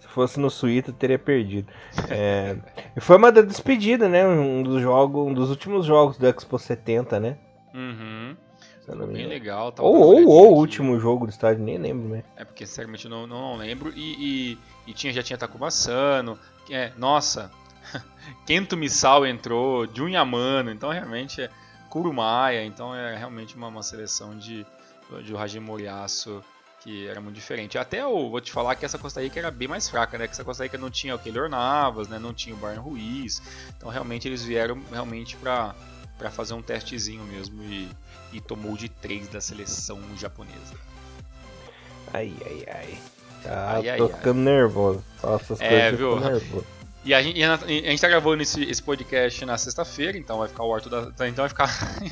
Se 0.00 0.08
fosse 0.08 0.40
no 0.40 0.50
Suíta, 0.50 0.92
teria 0.92 1.18
perdido. 1.18 1.72
É, 2.10 2.56
foi 3.00 3.16
uma 3.16 3.32
da 3.32 3.42
despedida, 3.42 4.08
né? 4.08 4.26
Um 4.26 4.62
dos 4.62 4.82
jogos, 4.82 5.26
um 5.26 5.32
dos 5.32 5.50
últimos 5.50 5.86
jogos 5.86 6.18
do 6.18 6.26
Expo 6.26 6.58
70, 6.58 7.20
né? 7.20 7.38
Uhum. 7.74 8.36
Foi 8.84 9.06
bem 9.06 9.26
legal. 9.26 9.74
Ou, 9.78 9.96
ou, 9.96 10.28
ou 10.28 10.52
o 10.54 10.56
último 10.56 10.98
jogo 10.98 11.26
do 11.26 11.30
estádio, 11.30 11.62
nem 11.62 11.76
lembro, 11.76 12.08
né? 12.08 12.24
É 12.36 12.44
porque 12.44 12.66
sinceramente 12.66 13.04
eu 13.04 13.10
não, 13.10 13.26
não, 13.26 13.56
lembro. 13.56 13.92
E, 13.94 14.54
e, 14.54 14.58
e, 14.86 14.94
tinha, 14.94 15.12
já 15.12 15.22
tinha 15.22 15.36
Takuma 15.36 15.70
Sano. 15.70 16.38
É, 16.70 16.92
nossa, 16.96 17.50
Kento 18.46 18.76
Misao 18.76 19.26
entrou, 19.26 19.86
Jun 19.92 20.08
Yamano. 20.08 20.70
Então 20.70 20.90
realmente 20.90 21.42
é 21.42 21.50
Kurumaya. 21.88 22.64
Então 22.64 22.94
é 22.94 23.16
realmente 23.16 23.56
uma, 23.56 23.68
uma 23.68 23.82
seleção 23.82 24.36
de, 24.36 24.66
de 25.24 25.36
Hajime 25.36 25.64
Moriaço 25.64 26.42
que 26.80 27.08
era 27.08 27.20
muito 27.20 27.34
diferente. 27.34 27.76
Até 27.76 28.02
eu 28.02 28.30
vou 28.30 28.40
te 28.40 28.52
falar 28.52 28.76
que 28.76 28.84
essa 28.84 28.98
Costa 28.98 29.20
Rica 29.20 29.38
era 29.38 29.50
bem 29.50 29.66
mais 29.66 29.88
fraca, 29.88 30.16
né? 30.16 30.26
Que 30.26 30.32
essa 30.32 30.44
Costa 30.44 30.62
Rica 30.62 30.78
não 30.78 30.90
tinha 30.90 31.14
o 31.14 31.18
Keylor 31.18 31.48
Navas, 31.48 32.08
né? 32.08 32.18
Não 32.18 32.32
tinha 32.32 32.54
o 32.54 32.58
Brian 32.58 32.80
Ruiz. 32.80 33.42
Então 33.76 33.88
realmente 33.88 34.28
eles 34.28 34.42
vieram 34.42 34.80
realmente 34.90 35.36
para 35.36 35.74
para 36.16 36.32
fazer 36.32 36.52
um 36.52 36.60
testezinho 36.60 37.22
mesmo 37.22 37.62
e, 37.62 37.88
e 38.32 38.40
tomou 38.40 38.76
de 38.76 38.88
3 38.88 39.28
da 39.28 39.40
seleção 39.40 40.00
japonesa. 40.16 40.74
Ai, 42.12 42.34
ai, 42.44 42.64
ai. 42.74 42.98
Ah, 43.46 43.74
ai, 43.76 43.96
tô 43.96 44.04
ai, 44.04 44.12
ficando 44.12 44.40
nervoso. 44.40 45.04
Nossa, 45.22 45.54
essas 45.54 45.60
é, 45.60 45.92
viu? 45.92 46.18
Nervoso. 46.18 46.78
E 47.04 47.14
a 47.14 47.22
gente, 47.22 47.42
a 47.42 47.56
gente 47.56 48.00
tá 48.00 48.08
gravando 48.08 48.42
esse, 48.42 48.62
esse 48.64 48.82
podcast 48.82 49.42
na 49.46 49.56
sexta-feira, 49.56 50.18
então 50.18 50.38
vai 50.38 50.48
ficar 50.48 50.64
o 50.64 50.74
Arthur 50.74 50.90
da, 50.90 51.26
Então 51.26 51.42
vai 51.42 51.48
ficar 51.48 51.70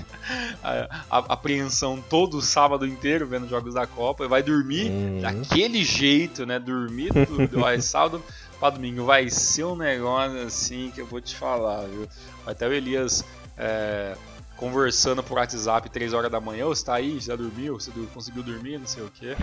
a, 0.65 0.89
a, 1.11 1.19
apreensão 1.35 2.03
todo 2.09 2.41
sábado 2.41 2.87
inteiro 2.87 3.27
vendo 3.27 3.49
jogos 3.49 3.75
da 3.75 3.87
Copa. 3.87 4.25
E 4.25 4.29
vai 4.29 4.43
dormir 4.43 4.91
uhum. 4.91 5.21
daquele 5.21 5.85
jeito, 5.85 6.47
né? 6.47 6.59
Dormir 6.59 7.13
do, 7.13 7.47
do 7.47 7.61
sábado 7.83 8.23
pra 8.59 8.71
domingo. 8.71 9.05
Vai 9.05 9.29
ser 9.29 9.65
um 9.65 9.77
negócio 9.77 10.41
assim 10.41 10.91
que 10.95 11.01
eu 11.01 11.07
vou 11.07 11.21
te 11.21 11.37
falar, 11.37 11.87
viu? 11.87 12.09
Até 12.47 12.67
o 12.67 12.73
Elias 12.73 13.23
é, 13.59 14.17
conversando 14.57 15.23
por 15.23 15.39
WhatsApp 15.39 15.89
3 15.91 16.13
horas 16.13 16.31
da 16.31 16.41
manhã, 16.41 16.67
você 16.67 16.85
tá 16.85 16.95
aí, 16.95 17.21
já 17.21 17.37
dormiu, 17.37 17.75
você 17.75 17.91
conseguiu 18.13 18.43
dormir, 18.43 18.79
não 18.79 18.87
sei 18.87 19.03
o 19.03 19.11
que. 19.11 19.35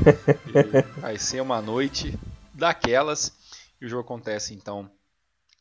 vai 1.00 1.18
ser 1.18 1.42
uma 1.42 1.62
noite 1.62 2.18
daquelas. 2.54 3.32
E 3.80 3.86
o 3.86 3.90
jogo 3.90 4.02
acontece 4.04 4.54
então 4.54 4.90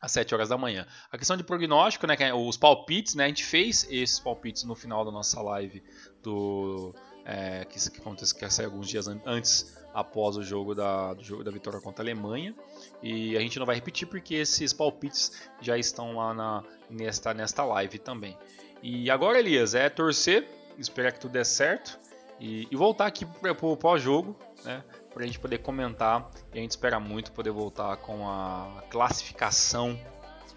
às 0.01 0.11
7 0.13 0.35
horas 0.35 0.49
da 0.49 0.59
manhã. 0.59 0.87
A 1.11 1.19
questão 1.19 1.37
de 1.37 1.45
prognóstico, 1.45 2.07
né, 2.07 2.17
é 2.19 2.35
os 2.35 2.57
palpites, 2.57 3.15
né, 3.15 3.25
a 3.25 3.29
gente 3.29 3.45
fez 3.45 3.87
esses 3.89 4.19
palpites 4.19 4.65
no 4.65 4.75
final 4.75 5.05
da 5.05 5.13
nossa 5.13 5.41
live 5.41 5.83
do 6.23 6.95
é, 7.25 7.65
que, 7.65 7.91
que 7.91 8.01
acontece 8.01 8.35
que 8.35 8.49
sai 8.51 8.65
alguns 8.65 8.89
dias 8.89 9.07
antes 9.25 9.77
após 9.95 10.37
o 10.37 10.43
jogo 10.43 10.75
da, 10.75 11.15
do 11.15 11.23
jogo 11.23 11.45
da 11.45 11.51
vitória 11.51 11.81
contra 11.81 12.03
a 12.03 12.05
Alemanha 12.05 12.55
e 13.03 13.37
a 13.37 13.41
gente 13.41 13.59
não 13.59 13.67
vai 13.67 13.77
repetir 13.77 14.09
porque 14.09 14.35
esses 14.35 14.73
palpites 14.73 15.49
já 15.61 15.79
estão 15.79 16.17
lá 16.17 16.35
na, 16.35 16.65
nesta, 16.91 17.33
nesta 17.33 17.65
live 17.65 17.99
também. 17.99 18.37
E 18.83 19.11
agora, 19.11 19.39
Elias, 19.39 19.75
é 19.75 19.89
torcer, 19.89 20.49
esperar 20.77 21.13
que 21.13 21.21
tudo 21.21 21.33
dê 21.33 21.45
certo 21.45 21.99
e, 22.41 22.67
e 22.71 22.77
voltar 22.77 23.07
aqui 23.07 23.25
para 23.25 23.53
o 23.53 23.77
pós-jogo, 23.77 24.37
né? 24.65 24.83
Para 25.15 25.23
a 25.23 25.27
gente 25.27 25.39
poder 25.39 25.59
comentar 25.59 26.29
e 26.53 26.59
a 26.59 26.61
gente 26.61 26.71
espera 26.71 26.99
muito 26.99 27.31
poder 27.33 27.51
voltar 27.51 27.97
com 27.99 28.29
a 28.29 28.83
classificação 28.91 29.99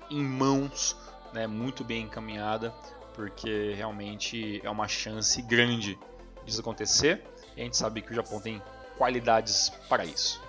em 0.10 0.24
mãos, 0.24 0.98
né? 1.34 1.46
Muito 1.46 1.84
bem 1.84 2.04
encaminhada, 2.04 2.74
porque 3.14 3.74
realmente 3.76 4.60
é 4.64 4.70
uma 4.70 4.88
chance 4.88 5.40
grande 5.44 6.00
disso 6.44 6.62
acontecer 6.62 7.22
e 7.56 7.62
a 7.62 7.64
gente 7.64 7.78
sabe 7.78 8.02
que 8.02 8.12
o 8.12 8.16
Japão 8.16 8.40
tem 8.40 8.62
qualidades 8.98 9.70
para 9.88 10.04
isso. 10.04 10.42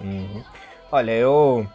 Uhum. 0.00 0.42
Olha, 0.90 1.12
eu, 1.12 1.68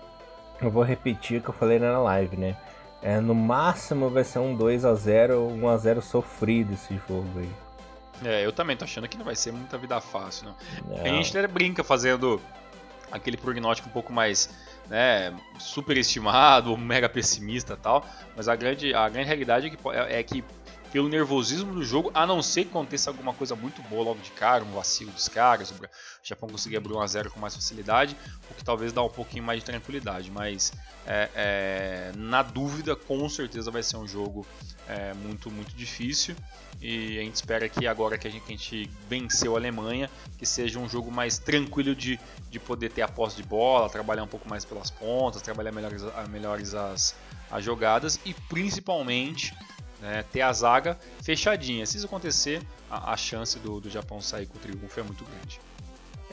eu 0.61 0.69
vou 0.69 0.83
repetir 0.83 1.39
o 1.39 1.43
que 1.43 1.49
eu 1.49 1.53
falei 1.53 1.79
na 1.79 1.97
live, 1.99 2.35
né? 2.35 2.57
É, 3.05 3.19
no 3.19 3.35
máximo 3.35 4.09
vai 4.09 4.23
ser 4.23 4.39
um 4.39 4.55
2 4.55 4.83
a 4.83 4.95
0 4.95 5.47
1 5.47 5.69
a 5.69 5.77
0 5.77 6.01
sofrido 6.01 6.73
esse 6.73 6.99
jogo 7.07 7.29
aí. 7.37 7.51
É, 8.23 8.43
eu 8.43 8.51
também 8.51 8.75
tô 8.75 8.83
achando 8.83 9.07
que 9.07 9.15
não 9.15 9.23
vai 9.23 9.35
ser 9.35 9.51
muita 9.51 9.77
vida 9.77 10.01
fácil, 10.01 10.47
não. 10.47 10.55
não. 10.97 11.05
A 11.05 11.07
gente 11.09 11.37
até 11.37 11.47
brinca 11.47 11.83
fazendo 11.83 12.41
aquele 13.11 13.37
prognóstico 13.37 13.89
um 13.89 13.91
pouco 13.91 14.11
mais 14.11 14.49
né, 14.89 15.31
superestimado, 15.59 16.75
mega 16.75 17.07
pessimista 17.07 17.77
tal, 17.77 18.03
mas 18.35 18.47
a 18.47 18.55
grande, 18.55 18.91
a 18.95 19.07
grande 19.07 19.27
realidade 19.27 19.67
é 19.67 19.69
que, 19.69 19.77
é, 19.89 20.19
é 20.19 20.23
que 20.23 20.43
pelo 20.95 21.09
nervosismo 21.09 21.73
do 21.73 21.83
jogo, 21.83 22.09
a 22.13 22.25
não 22.25 22.41
ser 22.41 22.63
que 22.63 22.69
aconteça 22.69 23.09
alguma 23.09 23.33
coisa 23.33 23.53
muito 23.53 23.81
boa 23.89 24.01
logo 24.01 24.21
de 24.21 24.31
cara, 24.31 24.63
um 24.63 24.71
vacilo 24.71 25.11
dos 25.11 25.27
caras, 25.27 25.69
o 25.69 25.75
Japão 26.23 26.47
conseguir 26.47 26.77
abrir 26.77 26.93
1x0 26.93 27.31
com 27.31 27.37
mais 27.37 27.53
facilidade, 27.53 28.15
o 28.49 28.53
que 28.53 28.63
talvez 28.63 28.93
dá 28.93 29.03
um 29.03 29.09
pouquinho 29.09 29.43
mais 29.43 29.59
de 29.59 29.65
tranquilidade. 29.65 30.31
Mas 30.31 30.71
é, 31.05 31.29
é, 31.35 32.11
na 32.15 32.41
dúvida, 32.41 32.95
com 32.95 33.27
certeza 33.27 33.69
vai 33.69 33.83
ser 33.83 33.97
um 33.97 34.07
jogo 34.07 34.47
é, 34.87 35.13
muito, 35.15 35.51
muito 35.51 35.75
difícil. 35.75 36.33
E 36.81 37.19
a 37.19 37.23
gente 37.23 37.35
espera 37.35 37.67
que 37.67 37.85
agora 37.85 38.17
que 38.17 38.29
a 38.29 38.31
gente, 38.31 38.45
que 38.45 38.53
a 38.53 38.55
gente, 38.55 38.89
venceu 39.09 39.53
a 39.57 39.59
Alemanha, 39.59 40.09
que 40.37 40.45
seja 40.45 40.79
um 40.79 40.87
jogo 40.87 41.11
mais 41.11 41.37
tranquilo 41.37 41.93
de, 41.93 42.17
de 42.49 42.57
poder 42.57 42.89
ter 42.89 43.01
a 43.01 43.07
posse 43.09 43.35
de 43.35 43.43
bola, 43.43 43.89
trabalhar 43.89 44.23
um 44.23 44.27
pouco 44.27 44.47
mais 44.47 44.63
pelas 44.63 44.91
pontas, 44.91 45.41
trabalhar 45.41 45.73
melhores, 45.73 46.03
melhores 46.29 46.73
as, 46.73 47.13
as 47.51 47.65
jogadas 47.65 48.17
e 48.23 48.33
principalmente 48.33 49.53
né, 50.01 50.23
ter 50.31 50.41
a 50.41 50.51
zaga 50.53 50.97
fechadinha. 51.21 51.85
Se 51.85 51.97
isso 51.97 52.05
acontecer, 52.05 52.61
a, 52.89 53.13
a 53.13 53.17
chance 53.17 53.57
do, 53.59 53.79
do 53.79 53.89
Japão 53.89 54.21
sair 54.21 54.45
com 54.45 54.57
o 54.57 54.61
triunfo 54.61 54.99
é 54.99 55.03
muito 55.03 55.23
grande. 55.25 55.59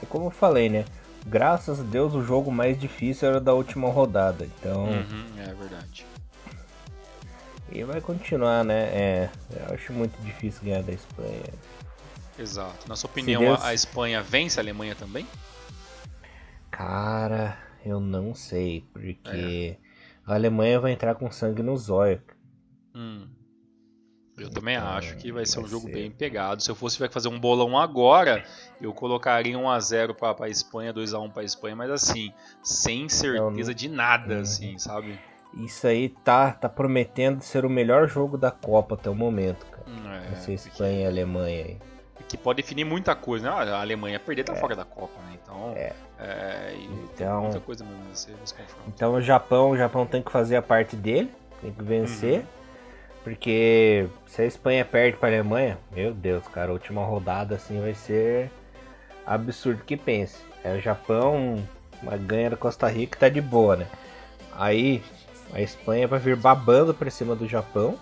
É 0.03 0.07
como 0.07 0.27
eu 0.27 0.31
falei, 0.31 0.69
né? 0.69 0.85
Graças 1.27 1.79
a 1.81 1.83
Deus 1.83 2.15
o 2.15 2.23
jogo 2.23 2.51
mais 2.51 2.79
difícil 2.79 3.29
era 3.29 3.41
da 3.41 3.55
última 3.55 3.89
rodada. 3.89 4.45
Então. 4.45 4.85
Uhum, 4.85 5.27
é 5.39 5.55
verdade. 5.55 6.05
E 7.71 7.85
vai 7.85 8.01
continuar, 8.01 8.65
né? 8.65 8.83
É, 8.93 9.31
eu 9.51 9.75
acho 9.75 9.93
muito 9.93 10.21
difícil 10.23 10.65
ganhar 10.65 10.83
da 10.83 10.93
Espanha. 10.93 11.55
Exato. 12.39 12.89
Na 12.89 12.97
sua 12.97 13.09
opinião, 13.09 13.41
Deus... 13.41 13.63
a 13.63 13.73
Espanha 13.73 14.23
vence 14.23 14.59
a 14.59 14.63
Alemanha 14.63 14.95
também? 14.95 15.27
Cara, 16.71 17.57
eu 17.85 18.01
não 18.01 18.35
sei, 18.35 18.85
porque 18.93 19.79
é. 19.79 20.31
a 20.31 20.35
Alemanha 20.35 20.81
vai 20.81 20.93
entrar 20.93 21.15
com 21.15 21.31
sangue 21.31 21.63
no 21.63 21.77
zóio. 21.77 22.21
Hum. 22.95 23.27
Eu 24.37 24.51
também 24.51 24.77
então, 24.77 24.89
acho 24.89 25.17
que 25.17 25.31
vai 25.31 25.45
ser 25.45 25.57
vai 25.57 25.65
um 25.65 25.69
jogo 25.69 25.87
ser. 25.87 25.93
bem 25.93 26.11
pegado. 26.11 26.63
Se 26.63 26.71
eu 26.71 26.75
fosse 26.75 26.97
fazer 27.09 27.29
um 27.29 27.39
bolão 27.39 27.79
agora, 27.79 28.45
eu 28.81 28.93
colocaria 28.93 29.57
1x0 29.57 30.15
para 30.15 30.47
a 30.47 30.49
Espanha, 30.49 30.93
2x1 30.93 31.31
para 31.31 31.43
a 31.43 31.45
Espanha, 31.45 31.77
mas 31.77 31.91
assim, 31.91 32.33
sem 32.63 33.09
certeza 33.09 33.71
não, 33.71 33.75
de 33.77 33.89
nada, 33.89 34.41
assim, 34.41 34.79
sabe? 34.79 35.19
Isso 35.55 35.87
aí 35.87 36.09
tá, 36.09 36.51
tá 36.53 36.69
prometendo 36.69 37.43
ser 37.43 37.65
o 37.67 37.71
melhor 37.71 38.09
jogo 38.09 38.39
da 38.39 38.51
Copa 38.51 38.95
até 38.95 39.11
o 39.11 39.15
momento, 39.15 39.67
cara. 39.67 39.83
É, 40.17 40.31
Vai 40.31 40.37
ser 40.37 40.53
Espanha 40.55 41.03
e 41.03 41.07
Alemanha 41.07 41.65
aí. 41.65 41.79
Que 42.29 42.39
pode 42.39 42.63
definir 42.63 42.85
muita 42.85 43.15
coisa, 43.15 43.51
né? 43.51 43.71
A 43.71 43.81
Alemanha 43.81 44.19
perder 44.19 44.45
tá 44.45 44.55
é. 44.55 44.57
fora 44.57 44.75
da 44.75 44.87
Copa, 44.87 45.21
né? 45.23 45.39
Então, 45.43 45.73
é. 45.77 45.93
é 46.19 46.75
então, 47.05 47.43
muita 47.43 47.61
coisa 47.61 47.85
mesmo 47.85 48.03
nesse, 48.09 48.31
nesse 48.31 48.55
Então 48.89 49.15
o 49.15 49.21
Japão, 49.21 49.71
o 49.71 49.77
Japão 49.77 50.07
tem 50.07 50.23
que 50.23 50.33
fazer 50.33 50.57
a 50.57 50.63
parte 50.63 50.97
dele, 50.97 51.31
tem 51.61 51.71
que 51.71 51.83
vencer. 51.83 52.41
Uhum. 52.41 52.62
Porque 53.23 54.09
se 54.27 54.43
a 54.43 54.47
Espanha 54.47 54.85
perde 54.85 55.17
para 55.17 55.29
a 55.29 55.33
Alemanha, 55.33 55.79
meu 55.93 56.13
Deus, 56.13 56.47
cara, 56.49 56.71
a 56.71 56.73
última 56.73 57.05
rodada 57.05 57.55
assim 57.55 57.81
vai 57.81 57.95
ser 57.95 58.51
absurdo 59.25 59.85
que 59.85 59.97
pense. 59.97 60.39
É 60.65 60.75
o 60.75 60.81
Japão, 60.81 61.63
uma 62.03 62.17
ganha 62.17 62.51
da 62.51 62.57
Costa 62.57 62.89
Rica 62.89 63.19
tá 63.19 63.29
de 63.29 63.41
boa, 63.41 63.77
né? 63.77 63.87
Aí 64.53 65.03
a 65.53 65.61
Espanha 65.61 66.09
vai 66.09 66.19
vir 66.19 66.37
babando 66.37 66.93
para 66.93 67.11
cima 67.11 67.37
do 67.37 67.47
Japão 67.47 67.97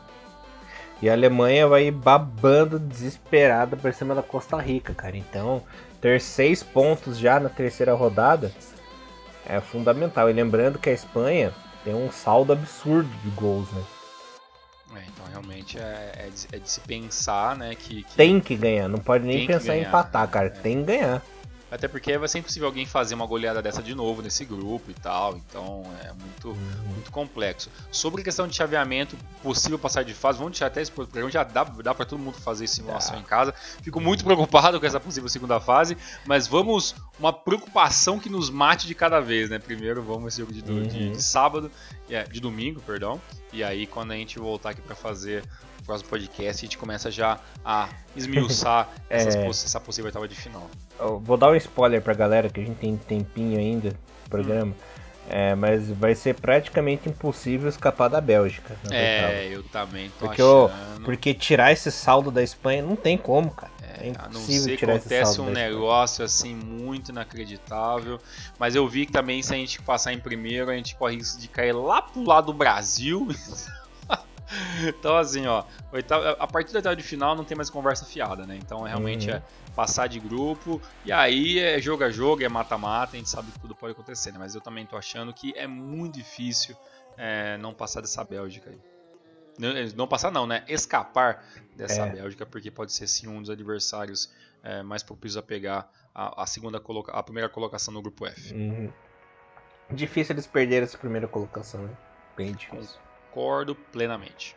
e 1.03 1.09
a 1.09 1.13
Alemanha 1.13 1.67
vai 1.67 1.87
ir 1.87 1.91
babando 1.91 2.79
desesperada 2.79 3.77
para 3.77 3.93
cima 3.93 4.15
da 4.15 4.23
Costa 4.23 4.57
Rica, 4.57 4.95
cara. 4.95 5.17
Então, 5.17 5.63
ter 6.01 6.21
seis 6.21 6.63
pontos 6.63 7.19
já 7.19 7.39
na 7.39 7.49
terceira 7.49 7.95
rodada 7.95 8.53
é 9.47 9.61
fundamental. 9.61 10.31
E 10.31 10.33
lembrando 10.33 10.79
que 10.79 10.91
a 10.91 10.95
Espanha 10.95 11.53
tem 11.85 11.95
um 11.95 12.11
saldo 12.11 12.53
absurdo 12.53 13.09
de 13.23 13.31
gols, 13.31 13.71
né? 13.73 13.83
É, 14.95 15.03
então 15.07 15.25
realmente 15.31 15.79
é, 15.79 16.13
é, 16.17 16.29
de, 16.29 16.57
é, 16.57 16.59
de, 16.59 16.71
se 16.71 16.81
pensar, 16.81 17.57
né, 17.57 17.75
que, 17.75 18.03
que, 18.03 18.17
Tem 18.17 18.41
que 18.41 18.57
ganhar, 18.57 18.89
não 18.89 18.99
pode 18.99 19.25
nem 19.25 19.47
pensar 19.47 19.77
em 19.77 19.83
empatar, 19.83 20.29
cara, 20.29 20.47
é. 20.47 20.51
tem 20.51 20.79
que 20.79 20.85
ganhar. 20.85 21.23
Até 21.71 21.87
porque 21.87 22.19
vai 22.19 22.29
ser 22.29 22.39
impossível 22.39 22.67
alguém 22.67 22.85
fazer 22.85 23.15
uma 23.15 23.27
goleada 23.27 23.63
dessa 23.63 23.83
de 23.83 23.95
novo 23.95 24.23
nesse 24.23 24.45
grupo 24.45 24.91
e 24.91 24.95
tal, 24.95 25.37
então 25.37 25.83
é 26.03 26.13
muito, 26.13 26.55
muito 26.87 27.13
complexo. 27.13 27.71
Sobre 27.93 28.23
a 28.23 28.25
questão 28.25 28.49
de 28.49 28.57
chaveamento, 28.57 29.17
possível 29.43 29.79
passar 29.79 30.03
de 30.03 30.13
fase, 30.13 30.39
vamos 30.39 30.53
deixar 30.53 30.67
até 30.67 30.83
esse 30.83 30.91
programa, 30.91 31.31
já 31.31 31.45
dá, 31.45 31.63
dá 31.65 31.95
para 31.95 32.05
todo 32.05 32.19
mundo 32.19 32.35
fazer 32.39 32.67
simulação 32.67 33.17
ah. 33.17 33.21
em 33.21 33.23
casa. 33.23 33.55
Fico 33.83 34.01
muito 34.01 34.25
preocupado 34.25 34.81
com 34.81 34.87
essa 34.87 34.99
possível 34.99 35.29
segunda 35.29 35.61
fase, 35.61 35.97
mas 36.27 36.47
vamos 36.49 36.95
uma 37.19 37.33
preocupação 37.33 38.19
que 38.19 38.29
nos 38.29 38.51
mate 38.51 38.87
de 38.87 38.95
cada 38.95 39.21
vez, 39.21 39.49
né? 39.49 39.59
Primeiro 39.59 40.03
vamos 40.03 40.29
esse 40.33 40.41
jogo 40.41 40.53
de, 40.53 40.69
uhum. 40.71 40.83
de, 40.83 41.11
de 41.11 41.23
sábado, 41.23 41.71
é, 42.09 42.25
de 42.25 42.41
domingo, 42.41 42.81
perdão. 42.81 43.21
E 43.53 43.63
aí 43.63 43.87
quando 43.87 44.13
a 44.13 44.17
gente 44.17 44.39
voltar 44.39 44.71
aqui 44.71 44.81
para 44.81 44.97
fazer 44.97 45.45
o 45.81 45.85
próximo 45.85 46.11
podcast, 46.11 46.65
a 46.65 46.67
gente 46.67 46.79
começa 46.79 47.11
já 47.11 47.39
a 47.65 47.89
esmiuçar 48.15 48.89
é... 49.09 49.23
essa 49.23 49.81
possível 49.81 50.09
etapa 50.09 50.29
de 50.29 50.35
final. 50.35 50.69
Eu 50.99 51.19
vou 51.19 51.37
dar 51.37 51.51
um 51.51 51.57
spoiler 51.57 52.01
pra 52.03 52.15
galera, 52.15 52.49
que 52.49 52.61
a 52.61 52.65
gente 52.65 52.77
tem 52.77 52.97
tempinho 52.97 53.59
ainda 53.59 53.91
no 53.91 54.29
programa. 54.29 54.73
Hum. 54.73 55.01
É, 55.33 55.55
mas 55.55 55.89
vai 55.89 56.13
ser 56.13 56.35
praticamente 56.35 57.09
impossível 57.09 57.69
escapar 57.69 58.09
da 58.09 58.21
Bélgica. 58.21 58.77
É, 58.91 59.47
eu 59.49 59.63
também 59.63 60.11
tô 60.19 60.27
porque 60.27 60.43
achando. 60.43 61.05
porque 61.05 61.33
tirar 61.33 61.71
esse 61.71 61.93
saldo 61.93 62.33
da 62.33 62.43
Espanha 62.43 62.83
não 62.83 62.97
tem 62.97 63.17
como, 63.17 63.49
cara. 63.53 63.71
É, 63.81 64.07
é 64.07 64.09
impossível 64.09 64.77
tirar 64.77 64.97
esse 64.97 65.09
saldo. 65.09 65.23
Acontece 65.23 65.41
um 65.41 65.51
negócio 65.51 66.25
assim 66.25 66.53
muito 66.53 67.13
inacreditável. 67.13 68.19
Mas 68.59 68.75
eu 68.75 68.89
vi 68.89 69.07
que 69.07 69.13
também 69.13 69.41
se 69.41 69.55
a 69.55 69.57
gente 69.57 69.81
passar 69.83 70.13
em 70.13 70.19
primeiro, 70.19 70.69
a 70.69 70.75
gente 70.75 70.97
corre 70.97 71.15
risco 71.15 71.41
de 71.41 71.47
cair 71.47 71.73
lá 71.73 72.03
pro 72.03 72.25
lado 72.25 72.47
do 72.47 72.55
Brasil. 72.55 73.29
então, 74.89 75.17
assim, 75.17 75.47
ó, 75.47 75.65
a 76.39 76.47
partir 76.47 76.73
da 76.73 76.79
etapa 76.79 76.97
de 76.97 77.03
final 77.03 77.35
não 77.35 77.45
tem 77.45 77.57
mais 77.57 77.71
conversa 77.71 78.05
fiada, 78.05 78.47
né? 78.47 78.59
Então, 78.61 78.83
realmente 78.83 79.31
uhum. 79.31 79.37
é 79.37 79.43
passar 79.75 80.09
de 80.09 80.19
grupo 80.19 80.81
e 81.05 81.13
aí 81.13 81.59
é 81.59 81.81
jogo 81.81 82.05
a 82.05 82.11
jogo, 82.11 82.43
é 82.43 82.49
mata-mata, 82.49 83.17
a 83.17 83.19
gente 83.19 83.31
sabe 83.31 83.51
que 83.53 83.59
tudo 83.61 83.75
pode 83.75 83.93
acontecer, 83.93 84.33
né? 84.33 84.39
Mas 84.39 84.55
eu 84.55 84.61
também 84.61 84.85
tô 84.87 84.97
achando 84.97 85.33
que 85.33 85.53
é 85.57 85.67
muito 85.67 86.17
difícil 86.17 86.77
é, 87.17 87.57
não 87.59 87.73
passar 87.73 88.01
dessa 88.01 88.25
Bélgica 88.25 88.71
aí. 88.71 88.79
Não, 89.59 89.73
não, 89.95 90.09
passar 90.09 90.31
não, 90.31 90.47
né? 90.47 90.65
Escapar 90.69 91.45
dessa 91.77 92.07
é. 92.07 92.11
Bélgica, 92.11 92.47
porque 92.47 92.71
pode 92.71 92.93
ser 92.93 93.07
sim 93.07 93.29
um 93.29 93.41
dos 93.41 93.51
adversários 93.51 94.33
é, 94.63 94.83
mais 94.83 95.03
propícios 95.03 95.37
a 95.37 95.43
pegar 95.43 95.91
a, 96.15 96.43
a, 96.43 96.47
segunda 96.47 96.81
coloca 96.81 97.13
a 97.13 97.23
primeira 97.23 97.49
colocação 97.49 97.93
no 97.93 98.01
grupo 98.01 98.27
F. 98.27 98.55
Uhum. 98.55 98.91
Difícil 99.91 100.35
eles 100.35 100.47
perderem 100.47 100.85
essa 100.85 100.97
primeira 100.97 101.29
colocação, 101.29 101.83
né? 101.83 101.97
Bem 102.37 102.53
difícil. 102.53 102.99
Concordo 103.33 103.75
plenamente. 103.75 104.57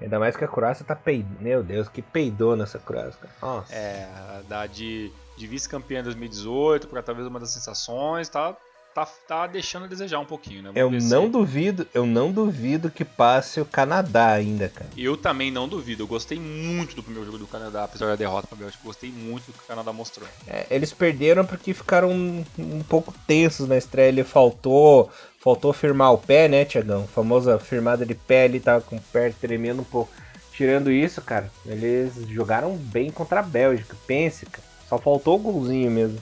Ainda 0.00 0.18
mais 0.18 0.36
que 0.36 0.44
a 0.44 0.48
Croácia 0.48 0.84
tá 0.84 0.94
peidando. 0.94 1.40
Meu 1.40 1.62
Deus, 1.62 1.88
que 1.88 2.00
peidou 2.00 2.56
nessa 2.56 2.78
Croácia. 2.78 3.28
Nossa. 3.42 3.74
É, 3.74 4.08
da 4.48 4.66
de, 4.66 5.10
de 5.36 5.46
vice-campeã 5.46 6.00
em 6.00 6.04
2018 6.04 6.86
para 6.86 7.02
talvez 7.02 7.26
uma 7.26 7.40
das 7.40 7.50
sensações, 7.50 8.28
tá, 8.28 8.56
tá, 8.94 9.06
tá 9.26 9.46
deixando 9.48 9.84
a 9.84 9.88
desejar 9.88 10.20
um 10.20 10.24
pouquinho, 10.24 10.62
né? 10.62 10.72
Vamos 10.72 11.04
eu 11.04 11.18
não 11.18 11.26
se... 11.26 11.32
duvido, 11.32 11.86
eu 11.92 12.06
não 12.06 12.30
duvido 12.30 12.90
que 12.90 13.04
passe 13.04 13.60
o 13.60 13.64
Canadá 13.64 14.28
ainda, 14.28 14.68
cara. 14.68 14.88
Eu 14.96 15.16
também 15.16 15.50
não 15.50 15.68
duvido. 15.68 16.04
Eu 16.04 16.06
gostei 16.06 16.38
muito 16.38 16.94
do 16.94 17.02
primeiro 17.02 17.26
jogo 17.26 17.38
do 17.38 17.46
Canadá, 17.48 17.82
apesar 17.82 18.06
da 18.06 18.16
derrota 18.16 18.46
para 18.46 18.56
Bélgica. 18.56 18.82
Gostei 18.84 19.10
muito 19.10 19.46
do 19.46 19.52
que 19.52 19.64
o 19.64 19.66
Canadá 19.66 19.92
mostrou. 19.92 20.28
É, 20.46 20.64
eles 20.70 20.92
perderam 20.92 21.44
porque 21.44 21.74
ficaram 21.74 22.10
um, 22.12 22.44
um 22.56 22.84
pouco 22.84 23.12
tensos 23.26 23.68
na 23.68 23.76
estreia. 23.76 24.08
Ele 24.08 24.22
faltou, 24.22 25.10
faltou 25.48 25.72
firmar 25.72 26.12
o 26.12 26.18
pé, 26.18 26.46
né, 26.46 26.62
Tiagão? 26.66 27.06
Famosa 27.06 27.58
firmada 27.58 28.04
de 28.04 28.14
pé, 28.14 28.44
ele 28.44 28.60
tava 28.60 28.82
com 28.82 28.96
o 28.96 29.00
pé 29.00 29.30
tremendo 29.30 29.80
um 29.80 29.84
pouco. 29.84 30.12
Tirando 30.52 30.92
isso, 30.92 31.22
cara, 31.22 31.50
eles 31.64 32.12
jogaram 32.28 32.76
bem 32.76 33.10
contra 33.10 33.40
a 33.40 33.42
Bélgica. 33.42 33.96
Pense, 34.06 34.44
cara. 34.44 34.66
Só 34.86 34.98
faltou 34.98 35.36
o 35.36 35.38
golzinho 35.38 35.90
mesmo. 35.90 36.20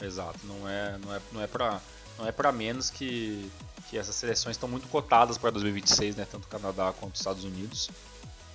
Exato, 0.00 0.38
não 0.44 0.68
é, 0.68 0.96
não 1.04 1.14
é, 1.14 1.20
não 1.32 1.42
é 1.42 1.46
pra 1.48 1.80
não 2.18 2.28
é 2.28 2.30
para 2.30 2.52
menos 2.52 2.88
que, 2.88 3.50
que 3.90 3.98
essas 3.98 4.14
seleções 4.14 4.54
estão 4.54 4.68
muito 4.68 4.86
cotadas 4.88 5.36
para 5.36 5.50
2026, 5.50 6.14
né? 6.14 6.26
Tanto 6.30 6.44
o 6.44 6.48
Canadá 6.48 6.92
quanto 7.00 7.14
os 7.14 7.20
Estados 7.20 7.42
Unidos. 7.42 7.90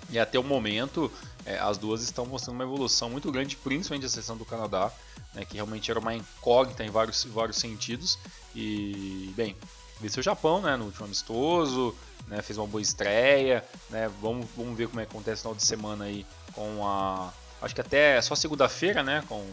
E 0.10 0.18
até 0.18 0.40
o 0.40 0.44
momento, 0.44 1.12
é, 1.46 1.58
as 1.58 1.78
duas 1.78 2.02
estão 2.02 2.26
mostrando 2.26 2.56
uma 2.56 2.64
evolução 2.64 3.10
muito 3.10 3.30
grande, 3.30 3.58
principalmente 3.58 4.06
a 4.06 4.10
seleção 4.10 4.38
do 4.38 4.46
Canadá, 4.46 4.90
né, 5.34 5.44
que 5.44 5.56
realmente 5.56 5.92
era 5.92 6.00
uma 6.00 6.16
incógnita 6.16 6.86
em 6.86 6.90
vários, 6.90 7.26
vários 7.26 7.58
sentidos. 7.58 8.18
E, 8.56 9.34
bem, 9.36 9.56
venceu 10.00 10.22
o 10.22 10.24
Japão 10.24 10.62
né, 10.62 10.76
no 10.76 10.86
último 10.86 11.06
amistoso, 11.06 11.96
né, 12.28 12.42
fez 12.42 12.58
uma 12.58 12.68
boa 12.68 12.82
estreia. 12.82 13.64
Né, 13.90 14.10
vamos, 14.22 14.48
vamos 14.56 14.78
ver 14.78 14.88
como 14.88 15.00
é 15.00 15.06
que 15.06 15.12
acontece 15.12 15.40
no 15.40 15.50
final 15.50 15.56
de 15.56 15.66
semana 15.66 16.06
aí 16.06 16.26
com 16.54 16.86
a. 16.88 17.32
Acho 17.62 17.74
que 17.74 17.82
até 17.82 18.22
só 18.22 18.36
segunda-feira, 18.36 19.02
né? 19.02 19.24
Com, 19.28 19.44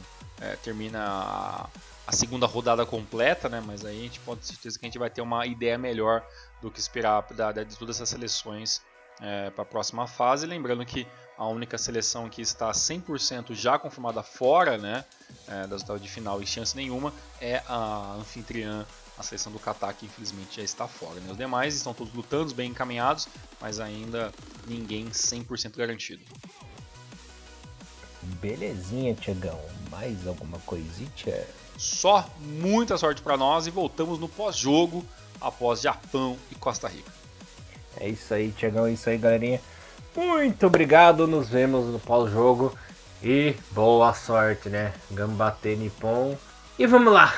é, 0.40 0.56
termina 0.56 1.02
a, 1.02 1.66
a 2.06 2.12
segunda 2.12 2.46
rodada 2.46 2.84
completa, 2.84 3.48
né? 3.48 3.62
Mas 3.64 3.84
aí 3.84 3.98
a 3.98 4.02
gente 4.02 4.20
pode 4.20 4.40
ter 4.40 4.48
certeza 4.48 4.78
que 4.78 4.84
a 4.84 4.88
gente 4.88 4.98
vai 4.98 5.08
ter 5.08 5.22
uma 5.22 5.46
ideia 5.46 5.78
melhor 5.78 6.22
do 6.60 6.70
que 6.70 6.80
esperar 6.80 7.22
da, 7.32 7.52
de 7.52 7.76
todas 7.76 7.96
essas 7.96 8.10
seleções 8.10 8.82
é, 9.20 9.50
para 9.50 9.62
a 9.62 9.66
próxima 9.66 10.06
fase. 10.06 10.46
Lembrando 10.46 10.84
que 10.84 11.06
a 11.36 11.46
única 11.46 11.76
seleção 11.76 12.28
que 12.28 12.40
está 12.40 12.70
100% 12.70 13.54
já 13.54 13.78
confirmada 13.78 14.22
fora 14.22 14.78
né, 14.78 15.04
é, 15.48 15.66
das 15.66 15.80
oitavas 15.82 16.02
de 16.02 16.08
final 16.08 16.40
e 16.42 16.46
chance 16.46 16.76
nenhuma 16.76 17.12
é 17.40 17.62
a 17.68 18.14
anfitriã, 18.18 18.86
a 19.18 19.22
seleção 19.22 19.52
do 19.52 19.58
Catar, 19.58 19.92
que 19.94 20.06
infelizmente 20.06 20.56
já 20.56 20.62
está 20.62 20.86
fora. 20.86 21.20
Né? 21.20 21.30
Os 21.30 21.36
demais 21.36 21.74
estão 21.74 21.92
todos 21.92 22.14
lutando, 22.14 22.54
bem 22.54 22.70
encaminhados, 22.70 23.28
mas 23.60 23.80
ainda 23.80 24.32
ninguém 24.66 25.06
100% 25.06 25.76
garantido. 25.76 26.22
Belezinha, 28.40 29.14
Tiagão. 29.14 29.60
Mais 29.90 30.26
alguma 30.26 30.58
coisita? 30.60 31.46
Só 31.76 32.28
muita 32.38 32.96
sorte 32.96 33.20
para 33.20 33.36
nós 33.36 33.66
e 33.66 33.70
voltamos 33.70 34.18
no 34.18 34.28
pós-jogo 34.28 35.04
após 35.40 35.80
Japão 35.80 36.38
e 36.50 36.54
Costa 36.54 36.88
Rica. 36.88 37.23
É 38.00 38.08
isso 38.08 38.32
aí, 38.34 38.50
Tiagão, 38.52 38.86
é 38.86 38.92
isso 38.92 39.08
aí, 39.08 39.18
galerinha. 39.18 39.60
Muito 40.16 40.66
obrigado, 40.66 41.26
nos 41.26 41.48
vemos 41.48 41.86
no 41.86 41.98
pós-jogo 41.98 42.72
e 43.22 43.54
boa 43.72 44.12
sorte, 44.14 44.68
né? 44.68 44.92
Gambate 45.10 45.74
Nippon. 45.76 46.36
E 46.78 46.86
vamos 46.86 47.12
lá! 47.12 47.32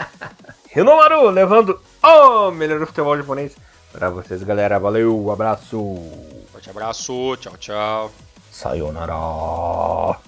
Renomaru 0.70 1.30
levando 1.30 1.80
o 2.02 2.50
melhor 2.50 2.84
futebol 2.86 3.16
japonês 3.16 3.56
para 3.92 4.10
vocês, 4.10 4.42
galera. 4.42 4.78
Valeu, 4.78 5.30
abraço! 5.30 5.96
Forte 6.50 6.70
abraço, 6.70 7.36
tchau, 7.36 7.56
tchau. 7.58 8.12
Sayonara! 8.50 10.18